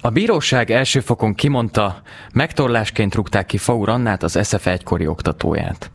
A 0.00 0.10
bíróság 0.10 0.70
első 0.70 1.00
fokon 1.00 1.34
kimondta, 1.34 2.02
megtorlásként 2.32 3.14
rúgták 3.14 3.46
ki 3.46 3.56
Faur 3.56 3.88
Annát, 3.88 4.22
az 4.22 4.38
SFE 4.42 4.70
egykori 4.70 5.06
oktatóját. 5.06 5.90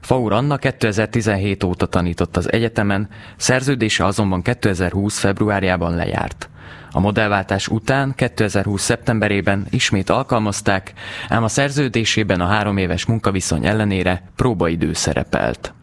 Faur 0.00 0.32
Anna 0.32 0.56
2017 0.56 1.64
óta 1.64 1.86
tanított 1.86 2.36
az 2.36 2.52
egyetemen, 2.52 3.08
szerződése 3.36 4.04
azonban 4.04 4.42
2020 4.42 5.18
februárjában 5.18 5.94
lejárt. 5.94 6.50
A 6.90 7.00
modellváltás 7.00 7.68
után 7.68 8.12
2020. 8.14 8.82
szeptemberében 8.82 9.66
ismét 9.70 10.10
alkalmazták, 10.10 10.92
ám 11.28 11.42
a 11.42 11.48
szerződésében 11.48 12.40
a 12.40 12.46
három 12.46 12.76
éves 12.76 13.04
munkaviszony 13.04 13.66
ellenére 13.66 14.22
próbaidő 14.36 14.92
szerepelt. 14.92 15.74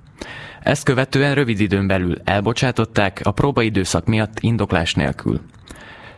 Ezt 0.64 0.84
követően 0.84 1.36
rövid 1.36 1.60
időn 1.60 1.88
belül 1.88 2.18
elbocsátották 2.24 3.22
a 3.24 3.32
próbaidőszak 3.32 4.06
miatt 4.06 4.40
indoklás 4.40 4.94
nélkül. 4.94 5.42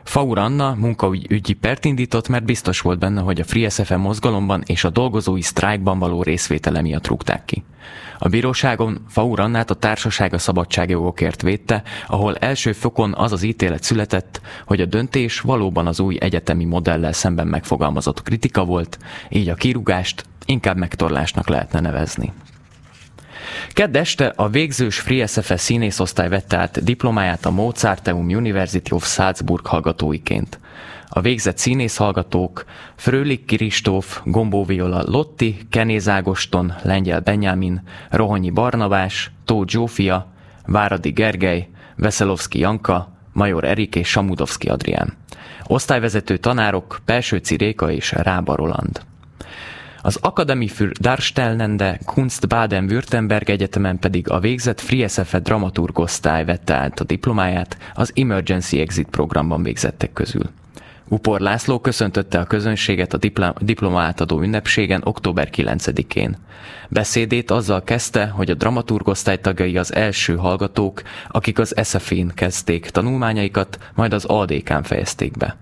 Faur 0.03 0.37
Anna 0.37 0.75
munkaügyi 0.75 1.53
pert 1.53 1.85
indított, 1.85 2.27
mert 2.27 2.43
biztos 2.43 2.81
volt 2.81 2.99
benne, 2.99 3.21
hogy 3.21 3.39
a 3.39 3.43
Free 3.43 3.69
SFM 3.69 3.99
mozgalomban 3.99 4.63
és 4.65 4.83
a 4.83 4.89
dolgozói 4.89 5.41
sztrájkban 5.41 5.99
való 5.99 6.23
részvétele 6.23 6.81
miatt 6.81 7.07
rúgták 7.07 7.45
ki. 7.45 7.63
A 8.19 8.29
bíróságon 8.29 9.05
Faur 9.07 9.39
Annát 9.39 9.69
a 9.69 9.73
társasága 9.75 10.37
szabadságjogokért 10.37 11.41
védte, 11.41 11.83
ahol 12.07 12.35
első 12.35 12.71
fokon 12.71 13.13
az 13.13 13.31
az 13.31 13.43
ítélet 13.43 13.83
született, 13.83 14.41
hogy 14.65 14.81
a 14.81 14.85
döntés 14.85 15.39
valóban 15.39 15.87
az 15.87 15.99
új 15.99 16.17
egyetemi 16.19 16.65
modellel 16.65 17.13
szemben 17.13 17.47
megfogalmazott 17.47 18.23
kritika 18.23 18.65
volt, 18.65 18.97
így 19.29 19.49
a 19.49 19.55
kirúgást 19.55 20.25
inkább 20.45 20.77
megtorlásnak 20.77 21.47
lehetne 21.47 21.79
nevezni. 21.79 22.31
Kedd 23.73 23.97
este 23.97 24.33
a 24.35 24.49
végzős 24.49 24.99
Free 24.99 25.27
SFS 25.27 25.61
színészosztály 25.61 26.29
vette 26.29 26.57
át 26.57 26.83
diplomáját 26.83 27.45
a 27.45 27.51
Mozarteum 27.51 28.29
University 28.29 28.91
of 28.91 29.05
Salzburg 29.05 29.65
hallgatóiként. 29.65 30.59
A 31.13 31.21
végzett 31.21 31.57
színész 31.57 31.97
hallgatók 31.97 32.65
Frölik 32.95 33.45
Kiristóf, 33.45 34.21
Gombó 34.23 34.65
Lotti, 35.05 35.57
Kenéz 35.69 36.09
Ágoston, 36.09 36.73
Lengyel 36.83 37.19
Benyámin, 37.19 37.81
Rohonyi 38.09 38.49
Barnabás, 38.49 39.31
Tóth 39.45 39.71
Zsófia, 39.71 40.31
Váradi 40.65 41.09
Gergely, 41.09 41.67
Veszelovszki 41.95 42.59
Janka, 42.59 43.11
Major 43.33 43.63
Erik 43.63 43.95
és 43.95 44.07
Samudovszki 44.07 44.67
Adrián. 44.67 45.13
Osztályvezető 45.67 46.37
tanárok 46.37 46.99
Pelsőci 47.05 47.55
Réka 47.55 47.91
és 47.91 48.11
Rába 48.11 48.55
Roland. 48.55 49.01
Az 50.03 50.17
Akademie 50.21 50.69
für 50.69 50.91
Darstellende 50.99 51.99
Kunst 52.05 52.47
Baden-Württemberg 52.47 53.49
Egyetemen 53.49 53.99
pedig 53.99 54.29
a 54.29 54.39
végzett 54.39 54.79
Free 54.79 55.07
SFE 55.07 55.39
dramaturg 55.39 55.99
osztály 55.99 56.45
vette 56.45 56.73
át 56.73 56.99
a 56.99 57.03
diplomáját 57.03 57.77
az 57.93 58.11
Emergency 58.15 58.79
Exit 58.79 59.07
programban 59.07 59.63
végzettek 59.63 60.13
közül. 60.13 60.49
Upor 61.07 61.39
László 61.39 61.79
köszöntötte 61.79 62.39
a 62.39 62.45
közönséget 62.45 63.13
a 63.13 63.19
diploma 63.59 64.01
átadó 64.01 64.41
ünnepségen 64.41 65.01
október 65.03 65.49
9-én. 65.55 66.37
Beszédét 66.89 67.51
azzal 67.51 67.83
kezdte, 67.83 68.27
hogy 68.27 68.49
a 68.49 68.55
dramaturgosztály 68.55 69.39
tagjai 69.39 69.77
az 69.77 69.93
első 69.93 70.35
hallgatók, 70.35 71.01
akik 71.27 71.59
az 71.59 71.75
SFE-n 71.83 72.31
kezdték 72.35 72.89
tanulmányaikat, 72.89 73.77
majd 73.95 74.13
az 74.13 74.25
ADK-n 74.25 74.81
fejezték 74.81 75.37
be. 75.37 75.57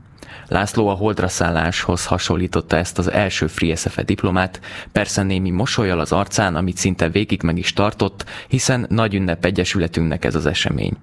László 0.49 0.87
a 0.87 0.93
holdra 0.93 1.27
szálláshoz 1.27 2.05
hasonlította 2.05 2.77
ezt 2.77 2.97
az 2.97 3.11
első 3.11 3.47
Free 3.47 3.75
SFE 3.75 4.03
diplomát, 4.03 4.59
persze 4.91 5.23
némi 5.23 5.49
mosolyal 5.49 5.99
az 5.99 6.11
arcán, 6.11 6.55
amit 6.55 6.77
szinte 6.77 7.09
végig 7.09 7.43
meg 7.43 7.57
is 7.57 7.73
tartott, 7.73 8.25
hiszen 8.47 8.85
nagy 8.89 9.13
ünnep 9.13 9.45
egyesületünknek 9.45 10.25
ez 10.25 10.35
az 10.35 10.45
esemény. 10.45 10.97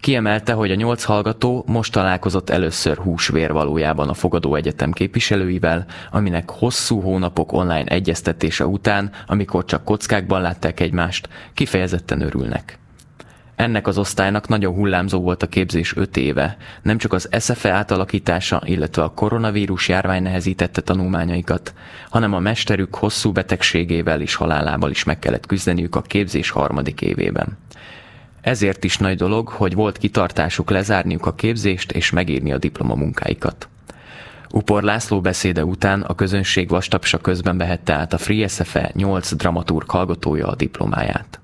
Kiemelte, 0.00 0.52
hogy 0.52 0.70
a 0.70 0.74
nyolc 0.74 1.04
hallgató 1.04 1.64
most 1.66 1.92
találkozott 1.92 2.50
először 2.50 2.96
húsvér 2.96 3.52
valójában 3.52 4.08
a 4.08 4.14
Fogadó 4.14 4.54
Egyetem 4.54 4.92
képviselőivel, 4.92 5.86
aminek 6.10 6.50
hosszú 6.50 7.00
hónapok 7.00 7.52
online 7.52 7.84
egyeztetése 7.84 8.66
után, 8.66 9.10
amikor 9.26 9.64
csak 9.64 9.84
kockákban 9.84 10.40
látták 10.40 10.80
egymást, 10.80 11.28
kifejezetten 11.54 12.20
örülnek. 12.20 12.78
Ennek 13.56 13.86
az 13.86 13.98
osztálynak 13.98 14.48
nagyon 14.48 14.74
hullámzó 14.74 15.20
volt 15.20 15.42
a 15.42 15.46
képzés 15.46 15.96
öt 15.96 16.16
éve. 16.16 16.56
Nem 16.82 16.98
csak 16.98 17.12
az 17.12 17.28
SFE 17.40 17.70
átalakítása, 17.70 18.62
illetve 18.64 19.02
a 19.02 19.12
koronavírus 19.14 19.88
járvány 19.88 20.22
nehezítette 20.22 20.80
tanulmányaikat, 20.80 21.74
hanem 22.10 22.34
a 22.34 22.38
mesterük 22.38 22.94
hosszú 22.94 23.32
betegségével 23.32 24.20
és 24.20 24.34
halálával 24.34 24.90
is 24.90 25.04
meg 25.04 25.18
kellett 25.18 25.46
küzdeniük 25.46 25.94
a 25.94 26.02
képzés 26.02 26.50
harmadik 26.50 27.00
évében. 27.00 27.58
Ezért 28.40 28.84
is 28.84 28.98
nagy 28.98 29.16
dolog, 29.16 29.48
hogy 29.48 29.74
volt 29.74 29.98
kitartásuk 29.98 30.70
lezárniuk 30.70 31.26
a 31.26 31.34
képzést 31.34 31.92
és 31.92 32.10
megírni 32.10 32.52
a 32.52 32.58
diplomamunkáikat. 32.58 33.68
Upor 34.50 34.82
László 34.82 35.20
beszéde 35.20 35.64
után 35.64 36.02
a 36.02 36.14
közönség 36.14 36.68
vastapsa 36.68 37.18
közben 37.18 37.58
vehette 37.58 37.92
át 37.92 38.12
a 38.12 38.18
Free 38.18 38.48
SFE 38.48 38.90
8 38.94 39.34
dramaturg 39.34 39.90
hallgatója 39.90 40.46
a 40.46 40.54
diplomáját. 40.54 41.40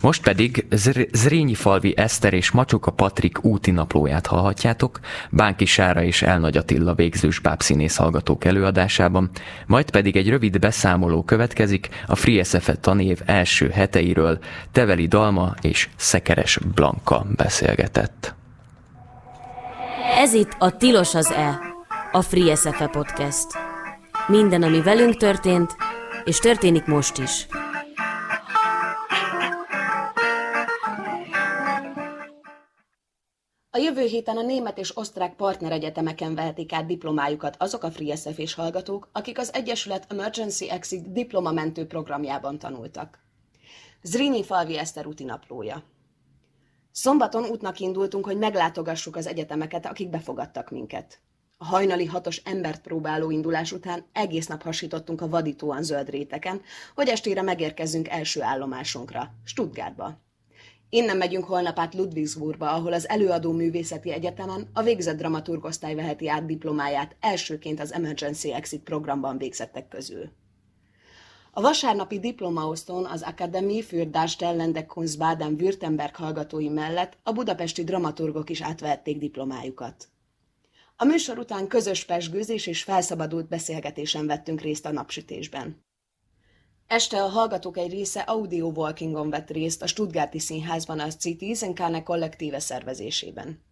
Most 0.00 0.22
pedig 0.22 0.66
Zrínyi 1.12 1.54
Falvi 1.54 1.94
Eszter 1.96 2.32
és 2.32 2.50
Macsoka 2.50 2.90
Patrik 2.90 3.44
úti 3.44 3.70
naplóját 3.70 4.26
hallhatjátok, 4.26 5.00
Bánki 5.30 5.64
Sára 5.64 6.02
és 6.02 6.22
Elnagy 6.22 6.56
Attila 6.56 6.94
végzős 6.94 7.38
bábszínész 7.38 7.96
hallgatók 7.96 8.44
előadásában, 8.44 9.30
majd 9.66 9.90
pedig 9.90 10.16
egy 10.16 10.28
rövid 10.28 10.58
beszámoló 10.58 11.22
következik 11.22 11.88
a 12.06 12.14
Free 12.14 12.42
SFE 12.42 12.74
tanév 12.74 13.20
első 13.24 13.68
heteiről, 13.68 14.38
Teveli 14.72 15.06
Dalma 15.06 15.54
és 15.60 15.88
Szekeres 15.96 16.58
Blanka 16.74 17.26
beszélgetett. 17.36 18.34
Ez 20.16 20.32
itt 20.32 20.56
a 20.58 20.76
Tilos 20.76 21.14
az 21.14 21.30
E, 21.30 21.60
a 22.12 22.22
Free 22.22 22.54
SFE 22.54 22.86
podcast. 22.86 23.46
Minden, 24.26 24.62
ami 24.62 24.82
velünk 24.82 25.16
történt, 25.16 25.76
és 26.24 26.38
történik 26.38 26.84
most 26.84 27.18
is. 27.18 27.46
A 33.70 33.78
jövő 33.78 34.04
héten 34.06 34.36
a 34.36 34.42
német 34.42 34.78
és 34.78 34.96
osztrák 34.96 35.36
partneregyetemeken 35.36 36.34
vehetik 36.34 36.72
át 36.72 36.86
diplomájukat 36.86 37.56
azok 37.58 37.82
a 37.82 37.90
Free 37.90 38.16
SFS 38.16 38.54
hallgatók, 38.54 39.08
akik 39.12 39.38
az 39.38 39.54
Egyesület 39.54 40.12
Emergency 40.12 40.70
Exit 40.70 41.12
diplomamentő 41.12 41.86
programjában 41.86 42.58
tanultak. 42.58 43.18
Zrínyi 44.02 44.44
Falvi 44.44 44.78
Eszter 44.78 45.06
úti 45.06 45.24
naplója. 45.24 45.82
Szombaton 46.92 47.44
útnak 47.44 47.80
indultunk, 47.80 48.24
hogy 48.24 48.38
meglátogassuk 48.38 49.16
az 49.16 49.26
egyetemeket, 49.26 49.86
akik 49.86 50.10
befogadtak 50.10 50.70
minket. 50.70 51.20
A 51.56 51.64
hajnali 51.64 52.04
hatos 52.04 52.36
embert 52.36 52.82
próbáló 52.82 53.30
indulás 53.30 53.72
után 53.72 54.04
egész 54.12 54.46
nap 54.46 54.62
hasítottunk 54.62 55.20
a 55.20 55.28
vadítóan 55.28 55.82
zöld 55.82 56.10
réteken, 56.10 56.60
hogy 56.94 57.08
estére 57.08 57.42
megérkezzünk 57.42 58.08
első 58.08 58.42
állomásunkra, 58.42 59.30
Stuttgartba. 59.44 60.26
Innen 60.90 61.16
megyünk 61.16 61.44
holnap 61.44 61.78
át 61.78 61.94
Ludwigsburgba, 61.94 62.70
ahol 62.70 62.92
az 62.92 63.08
Előadó 63.08 63.52
Művészeti 63.52 64.12
Egyetemen 64.12 64.68
a 64.72 64.82
végzett 64.82 65.16
dramaturgosztály 65.16 65.94
veheti 65.94 66.28
át 66.28 66.46
diplomáját 66.46 67.16
elsőként 67.20 67.80
az 67.80 67.92
Emergency 67.92 68.52
Exit 68.52 68.82
programban 68.82 69.38
végzettek 69.38 69.88
közül. 69.88 70.30
A 71.52 71.60
vasárnapi 71.60 72.18
diplomaosztón 72.18 73.04
az 73.04 73.22
Akademie 73.22 73.82
für 73.82 74.04
Darstellende 74.04 74.86
Kunst 74.86 75.18
Baden-Württemberg 75.18 76.14
hallgatói 76.14 76.68
mellett 76.68 77.18
a 77.22 77.32
budapesti 77.32 77.84
dramaturgok 77.84 78.50
is 78.50 78.62
átvehették 78.62 79.18
diplomájukat. 79.18 80.08
A 80.96 81.04
műsor 81.04 81.38
után 81.38 81.66
közös 81.66 82.04
pesgőzés 82.04 82.66
és 82.66 82.82
felszabadult 82.82 83.48
beszélgetésen 83.48 84.26
vettünk 84.26 84.60
részt 84.60 84.86
a 84.86 84.92
napsütésben. 84.92 85.86
Este 86.88 87.22
a 87.22 87.28
hallgatók 87.28 87.76
egy 87.76 87.90
része 87.90 88.20
audio 88.20 88.66
walkingon 88.66 89.30
vett 89.30 89.50
részt 89.50 89.82
a 89.82 89.86
Stuttgarti 89.86 90.38
Színházban 90.38 91.00
az 91.00 91.14
Citizenkane 91.14 92.02
kollektíve 92.02 92.58
szervezésében. 92.58 93.62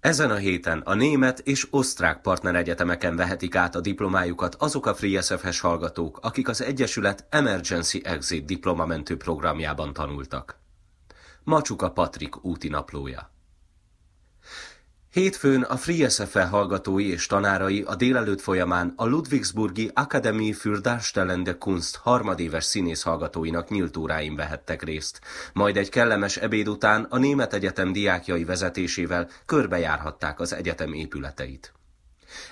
Ezen 0.00 0.30
a 0.30 0.34
héten 0.34 0.78
a 0.78 0.94
német 0.94 1.38
és 1.38 1.66
osztrák 1.70 2.20
partneregyetemeken 2.20 3.16
vehetik 3.16 3.54
át 3.54 3.74
a 3.74 3.80
diplomájukat 3.80 4.54
azok 4.54 4.86
a 4.86 4.94
Free 4.94 5.20
SFS 5.20 5.60
hallgatók, 5.60 6.18
akik 6.22 6.48
az 6.48 6.62
Egyesület 6.62 7.26
Emergency 7.30 8.00
Exit 8.04 8.44
diplomamentő 8.44 9.16
programjában 9.16 9.92
tanultak. 9.92 10.60
Macsuka 11.44 11.90
Patrik 11.90 12.44
útinaplója. 12.44 13.35
Hétfőn 15.16 15.62
a 15.62 15.76
Free 15.76 16.08
SFE 16.08 16.44
hallgatói 16.44 17.10
és 17.10 17.26
tanárai 17.26 17.82
a 17.82 17.94
délelőtt 17.94 18.40
folyamán 18.40 18.92
a 18.96 19.06
Ludwigsburgi 19.06 19.90
Akademie 19.94 20.54
für 20.54 20.80
Darstellende 20.80 21.58
Kunst 21.58 21.96
harmadéves 21.96 22.64
színész 22.64 23.02
hallgatóinak 23.02 23.68
nyílt 23.68 23.96
óráin 23.96 24.36
vehettek 24.36 24.82
részt, 24.82 25.20
majd 25.52 25.76
egy 25.76 25.88
kellemes 25.88 26.36
ebéd 26.36 26.68
után 26.68 27.06
a 27.10 27.18
Német 27.18 27.52
Egyetem 27.52 27.92
diákjai 27.92 28.44
vezetésével 28.44 29.28
körbejárhatták 29.46 30.40
az 30.40 30.52
egyetem 30.52 30.92
épületeit. 30.92 31.72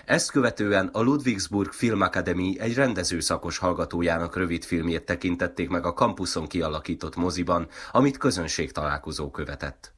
Ezt 0.05 0.31
követően 0.31 0.87
a 0.93 1.01
Ludwigsburg 1.01 1.73
Filmakadémi 1.73 2.57
egy 2.61 2.75
rendezőszakos 2.75 3.59
hallgatójának 3.59 4.37
rövid 4.37 4.65
filmjét 4.65 5.05
tekintették 5.05 5.69
meg 5.69 5.87
a 5.87 5.93
kampuszon 5.93 6.47
kialakított 6.47 7.17
moziban, 7.17 7.69
amit 7.93 8.19
közönség 8.19 8.73
találkozó 8.73 9.31
követett. 9.31 9.94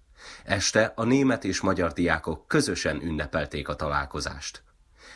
Este 0.47 0.93
a 0.95 1.05
német 1.05 1.45
és 1.45 1.61
magyar 1.61 1.93
diákok 1.93 2.47
közösen 2.47 3.01
ünnepelték 3.03 3.69
a 3.69 3.77
találkozást. 3.77 4.63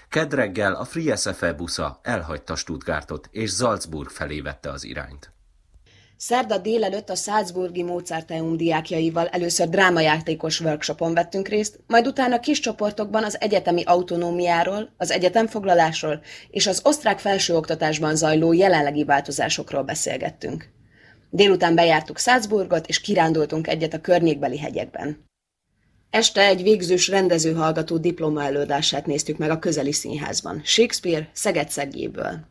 Kedreggel 0.08 0.74
a 0.74 0.84
Free 0.84 1.16
SFE 1.16 1.52
busza 1.52 2.00
elhagyta 2.02 2.56
Stuttgartot 2.56 3.28
és 3.32 3.50
Salzburg 3.50 4.08
felé 4.08 4.40
vette 4.40 4.70
az 4.70 4.84
irányt. 4.84 5.32
Szerda 6.16 6.58
délelőtt 6.58 7.08
a 7.10 7.14
Salzburgi 7.14 7.82
Mozarteum 7.82 8.56
diákjaival 8.56 9.26
először 9.26 9.68
drámajátékos 9.68 10.60
workshopon 10.60 11.14
vettünk 11.14 11.48
részt, 11.48 11.80
majd 11.86 12.06
utána 12.06 12.40
kis 12.40 12.60
csoportokban 12.60 13.24
az 13.24 13.40
egyetemi 13.40 13.82
autonómiáról, 13.82 14.94
az 14.96 15.10
egyetemfoglalásról 15.10 16.20
és 16.50 16.66
az 16.66 16.80
osztrák 16.84 17.18
felsőoktatásban 17.18 18.16
zajló 18.16 18.52
jelenlegi 18.52 19.04
változásokról 19.04 19.82
beszélgettünk. 19.82 20.70
Délután 21.30 21.74
bejártuk 21.74 22.18
Salzburgot, 22.18 22.86
és 22.86 23.00
kirándultunk 23.00 23.68
egyet 23.68 23.94
a 23.94 24.00
környékbeli 24.00 24.58
hegyekben. 24.58 25.28
Este 26.10 26.46
egy 26.46 26.62
végzős 26.62 27.08
rendezőhallgató 27.08 27.98
diplomaelőadását 27.98 29.06
néztük 29.06 29.36
meg 29.36 29.50
a 29.50 29.58
közeli 29.58 29.92
színházban. 29.92 30.60
Shakespeare 30.64 31.30
Szeged-Szegéből. 31.32 32.48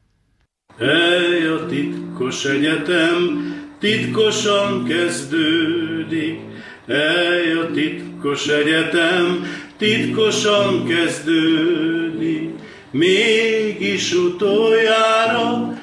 Hely 0.77 1.47
a 1.47 1.65
titkos 1.65 2.45
egyetem, 2.45 3.53
titkosan 3.79 4.85
kezdődik. 4.85 6.39
Hely 6.87 7.53
a 7.53 7.71
titkos 7.71 8.47
egyetem, 8.47 9.45
titkosan 9.77 10.85
kezdődik. 10.85 12.49
Mégis 12.91 14.13
utoljára 14.13 15.77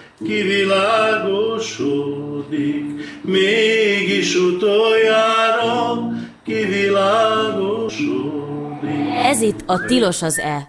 kivilágosodik, 2.48 3.22
mégis 3.22 4.34
utoljára 4.34 6.08
kivilágosodik. 6.44 9.14
Ez 9.14 9.40
itt 9.40 9.62
a 9.66 9.84
Tilos 9.84 10.22
az 10.22 10.38
E, 10.38 10.68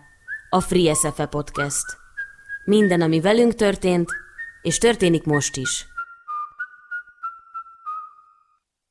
a 0.50 0.62
Free 0.62 0.94
SFE 0.94 1.26
podcast. 1.26 1.86
Minden, 2.66 3.02
ami 3.02 3.22
velünk 3.22 3.56
történt, 3.56 4.12
és 4.62 4.78
történik 4.78 5.24
most 5.24 5.58
is. 5.58 5.86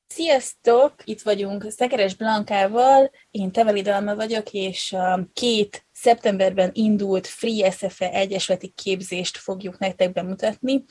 Sziasztok! 0.07 0.95
Itt 1.05 1.23
vagyunk 1.23 1.71
Szekeres 1.71 2.17
Blankával, 2.17 3.11
én 3.31 3.51
Teveli 3.51 3.83
Dalma 3.83 4.15
vagyok, 4.15 4.53
és 4.53 4.93
a 4.93 5.29
két 5.33 5.86
szeptemberben 6.07 6.71
indult 6.73 7.27
Free 7.27 7.71
SFE 7.71 8.11
egyesületi 8.11 8.69
képzést 8.69 9.37
fogjuk 9.37 9.79
nektek 9.79 10.13
bemutatni. 10.13 10.85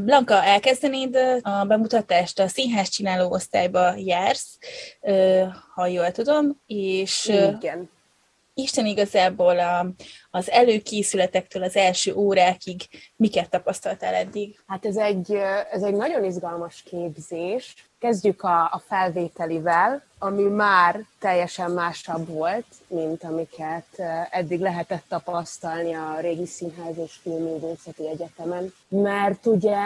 Blanka, 0.00 0.44
elkezdenéd 0.44 1.16
a 1.42 1.64
bemutatást, 1.64 2.38
a 2.38 2.48
színház 2.48 2.88
csináló 2.88 3.30
osztályba 3.30 3.94
jársz, 3.96 4.58
ha 5.74 5.86
jól 5.86 6.10
tudom, 6.10 6.60
és 6.66 7.26
Igen. 7.26 7.90
Isten 8.60 8.86
igazából 8.86 9.58
a, 9.58 9.86
az 10.30 10.50
előkészületektől 10.50 11.62
az 11.62 11.76
első 11.76 12.14
órákig 12.14 12.82
miket 13.16 13.50
tapasztaltál 13.50 14.14
eddig? 14.14 14.60
Hát 14.66 14.86
ez 14.86 14.96
egy, 14.96 15.32
ez 15.70 15.82
egy 15.82 15.94
nagyon 15.94 16.24
izgalmas 16.24 16.82
képzés. 16.82 17.74
Kezdjük 17.98 18.42
a, 18.42 18.62
a 18.62 18.82
felvételivel, 18.88 20.02
ami 20.18 20.42
már 20.42 21.04
teljesen 21.18 21.70
másabb 21.70 22.28
volt, 22.28 22.66
mint 22.86 23.24
amiket 23.24 24.02
eddig 24.30 24.60
lehetett 24.60 25.04
tapasztalni 25.08 25.94
a 25.94 26.16
régi 26.20 26.46
színház 26.46 26.98
és 27.04 27.12
filmművészeti 27.22 28.08
egyetemen. 28.08 28.72
Mert 28.88 29.46
ugye 29.46 29.76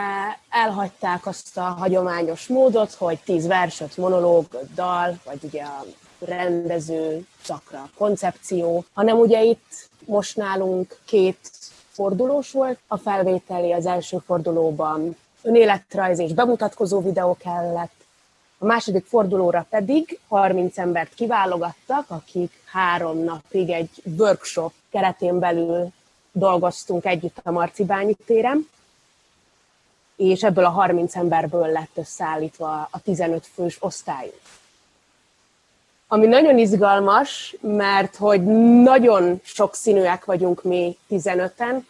elhagyták 0.51 1.27
azt 1.27 1.57
a 1.57 1.61
hagyományos 1.63 2.47
módot, 2.47 2.93
hogy 2.93 3.19
tíz 3.25 3.47
verset, 3.47 3.97
monológ, 3.97 4.47
dal, 4.75 5.19
vagy 5.25 5.39
ugye 5.43 5.63
a 5.63 5.85
rendező 6.25 7.27
szakra 7.43 7.91
koncepció, 7.97 8.85
hanem 8.93 9.19
ugye 9.19 9.43
itt 9.43 9.89
most 10.05 10.37
nálunk 10.37 10.99
két 11.05 11.51
fordulós 11.91 12.51
volt. 12.51 12.79
A 12.87 12.97
felvételi 12.97 13.73
az 13.73 13.87
első 13.87 14.19
fordulóban 14.27 15.17
önéletrajz 15.43 16.19
és 16.19 16.33
bemutatkozó 16.33 17.01
videó 17.01 17.37
kellett, 17.37 18.03
a 18.59 18.65
második 18.65 19.07
fordulóra 19.07 19.67
pedig 19.71 20.19
30 20.29 20.79
embert 20.79 21.15
kiválogattak, 21.15 22.11
akik 22.11 22.63
három 22.65 23.19
napig 23.19 23.71
egy 23.71 23.91
workshop 24.05 24.73
keretén 24.91 25.39
belül 25.39 25.89
dolgoztunk 26.33 27.05
együtt 27.05 27.37
a 27.43 27.51
Marcibányi 27.51 28.15
téren, 28.27 28.69
és 30.17 30.43
ebből 30.43 30.65
a 30.65 30.69
30 30.69 31.17
emberből 31.17 31.67
lett 31.67 31.91
összeállítva 31.95 32.89
a 32.91 33.01
15 33.01 33.47
fős 33.55 33.77
osztályunk 33.81 34.41
ami 36.13 36.27
nagyon 36.27 36.59
izgalmas, 36.59 37.57
mert 37.61 38.17
hogy 38.17 38.45
nagyon 38.83 39.41
sokszínűek 39.43 40.25
vagyunk 40.25 40.63
mi 40.63 40.99
15-en, 41.11 41.83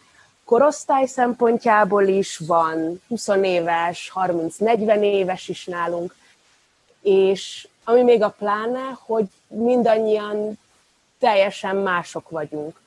korosztály 0.45 1.05
szempontjából 1.05 2.03
is 2.03 2.37
van 2.37 3.01
20 3.07 3.27
éves, 3.27 4.11
30-40 4.15 5.01
éves 5.01 5.47
is 5.47 5.65
nálunk, 5.65 6.15
és 7.01 7.67
ami 7.83 8.03
még 8.03 8.23
a 8.23 8.35
pláne, 8.37 8.97
hogy 9.05 9.25
mindannyian 9.47 10.59
teljesen 11.19 11.75
mások 11.75 12.29
vagyunk. 12.29 12.79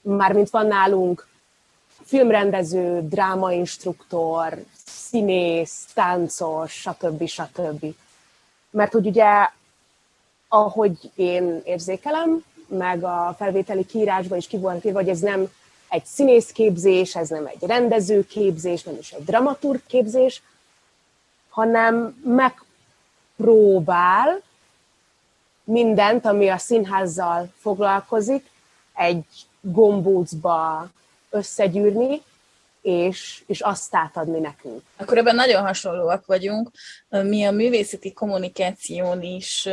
Mármint 0.00 0.50
van 0.50 0.66
nálunk 0.66 1.26
filmrendező, 2.04 3.08
drámainstruktor, 3.08 4.64
színész, 4.84 5.84
táncos, 5.94 6.72
stb. 6.72 7.26
stb. 7.26 7.86
Mert 8.70 8.92
hogy 8.92 9.06
ugye 9.06 9.58
ahogy 10.52 11.10
én 11.14 11.60
érzékelem, 11.64 12.44
meg 12.66 13.04
a 13.04 13.34
felvételi 13.38 13.86
kiírásban 13.86 14.38
is 14.38 14.46
ki 14.46 14.56
írva, 14.56 14.92
hogy 14.92 15.08
ez 15.08 15.20
nem 15.20 15.48
egy 15.88 16.04
színészképzés, 16.04 17.16
ez 17.16 17.28
nem 17.28 17.46
egy 17.46 17.62
rendezőképzés, 17.66 18.82
nem 18.82 18.96
is 19.00 19.10
egy 19.10 19.24
dramaturgképzés, 19.24 20.42
hanem 21.48 22.20
megpróbál 23.36 24.42
mindent, 25.64 26.26
ami 26.26 26.48
a 26.48 26.58
színházzal 26.58 27.52
foglalkozik, 27.58 28.50
egy 28.94 29.24
gombócba 29.60 30.88
összegyűrni, 31.30 32.22
és, 32.82 33.42
és 33.46 33.60
azt 33.60 33.94
átadni 33.94 34.38
nekünk. 34.38 34.82
Akkor 34.96 35.18
ebben 35.18 35.34
nagyon 35.34 35.62
hasonlóak 35.62 36.26
vagyunk. 36.26 36.70
Mi 37.08 37.44
a 37.44 37.50
művészeti 37.50 38.12
kommunikáción 38.12 39.22
is 39.22 39.68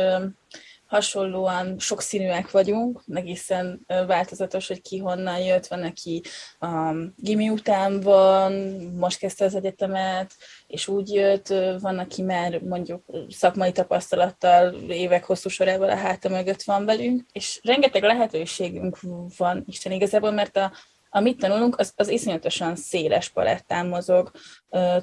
hasonlóan 0.88 1.78
sokszínűek 1.78 2.50
vagyunk, 2.50 3.02
egészen 3.14 3.84
változatos, 4.06 4.66
hogy 4.66 4.82
ki 4.82 4.98
honnan 4.98 5.38
jött, 5.38 5.66
van, 5.66 5.82
aki 5.82 6.22
a 6.60 6.94
gimi 7.16 7.48
után 7.48 8.00
van, 8.00 8.52
most 8.98 9.18
kezdte 9.18 9.44
az 9.44 9.54
egyetemet, 9.54 10.34
és 10.66 10.88
úgy 10.88 11.12
jött, 11.12 11.48
van, 11.80 11.98
aki 11.98 12.22
már 12.22 12.60
mondjuk 12.60 13.04
szakmai 13.28 13.72
tapasztalattal 13.72 14.74
évek 14.88 15.24
hosszú 15.24 15.48
sorával 15.48 15.90
a 15.90 15.96
háta 15.96 16.28
mögött 16.28 16.62
van 16.62 16.84
velünk, 16.84 17.22
és 17.32 17.60
rengeteg 17.62 18.02
lehetőségünk 18.02 18.98
van 19.36 19.64
Isten 19.66 19.92
igazából, 19.92 20.30
mert 20.30 20.56
a 20.56 20.72
amit 21.10 21.38
tanulunk, 21.38 21.78
az, 21.78 21.92
az 21.96 22.08
iszonyatosan 22.08 22.76
széles 22.76 23.28
palettán 23.28 23.86
mozog. 23.86 24.30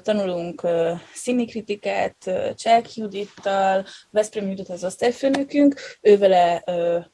Tanulunk 0.02 0.66
színikritikát 1.14 2.30
Cselk 2.54 2.94
Judittal, 2.94 3.84
Veszprém 4.10 4.48
Judit 4.48 4.68
az 4.68 4.84
osztályfőnökünk, 4.84 5.80
ővele 6.00 6.64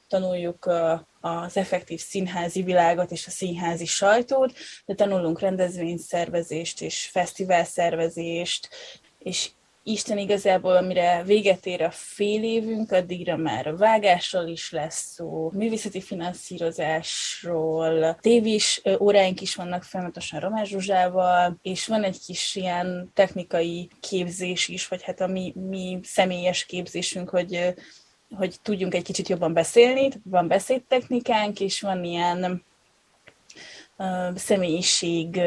tanuljuk 0.07 0.71
az 1.21 1.57
effektív 1.57 1.99
színházi 1.99 2.61
világot 2.61 3.11
és 3.11 3.27
a 3.27 3.29
színházi 3.29 3.85
sajtót, 3.85 4.53
de 4.85 4.95
tanulunk 4.95 5.39
rendezvényszervezést 5.39 6.81
és 6.81 7.05
fesztiválszervezést, 7.05 8.69
és 9.19 9.49
Isten 9.85 10.17
igazából, 10.17 10.75
amire 10.75 11.23
véget 11.23 11.65
ér 11.65 11.81
a 11.81 11.91
fél 11.91 12.43
évünk, 12.43 12.91
addigra 12.91 13.37
már 13.37 13.67
a 13.67 13.77
vágásról 13.77 14.47
is 14.47 14.71
lesz 14.71 15.11
szó, 15.13 15.51
művészeti 15.53 16.01
finanszírozásról, 16.01 18.17
tévés 18.21 18.81
óráink 18.99 19.41
is 19.41 19.55
vannak 19.55 19.83
folyamatosan 19.83 20.39
Romás 20.39 20.67
Zsuzsával, 20.67 21.57
és 21.61 21.87
van 21.87 22.03
egy 22.03 22.19
kis 22.25 22.55
ilyen 22.55 23.11
technikai 23.13 23.89
képzés 23.99 24.67
is, 24.67 24.87
vagy 24.87 25.03
hát 25.03 25.21
a 25.21 25.27
mi, 25.27 25.53
mi 25.55 25.99
személyes 26.03 26.65
képzésünk, 26.65 27.29
hogy 27.29 27.73
hogy 28.37 28.55
tudjunk 28.61 28.93
egy 28.93 29.03
kicsit 29.03 29.29
jobban 29.29 29.53
beszélni, 29.53 30.09
van 30.23 30.47
beszédtechnikánk, 30.47 31.59
és 31.59 31.81
van 31.81 32.03
ilyen 32.03 32.63
uh, 33.97 34.35
személyiség 34.35 35.41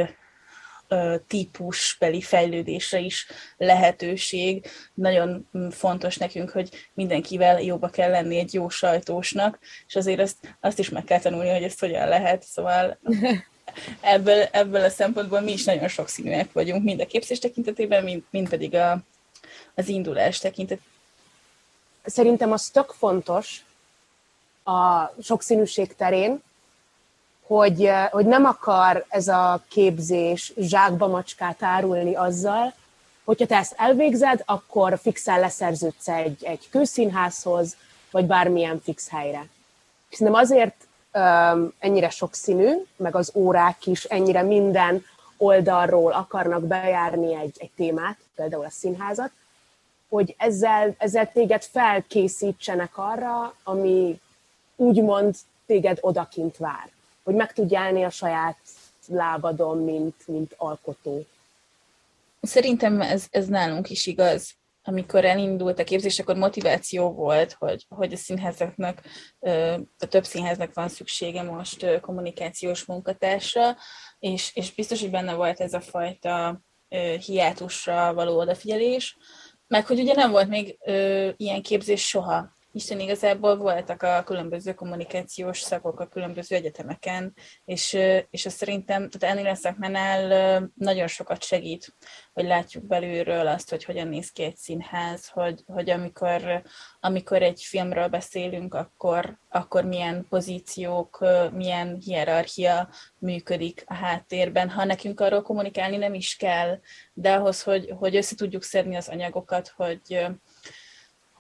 típusbeli 1.27 2.21
fejlődésre 2.21 2.99
is 2.99 3.27
lehetőség. 3.57 4.67
Nagyon 4.95 5.49
fontos 5.71 6.17
nekünk, 6.17 6.51
hogy 6.51 6.89
mindenkivel 6.95 7.61
jobba 7.61 7.89
kell 7.89 8.11
lenni 8.11 8.39
egy 8.39 8.55
jó 8.55 8.69
sajtósnak, 8.69 9.59
és 9.87 9.97
azért 9.97 10.21
azt, 10.21 10.57
azt 10.61 10.79
is 10.79 10.89
meg 10.89 11.05
kell 11.05 11.21
tanulni, 11.21 11.51
hogy 11.51 11.63
ezt 11.63 11.81
hogyan 11.81 12.09
lehet. 12.09 12.43
Szóval 12.43 12.99
ebből, 14.01 14.43
ebből 14.43 14.85
a 14.85 14.91
szempontból 14.91 15.41
mi 15.41 15.53
is 15.53 15.65
nagyon 15.65 15.89
sokszínűek 15.89 16.53
vagyunk, 16.53 16.85
mind 16.85 17.01
a 17.01 17.07
képzés 17.07 17.39
tekintetében, 17.39 18.05
mind, 18.05 18.23
mind 18.31 18.49
pedig 18.49 18.75
a, 18.75 18.99
az 19.75 19.89
indulás 19.89 20.39
tekintetében. 20.39 20.95
Szerintem 22.05 22.53
az 22.53 22.69
tök 22.69 22.91
fontos 22.99 23.65
a 24.65 25.13
sokszínűség 25.23 25.95
terén, 25.95 26.43
hogy, 27.47 27.85
eh, 27.85 28.09
hogy 28.11 28.27
nem 28.27 28.45
akar 28.45 29.05
ez 29.09 29.29
a 29.29 29.63
képzés 29.69 30.53
zsákba 30.57 31.07
macskát 31.07 31.63
árulni 31.63 32.15
azzal, 32.15 32.75
hogyha 33.25 33.47
te 33.47 33.57
ezt 33.57 33.75
elvégzed, 33.77 34.43
akkor 34.45 34.99
fixen 35.03 35.41
leszerződsz 35.41 36.09
egy, 36.09 36.45
egy 36.45 36.69
kőszínházhoz, 36.71 37.77
vagy 38.11 38.25
bármilyen 38.25 38.81
fix 38.85 39.09
helyre. 39.09 39.47
Szerintem 40.11 40.43
azért 40.43 40.75
um, 41.15 41.73
ennyire 41.79 42.09
sokszínű, 42.09 42.73
meg 42.97 43.17
az 43.17 43.31
órák 43.35 43.87
is 43.87 44.05
ennyire 44.05 44.43
minden 44.43 45.05
oldalról 45.37 46.13
akarnak 46.13 46.63
bejárni 46.63 47.35
egy, 47.35 47.57
egy 47.59 47.71
témát, 47.77 48.17
például 48.35 48.65
a 48.65 48.71
színházat, 48.71 49.31
hogy 50.09 50.35
ezzel, 50.39 50.95
ezzel 50.99 51.33
téged 51.33 51.63
felkészítsenek 51.63 52.99
arra, 52.99 53.55
ami 53.63 54.21
úgymond 54.77 55.35
téged 55.67 55.99
odakint 56.01 56.57
vár 56.57 56.95
hogy 57.27 57.35
meg 57.35 57.53
tudj 57.53 57.77
állni 57.77 58.03
a 58.03 58.11
saját 58.11 58.59
lábadon, 59.07 59.79
mint, 59.79 60.15
mint 60.27 60.55
alkotó. 60.57 61.27
Szerintem 62.41 63.01
ez, 63.01 63.27
ez 63.31 63.47
nálunk 63.47 63.91
is 63.91 64.07
igaz. 64.07 64.55
Amikor 64.83 65.25
elindult 65.25 65.79
a 65.79 65.85
képzés, 65.85 66.19
akkor 66.19 66.37
motiváció 66.37 67.13
volt, 67.13 67.53
hogy, 67.53 67.87
hogy 67.89 68.13
a 68.13 68.17
színházaknak, 68.17 69.03
a 69.99 70.07
több 70.09 70.25
színháznak 70.25 70.75
van 70.75 70.89
szüksége 70.89 71.43
most 71.43 72.01
kommunikációs 72.01 72.85
munkatársra, 72.85 73.77
és, 74.19 74.51
és 74.55 74.75
biztos, 74.75 75.01
hogy 75.01 75.11
benne 75.11 75.35
volt 75.35 75.61
ez 75.61 75.73
a 75.73 75.81
fajta 75.81 76.61
hiátusra 77.27 78.15
való 78.15 78.39
odafigyelés, 78.39 79.17
meg 79.67 79.87
hogy 79.87 80.01
ugye 80.01 80.15
nem 80.15 80.31
volt 80.31 80.49
még 80.49 80.79
ilyen 81.37 81.63
képzés 81.63 82.09
soha 82.09 82.56
hiszen 82.77 83.01
igazából 83.01 83.57
voltak 83.57 84.03
a 84.03 84.23
különböző 84.25 84.75
kommunikációs 84.75 85.61
szakok 85.61 86.01
a 86.01 86.07
különböző 86.07 86.57
egyetemeken, 86.57 87.35
és, 87.65 87.93
és 88.31 88.47
ez 88.47 88.53
szerintem, 88.53 89.11
tehát 89.11 89.37
ennél 89.37 89.51
a 89.51 89.55
szakmánál 89.55 90.71
nagyon 90.75 91.07
sokat 91.07 91.43
segít, 91.43 91.95
hogy 92.33 92.45
látjuk 92.45 92.87
belülről 92.87 93.47
azt, 93.47 93.71
hogy 93.71 93.85
hogyan 93.85 94.09
néz 94.09 94.31
ki 94.31 94.43
egy 94.43 94.57
színház, 94.57 95.29
hogy, 95.29 95.63
hogy 95.67 95.91
amikor, 95.91 96.63
amikor 97.01 97.43
egy 97.43 97.63
filmről 97.63 98.09
beszélünk, 98.09 98.75
akkor, 98.75 99.39
akkor 99.49 99.85
milyen 99.85 100.27
pozíciók, 100.29 101.25
milyen 101.53 101.99
hierarchia 102.05 102.89
működik 103.19 103.85
a 103.87 103.95
háttérben. 103.95 104.71
Ha 104.71 104.85
nekünk 104.85 105.21
arról 105.21 105.43
kommunikálni 105.43 105.97
nem 105.97 106.15
is 106.15 106.37
kell, 106.37 106.81
de 107.13 107.35
ahhoz, 107.35 107.63
hogy, 107.63 107.95
hogy 107.99 108.17
össze 108.17 108.35
tudjuk 108.35 108.63
szedni 108.63 108.97
az 108.97 109.09
anyagokat, 109.09 109.73
hogy, 109.77 110.27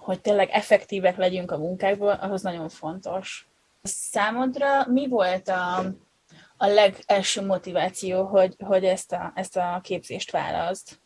hogy 0.07 0.21
tényleg 0.21 0.51
effektívek 0.51 1.17
legyünk 1.17 1.51
a 1.51 1.59
munkákból, 1.59 2.11
ahhoz 2.11 2.43
nagyon 2.43 2.69
fontos. 2.69 3.49
Számodra 3.83 4.87
mi 4.87 5.09
volt 5.09 5.49
a, 5.49 5.79
a 6.57 6.67
legelső 6.67 7.47
motiváció, 7.47 8.25
hogy, 8.25 8.57
hogy 8.59 8.85
ezt, 8.85 9.13
a, 9.13 9.33
ezt 9.35 9.57
a 9.57 9.81
képzést 9.83 10.31
választ? 10.31 11.01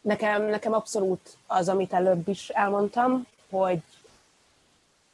Nekem, 0.00 0.42
nekem 0.42 0.72
abszolút 0.72 1.36
az, 1.46 1.68
amit 1.68 1.92
előbb 1.92 2.28
is 2.28 2.48
elmondtam, 2.48 3.26
hogy 3.50 3.78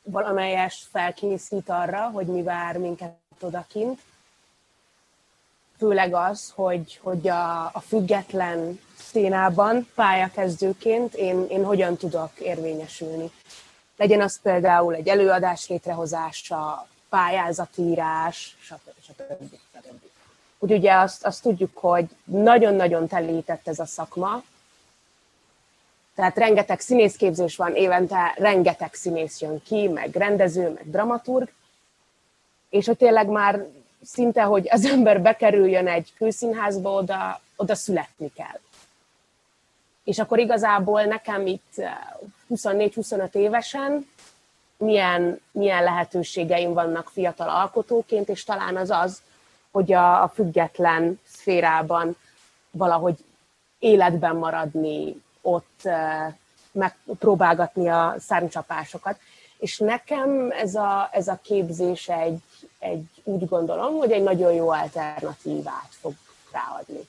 valamelyes 0.03 0.87
felkészít 0.91 1.69
arra, 1.69 2.11
hogy 2.11 2.27
mi 2.27 2.43
vár 2.43 2.79
minket 2.79 3.17
odakint. 3.41 4.01
Főleg 5.83 6.15
az, 6.15 6.53
hogy, 6.55 6.99
hogy 7.03 7.29
a, 7.29 7.65
a 7.65 7.83
független 7.87 8.81
színában 8.99 9.89
pályakezdőként 9.95 11.15
én, 11.15 11.47
én 11.49 11.65
hogyan 11.65 11.97
tudok 11.97 12.31
érvényesülni. 12.39 13.31
Legyen 13.97 14.21
az 14.21 14.41
például 14.41 14.95
egy 14.95 15.09
előadás 15.09 15.69
létrehozása, 15.69 16.89
pályázatírás, 17.09 18.57
stb. 18.61 18.91
stb. 19.03 19.23
stb. 19.75 20.01
Úgy 20.59 20.73
ugye 20.73 20.95
azt, 20.95 21.25
azt 21.25 21.43
tudjuk, 21.43 21.77
hogy 21.77 22.07
nagyon-nagyon 22.25 23.07
telített 23.07 23.69
ez 23.69 23.79
a 23.79 23.87
szakma, 23.87 24.43
tehát 26.15 26.37
rengeteg 26.37 26.81
színészképzés 26.81 27.57
van, 27.57 27.75
évente 27.75 28.35
rengeteg 28.37 28.95
színész 28.95 29.41
jön 29.41 29.63
ki, 29.63 29.89
meg 29.89 30.17
rendező, 30.17 30.69
meg 30.69 30.91
dramaturg, 30.91 31.49
és 32.71 32.87
hogy 32.87 32.97
tényleg 32.97 33.27
már 33.27 33.67
szinte, 34.05 34.43
hogy 34.43 34.67
az 34.71 34.85
ember 34.85 35.23
bekerüljön 35.23 35.89
egy 35.89 36.13
kőszínházba, 36.17 36.91
oda, 36.91 37.41
oda 37.57 37.75
születni 37.75 38.33
kell 38.35 38.61
és 40.05 40.19
akkor 40.19 40.39
igazából 40.39 41.03
nekem 41.03 41.47
itt 41.47 41.75
24-25 42.51 43.35
eh, 43.35 43.41
évesen 43.41 44.07
milyen, 44.77 45.41
milyen 45.51 45.83
lehetőségeim 45.83 46.73
vannak 46.73 47.09
fiatal 47.09 47.49
alkotóként, 47.49 48.29
és 48.29 48.45
talán 48.45 48.77
az 48.77 48.91
az, 48.91 49.23
hogy 49.71 49.93
a, 49.93 50.23
a 50.23 50.29
független 50.29 51.21
szférában 51.27 52.17
valahogy 52.71 53.17
életben 53.79 54.37
maradni, 54.37 55.23
ott 55.41 55.81
uh, 55.85 56.35
megpróbálgatni 56.73 57.89
a 57.89 58.15
szárnycsapásokat. 58.19 59.19
És 59.63 59.79
nekem 59.79 60.51
ez 60.51 60.75
a, 60.75 61.09
ez 61.13 61.29
a 61.29 61.39
képzés 61.43 62.09
egy, 62.09 62.39
egy, 62.79 63.05
úgy 63.23 63.49
gondolom, 63.49 63.97
hogy 63.97 64.13
egy 64.13 64.23
nagyon 64.23 64.53
jó 64.53 64.71
alternatívát 64.71 65.89
fog 65.91 66.13
ráadni. 66.53 67.09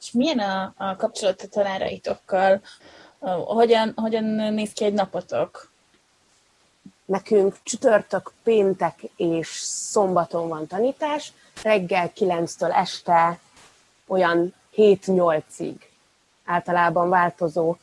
És 0.00 0.12
milyen 0.12 0.38
a, 0.38 0.72
a 0.76 0.96
kapcsolat 0.96 1.42
a 1.42 1.48
tanáraitokkal? 1.48 2.60
Hogyan, 3.44 3.92
hogyan 3.96 4.24
néz 4.52 4.72
ki 4.72 4.84
egy 4.84 4.92
napotok? 4.92 5.70
Nekünk 7.04 7.56
csütörtök, 7.62 8.32
péntek 8.42 9.02
és 9.16 9.48
szombaton 9.64 10.48
van 10.48 10.66
tanítás, 10.66 11.32
reggel 11.62 12.12
9-től 12.16 12.74
este 12.74 13.40
olyan 14.06 14.54
7-8-ig 14.76 15.76
általában 16.44 17.08
változó. 17.08 17.76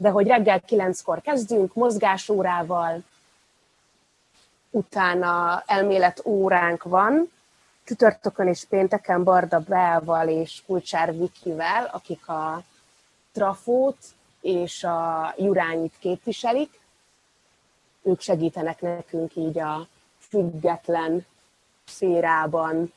De 0.00 0.08
hogy 0.08 0.26
reggel 0.26 0.62
9-kor 0.66 1.20
kezdünk 1.20 1.74
mozgásórával, 1.74 3.02
utána 4.70 5.62
elmélet 5.66 6.22
óránk 6.24 6.82
van, 6.82 7.32
csütörtökön 7.84 8.46
és 8.46 8.64
pénteken 8.64 9.24
Barda 9.24 9.58
Beával 9.58 10.28
és 10.28 10.62
Kulcsár 10.66 11.16
Vikivel, 11.16 11.90
akik 11.92 12.28
a 12.28 12.62
Trafót 13.32 13.96
és 14.40 14.84
a 14.84 15.34
Jurányit 15.36 15.94
képviselik. 15.98 16.80
Ők 18.02 18.20
segítenek 18.20 18.80
nekünk 18.80 19.36
így 19.36 19.58
a 19.58 19.86
független 20.18 21.26
szférában 21.84 22.92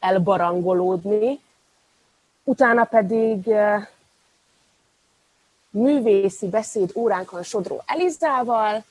elbarangolódni. 0.00 1.40
Utána 2.44 2.84
pedig 2.84 3.54
művészi 5.72 6.48
beszéd 6.48 6.90
óránkon 6.94 7.42
Sodró 7.42 7.82
Elizával, 7.86 8.84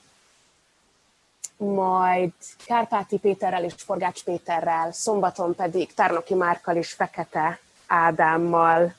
majd 1.57 2.31
Kárpáti 2.65 3.17
Péterrel 3.17 3.63
és 3.63 3.73
Forgács 3.77 4.23
Péterrel, 4.23 4.91
szombaton 4.91 5.55
pedig 5.55 5.93
Tárnoki 5.93 6.33
Márkal 6.33 6.75
és 6.75 6.91
Fekete 6.91 7.59
Ádámmal. 7.87 8.93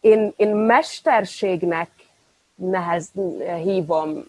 Én, 0.00 0.32
én 0.36 0.54
mesterségnek 0.56 1.90
nehez 2.54 3.08
hívom 3.62 4.24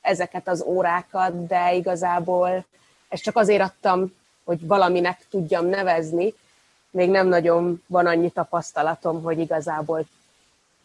ezeket 0.00 0.48
az 0.48 0.62
órákat, 0.62 1.46
de 1.46 1.74
igazából 1.74 2.64
ezt 3.08 3.22
csak 3.22 3.36
azért 3.36 3.62
adtam, 3.62 4.14
hogy 4.44 4.66
valaminek 4.66 5.26
tudjam 5.30 5.66
nevezni, 5.66 6.34
még 6.90 7.10
nem 7.10 7.26
nagyon 7.26 7.82
van 7.86 8.06
annyi 8.06 8.30
tapasztalatom, 8.30 9.22
hogy 9.22 9.38
igazából 9.38 10.06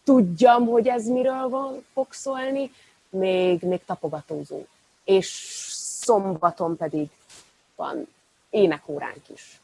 tudjam, 0.10 0.66
hogy 0.66 0.88
ez 0.88 1.06
miről 1.06 1.50
van, 1.50 1.86
fog 1.94 2.08
szólni, 2.10 2.72
még, 3.10 3.62
még 3.62 3.86
tapogatózó. 3.86 4.66
És 5.04 5.28
szombaton 6.02 6.78
pedig 6.78 7.10
van 7.76 8.08
énekóránk 8.50 9.30
is. 9.34 9.60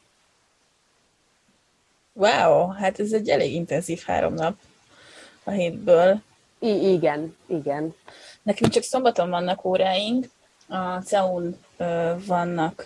Wow, 2.12 2.68
hát 2.68 3.00
ez 3.00 3.12
egy 3.12 3.28
elég 3.28 3.54
intenzív 3.54 4.02
három 4.02 4.34
nap 4.34 4.58
a 5.44 5.50
hétből. 5.50 6.22
I- 6.58 6.92
igen, 6.92 7.36
igen. 7.46 7.94
Nekünk 8.42 8.72
csak 8.72 8.82
szombaton 8.82 9.30
vannak 9.30 9.64
óráink, 9.64 10.26
a 10.68 10.98
CEUN 10.98 11.58
vannak, 12.26 12.84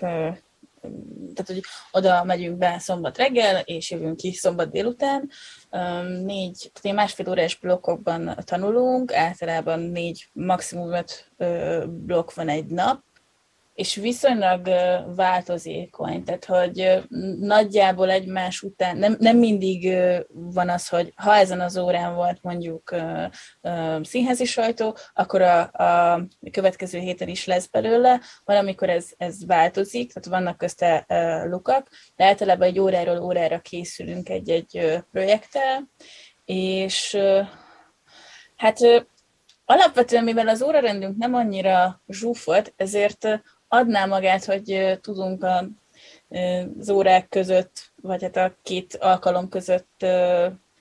tehát 1.35 1.47
hogy 1.47 1.63
oda 1.91 2.25
megyünk 2.25 2.59
be 2.59 2.79
szombat 2.79 3.19
reggel, 3.19 3.61
és 3.65 3.91
jövünk 3.91 4.17
ki 4.17 4.33
szombat 4.33 4.71
délután. 4.71 5.31
Négy, 6.25 6.71
tehát 6.73 6.97
másfél 6.97 7.29
órás 7.29 7.57
blokkokban 7.59 8.37
tanulunk, 8.45 9.15
általában 9.15 9.81
négy, 9.81 10.29
maximum 10.33 10.93
öt 10.93 11.33
blokk 11.89 12.35
van 12.35 12.49
egy 12.49 12.67
nap, 12.67 13.03
és 13.81 13.95
viszonylag 13.95 14.69
változékony, 15.17 16.25
tehát 16.25 16.45
hogy 16.45 17.03
nagyjából 17.41 18.11
egymás 18.11 18.63
után, 18.63 18.97
nem, 18.97 19.17
nem 19.19 19.37
mindig 19.37 19.97
van 20.29 20.69
az, 20.69 20.89
hogy 20.89 21.13
ha 21.17 21.35
ezen 21.35 21.61
az 21.61 21.77
órán 21.77 22.15
volt 22.15 22.39
mondjuk 22.43 22.95
színházi 24.03 24.45
sajtó, 24.45 24.97
akkor 25.15 25.43
a, 25.43 25.61
a 25.61 26.23
következő 26.51 26.99
héten 26.99 27.29
is 27.29 27.47
lesz 27.47 27.67
belőle, 27.67 28.21
valamikor 28.45 28.89
ez, 28.89 29.07
ez 29.17 29.47
változik, 29.47 30.13
tehát 30.13 30.41
vannak 30.41 30.59
közte 30.59 31.05
lukak, 31.49 31.89
de 32.17 32.25
általában 32.25 32.69
egy 32.69 32.79
óráról 32.79 33.19
órára 33.19 33.59
készülünk 33.59 34.29
egy-egy 34.29 35.03
projekttel, 35.13 35.89
és 36.45 37.19
hát 38.57 38.79
Alapvetően, 39.71 40.25
mivel 40.25 40.49
az 40.49 40.63
órarendünk 40.63 41.17
nem 41.17 41.35
annyira 41.35 42.03
zsúfolt, 42.09 42.73
ezért 42.77 43.43
adná 43.73 44.05
magát, 44.07 44.45
hogy 44.45 44.99
tudunk 45.01 45.45
a, 45.45 45.69
az 46.79 46.91
órák 46.91 47.29
között, 47.29 47.93
vagy 48.03 48.23
hát 48.23 48.37
a 48.37 48.57
két 48.63 48.95
alkalom 48.95 49.49
között 49.49 50.05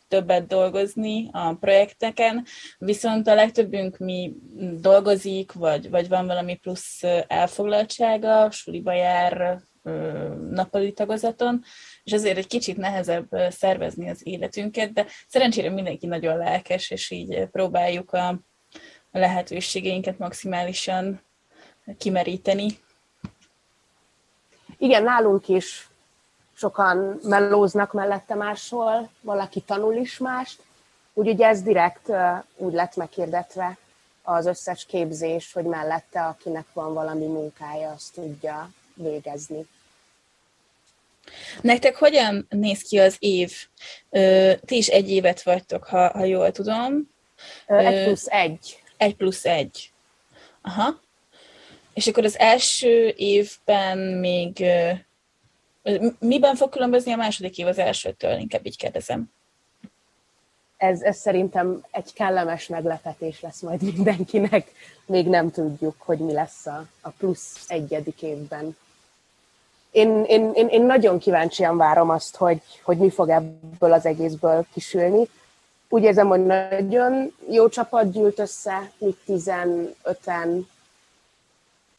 többet 0.08 0.48
dolgozni 0.48 1.30
a 1.32 1.54
projekteken, 1.54 2.46
viszont 2.78 3.28
a 3.28 3.34
legtöbbünk 3.34 3.98
mi 3.98 4.34
dolgozik, 4.82 5.52
vagy, 5.52 5.90
vagy 5.90 6.08
van 6.08 6.26
valami 6.28 6.56
plusz 6.56 7.04
elfoglaltsága, 7.28 8.52
suliba 8.52 8.94
jár, 8.94 9.62
nappali 10.50 10.94
tagozaton, 10.94 11.64
és 12.04 12.12
ezért 12.12 12.38
egy 12.38 12.48
kicsit 12.48 12.78
nehezebb 12.78 13.28
szervezni 13.50 14.10
az 14.10 14.22
életünket, 14.24 14.94
de 14.94 15.06
szerencsére 15.28 15.70
mindenki 15.70 16.06
nagyon 16.06 16.38
lelkes, 16.38 16.90
és 16.90 17.12
így 17.12 17.46
próbáljuk 17.52 18.12
a 18.12 18.40
lehetőségeinket 19.12 20.18
maximálisan 20.18 21.22
kimeríteni. 21.98 22.80
Igen, 24.78 25.04
nálunk 25.04 25.48
is 25.48 25.90
sokan 26.54 27.20
mellóznak 27.24 27.94
mellette 27.94 28.36
máshol, 28.36 29.10
valaki 29.22 29.62
tanul 29.62 29.96
is 29.96 30.18
mást, 30.18 30.62
úgyhogy 31.14 31.42
ez 31.42 31.62
direkt 31.62 32.12
úgy 32.56 32.74
lett 32.74 32.96
meghirdetve 32.96 33.78
az 34.22 34.46
összes 34.46 34.86
képzés, 34.86 35.54
hogy 35.54 35.64
mellette, 35.64 36.22
akinek 36.22 36.66
van 36.74 36.94
valami 36.94 37.26
munkája, 37.26 37.92
azt 37.92 38.14
tudja 38.14 38.70
végezni. 38.94 39.66
Nektek 41.62 41.96
hogyan 41.96 42.46
néz 42.50 42.82
ki 42.82 43.00
az 43.00 43.16
év? 43.20 43.68
Ti 44.66 44.76
is 44.76 44.88
egy 44.88 45.10
évet 45.10 45.44
vagytok, 45.44 45.84
ha, 45.84 46.10
ha 46.10 46.24
jól 46.24 46.52
tudom. 46.52 47.10
Egy 47.66 48.04
plusz 48.04 48.28
egy. 48.28 48.84
Egy 48.98 49.16
plusz 49.16 49.46
egy. 49.46 49.92
Aha. 50.62 51.00
És 51.94 52.08
akkor 52.08 52.24
az 52.24 52.40
első 52.40 53.14
évben 53.16 53.98
még 53.98 54.66
miben 56.20 56.56
fog 56.56 56.70
különbözni 56.70 57.12
a 57.12 57.16
második 57.16 57.58
év 57.58 57.68
az 57.68 57.78
elsőtől? 57.78 58.38
Inkább 58.38 58.66
így 58.66 58.78
kérdezem. 58.78 59.32
Ez, 60.78 61.02
ez 61.02 61.18
szerintem 61.18 61.86
egy 61.92 62.14
kellemes 62.14 62.68
meglepetés 62.68 63.42
lesz 63.42 63.62
majd 63.62 63.82
mindenkinek. 63.82 64.72
Még 65.06 65.28
nem 65.28 65.52
tudjuk, 65.52 65.96
hogy 65.98 66.18
mi 66.18 66.34
lesz 66.34 66.66
a, 66.66 66.86
a 67.02 67.10
plusz 67.10 67.66
egyedik 67.68 68.22
évben. 68.22 68.78
Én, 69.92 70.24
én, 70.24 70.52
én, 70.54 70.68
én 70.68 70.82
nagyon 70.82 71.20
kíváncsian 71.20 71.78
várom 71.78 72.10
azt, 72.10 72.36
hogy, 72.36 72.62
hogy 72.84 72.98
mi 72.98 73.10
fog 73.10 73.30
ebből 73.30 73.94
az 73.94 74.06
egészből 74.06 74.66
kisülni. 74.74 75.28
Úgy 75.90 76.04
érzem, 76.04 76.28
hogy 76.28 76.46
nagyon 76.46 77.36
jó 77.50 77.70
csapat 77.70 78.12
gyűlt 78.12 78.40
össze, 78.40 78.92
mi 78.98 79.16
15-en 79.28 80.62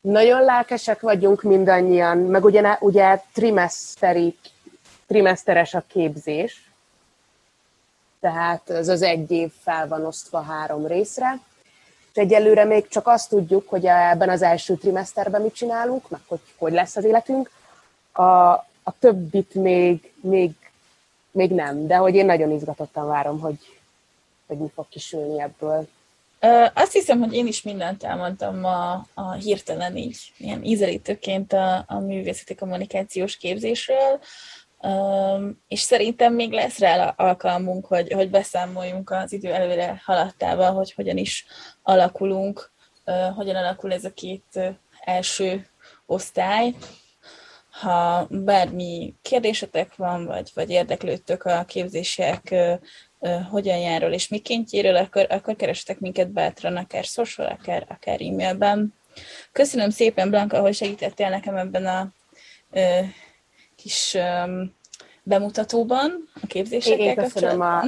nagyon 0.00 0.44
lelkesek 0.44 1.00
vagyunk 1.00 1.42
mindannyian, 1.42 2.18
meg 2.18 2.44
ugye, 2.44 2.76
ugye 2.80 3.22
trimeszteri, 3.32 4.36
trimeszteres 5.06 5.74
a 5.74 5.84
képzés, 5.86 6.70
tehát 8.20 8.70
ez 8.70 8.88
az 8.88 9.02
egy 9.02 9.30
év 9.30 9.52
fel 9.62 9.88
van 9.88 10.04
osztva 10.04 10.40
három 10.40 10.86
részre, 10.86 11.40
és 12.12 12.16
egyelőre 12.16 12.64
még 12.64 12.88
csak 12.88 13.06
azt 13.06 13.28
tudjuk, 13.28 13.68
hogy 13.68 13.86
ebben 13.86 14.28
az 14.28 14.42
első 14.42 14.74
trimeszterben 14.74 15.42
mit 15.42 15.54
csinálunk, 15.54 16.08
meg 16.08 16.20
hogy, 16.26 16.40
hogy 16.56 16.72
lesz 16.72 16.96
az 16.96 17.04
életünk. 17.04 17.50
A, 18.12 18.22
a 18.82 18.98
többit 18.98 19.54
még, 19.54 20.12
még, 20.20 20.50
még 21.30 21.50
nem, 21.50 21.86
de 21.86 21.96
hogy 21.96 22.14
én 22.14 22.26
nagyon 22.26 22.50
izgatottan 22.50 23.06
várom, 23.06 23.40
hogy, 23.40 23.80
hogy 24.46 24.58
mi 24.58 24.70
fog 24.74 24.88
kisülni 24.88 25.40
ebből. 25.40 25.88
Azt 26.74 26.92
hiszem, 26.92 27.18
hogy 27.18 27.34
én 27.34 27.46
is 27.46 27.62
mindent 27.62 28.02
elmondtam 28.02 28.64
a, 28.64 29.06
a 29.14 29.32
hirtelen 29.32 29.96
így, 29.96 30.32
ilyen 30.36 30.64
ízelítőként 30.64 31.52
a, 31.52 31.84
a 31.86 31.98
művészeti 31.98 32.54
kommunikációs 32.54 33.36
képzésről, 33.36 34.20
és 35.68 35.80
szerintem 35.80 36.34
még 36.34 36.52
lesz 36.52 36.78
rá 36.78 37.14
alkalmunk, 37.16 37.86
hogy, 37.86 38.12
hogy 38.12 38.30
beszámoljunk 38.30 39.10
az 39.10 39.32
idő 39.32 39.52
előre 39.52 40.02
haladtával, 40.04 40.72
hogy 40.72 40.92
hogyan 40.92 41.16
is 41.16 41.46
alakulunk, 41.82 42.72
hogyan 43.34 43.56
alakul 43.56 43.92
ez 43.92 44.04
a 44.04 44.12
két 44.12 44.60
első 45.04 45.66
osztály. 46.06 46.74
Ha 47.70 48.26
bármi 48.30 49.14
kérdésetek 49.22 49.96
van, 49.96 50.26
vagy, 50.26 50.50
vagy 50.54 50.70
érdeklődtök 50.70 51.44
a 51.44 51.64
képzések 51.64 52.54
hogyan 53.50 53.78
járul 53.78 54.12
és 54.12 54.28
mikéntjéről, 54.28 54.96
akkor, 54.96 55.26
akkor 55.28 55.56
kerestek 55.56 55.98
minket 55.98 56.30
bátran, 56.30 56.76
akár 56.76 57.04
social, 57.04 57.46
akár, 57.46 57.86
akár 57.88 58.20
e-mailben. 58.22 58.94
Köszönöm 59.52 59.90
szépen, 59.90 60.30
Blanka, 60.30 60.60
hogy 60.60 60.74
segítettél 60.74 61.28
nekem 61.28 61.56
ebben 61.56 61.86
a 61.86 62.12
ö, 62.70 62.98
kis 63.76 64.14
ö, 64.14 64.62
bemutatóban, 65.22 66.28
a 66.42 66.46
képzésekkel 66.46 67.06
Én 67.06 67.14
köszönöm 67.14 67.60
a, 67.60 67.82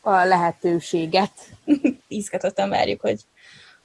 a 0.00 0.24
lehetőséget. 0.24 1.32
Izgatottan 2.08 2.68
várjuk, 2.68 3.00
hogy, 3.00 3.20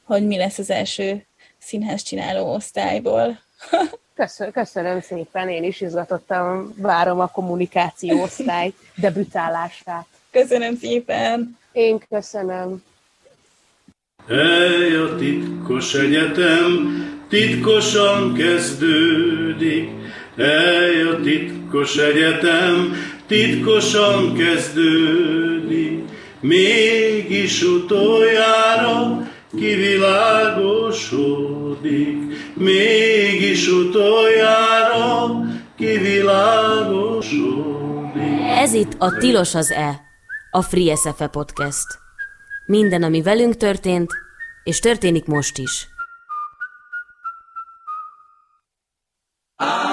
hogy 0.04 0.28
mi 0.28 0.38
lesz 0.38 0.58
az 0.58 0.70
első 0.70 1.26
színház 1.58 2.02
csináló 2.02 2.54
osztályból. 2.54 3.39
Köszönöm, 4.16 4.54
köszönöm 4.54 5.02
szépen, 5.02 5.50
én 5.50 5.64
is 5.64 5.82
izgatottan 5.82 6.74
várom 6.78 7.20
a 7.20 7.28
kommunikáció 7.28 8.22
osztály 8.22 8.74
debütálását. 8.96 10.06
Köszönöm 10.34 10.76
szépen! 10.76 11.58
Én 11.72 12.00
köszönöm. 12.10 12.84
Ej, 14.28 14.96
a 14.96 15.16
titkos 15.16 15.94
egyetem 15.94 16.94
titkosan 17.30 18.34
kezdődik. 18.34 19.90
Ej, 20.38 21.02
a 21.02 21.20
titkos 21.22 21.98
egyetem 21.98 22.94
titkosan 23.28 24.36
kezdődik. 24.36 26.00
Mégis 26.40 27.64
utoljára 27.64 29.28
kivilágosodik. 29.58 32.18
Mégis 32.54 33.68
utoljára 33.68 35.42
kivilágosodik. 35.78 38.42
Ez 38.58 38.74
itt 38.74 38.92
a 38.98 39.18
Tilos 39.18 39.56
az 39.56 39.72
E 39.72 40.03
a 40.56 40.62
Free 40.62 40.95
SFE 40.95 41.28
Podcast. 41.28 41.99
Minden, 42.66 43.04
ami 43.04 43.22
velünk 43.22 43.56
történt, 43.56 44.12
és 44.64 44.80
történik 44.80 45.26
most 45.26 45.58
is. 45.58 45.88
I'm 49.60 49.93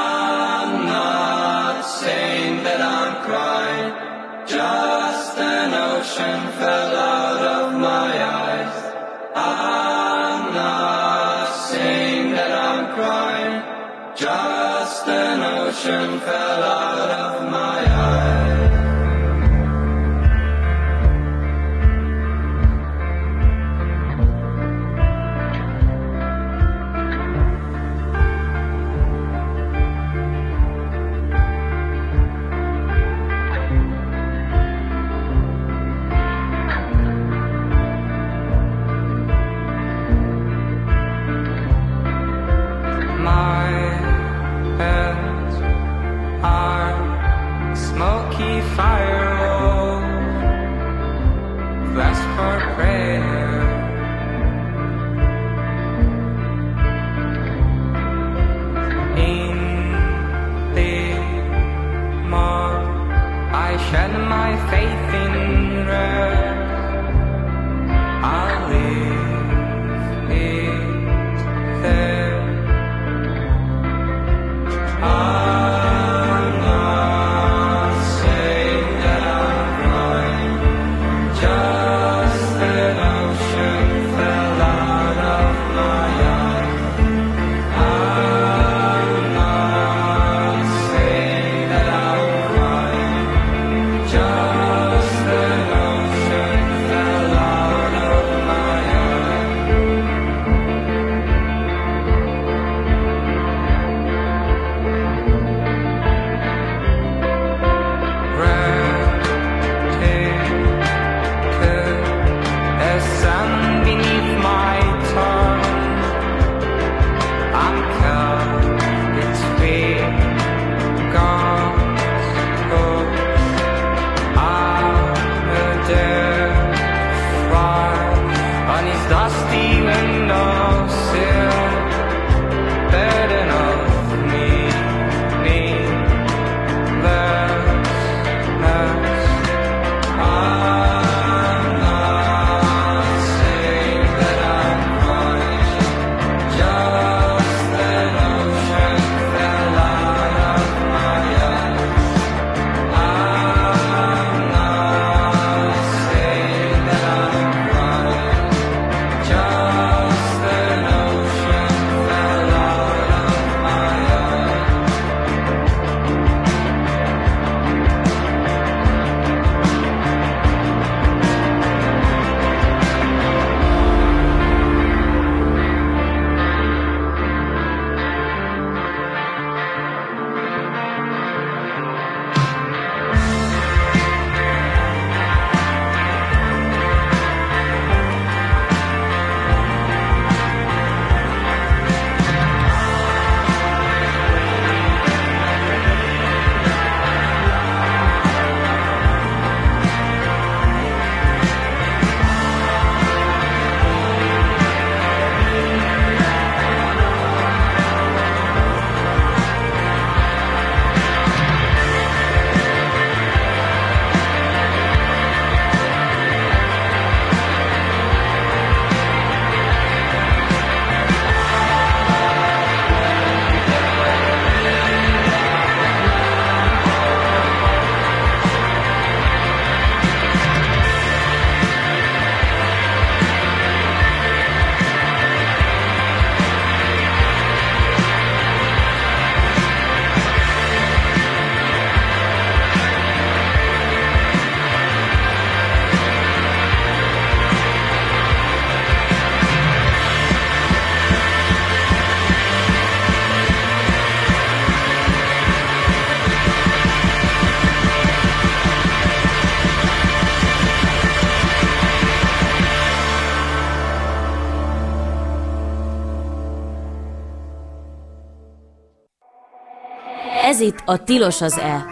a 270.90 271.04
Tilos 271.04 271.40
az 271.40 271.58
E, 271.58 271.86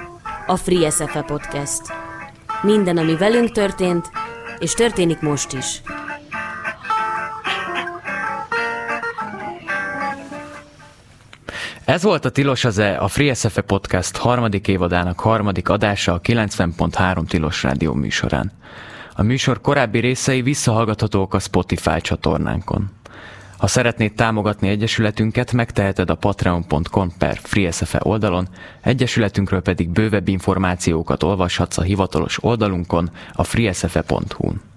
a 0.46 0.56
Free 0.56 0.90
SFE 0.90 1.22
Podcast. 1.22 1.82
Minden, 2.62 2.96
ami 2.96 3.16
velünk 3.16 3.52
történt, 3.52 4.10
és 4.58 4.72
történik 4.72 5.20
most 5.20 5.52
is. 5.52 5.82
Ez 11.84 12.02
volt 12.02 12.24
a 12.24 12.30
Tilos 12.30 12.64
az 12.64 12.78
E, 12.78 13.02
a 13.02 13.08
Free 13.08 13.34
SFE 13.34 13.60
Podcast 13.60 14.16
harmadik 14.16 14.68
évadának 14.68 15.20
harmadik 15.20 15.68
adása 15.68 16.12
a 16.12 16.20
90.3 16.20 17.26
Tilos 17.28 17.62
Rádió 17.62 17.94
műsorán. 17.94 18.52
A 19.14 19.22
műsor 19.22 19.60
korábbi 19.60 19.98
részei 19.98 20.42
visszahallgathatók 20.42 21.34
a 21.34 21.38
Spotify 21.38 22.00
csatornánkon. 22.00 22.97
Ha 23.58 23.66
szeretnéd 23.66 24.12
támogatni 24.12 24.68
Egyesületünket, 24.68 25.52
megteheted 25.52 26.10
a 26.10 26.14
patreon.com 26.14 27.12
per 27.18 27.38
FreeSFE 27.42 28.00
oldalon, 28.02 28.48
Egyesületünkről 28.80 29.60
pedig 29.60 29.88
bővebb 29.88 30.28
információkat 30.28 31.22
olvashatsz 31.22 31.78
a 31.78 31.82
hivatalos 31.82 32.42
oldalunkon, 32.42 33.10
a 33.32 33.44
freesfe.hu-n. 33.44 34.67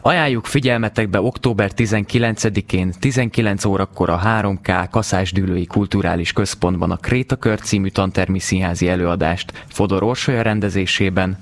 Ajánljuk 0.00 0.46
figyelmetekbe 0.46 1.20
október 1.20 1.70
19-én 1.76 2.92
19 3.00 3.64
órakor 3.64 4.10
a 4.10 4.20
3K 4.24 4.86
Kaszásdűlői 4.90 5.66
Kulturális 5.66 6.32
Központban 6.32 6.90
a 6.90 6.96
Krétakör 6.96 7.60
című 7.60 7.88
tantermi 7.88 8.38
színházi 8.38 8.88
előadást 8.88 9.52
Fodor 9.68 10.02
Orsolya 10.02 10.42
rendezésében. 10.42 11.38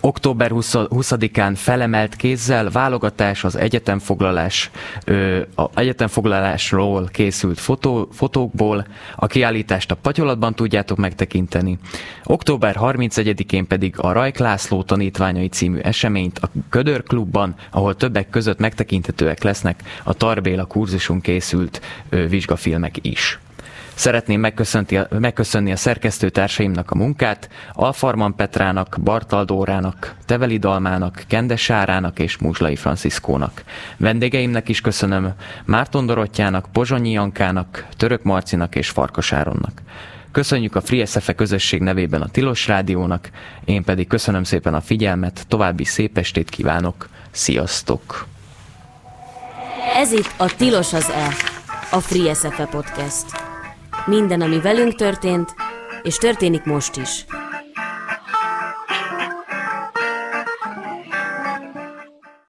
Október 0.00 0.50
20 0.50 0.74
20-án 0.74 1.52
felemelt 1.56 2.16
kézzel 2.16 2.70
válogatás 2.70 3.44
az 3.44 3.56
egyetemfoglalás, 3.56 4.70
ö, 5.04 5.40
a 5.54 5.68
egyetemfoglalásról 5.74 7.08
készült 7.12 7.60
fotó, 7.60 8.08
fotókból. 8.12 8.86
A 9.16 9.26
kiállítást 9.26 9.90
a 9.90 9.94
Patyolatban 9.94 10.54
tudjátok 10.54 10.98
megtekinteni. 10.98 11.78
Október 12.24 12.76
31-én 12.80 13.66
pedig 13.66 13.94
a 13.98 14.12
Rajk 14.12 14.38
László 14.38 14.82
tanítványai 14.82 15.48
című 15.48 15.78
eseményt 15.78 16.38
a 16.38 16.50
Ködör 16.70 17.02
Klubban, 17.02 17.54
ahol 17.70 17.96
többek 17.96 18.30
között 18.30 18.58
megtekinthetőek 18.58 19.42
lesznek 19.42 19.82
a 20.04 20.14
Tarbéla 20.14 20.64
kurzuson 20.64 21.20
készült 21.20 21.80
vizsgafilmek 22.08 22.96
is. 23.00 23.38
Szeretném 23.96 24.40
megköszönni 24.40 24.96
a, 24.96 25.08
megköszönni 25.18 25.72
a 25.72 25.76
szerkesztőtársaimnak 25.76 26.90
a 26.90 26.94
munkát, 26.94 27.48
Alfarman 27.72 28.34
Petrának, 28.34 28.96
Bartaldórának, 29.02 30.14
Teveli 30.24 30.58
Dalmának, 30.58 31.24
Kendes 31.26 31.62
Sárának 31.62 32.18
és 32.18 32.36
Muzslai 32.38 32.76
Franciszkónak. 32.76 33.64
Vendégeimnek 33.96 34.68
is 34.68 34.80
köszönöm 34.80 35.32
Márton 35.64 36.06
Dorottyának, 36.06 36.66
Pozsonyi 36.72 37.10
Jankának, 37.10 37.86
Török 37.96 38.22
Marcinak 38.22 38.74
és 38.74 38.88
Farkas 38.88 39.32
Áronnak. 39.32 39.82
Köszönjük 40.30 40.76
a 40.76 40.80
Free 40.80 41.04
SFE 41.04 41.32
közösség 41.32 41.80
nevében 41.80 42.22
a 42.22 42.28
Tilos 42.28 42.66
Rádiónak, 42.66 43.30
én 43.64 43.84
pedig 43.84 44.06
köszönöm 44.06 44.44
szépen 44.44 44.74
a 44.74 44.80
figyelmet, 44.80 45.44
további 45.48 45.84
szép 45.84 46.18
estét 46.18 46.50
kívánok, 46.50 47.08
sziasztok! 47.36 48.26
Ez 49.94 50.12
itt 50.12 50.34
a 50.36 50.54
Tilos 50.56 50.92
az 50.92 51.08
E, 51.08 51.28
a 51.90 52.00
Free 52.00 52.34
SFE 52.34 52.66
Podcast. 52.70 53.24
Minden, 54.06 54.40
ami 54.40 54.60
velünk 54.60 54.94
történt, 54.94 55.54
és 56.02 56.16
történik 56.16 56.64
most 56.64 56.96
is. 56.96 57.24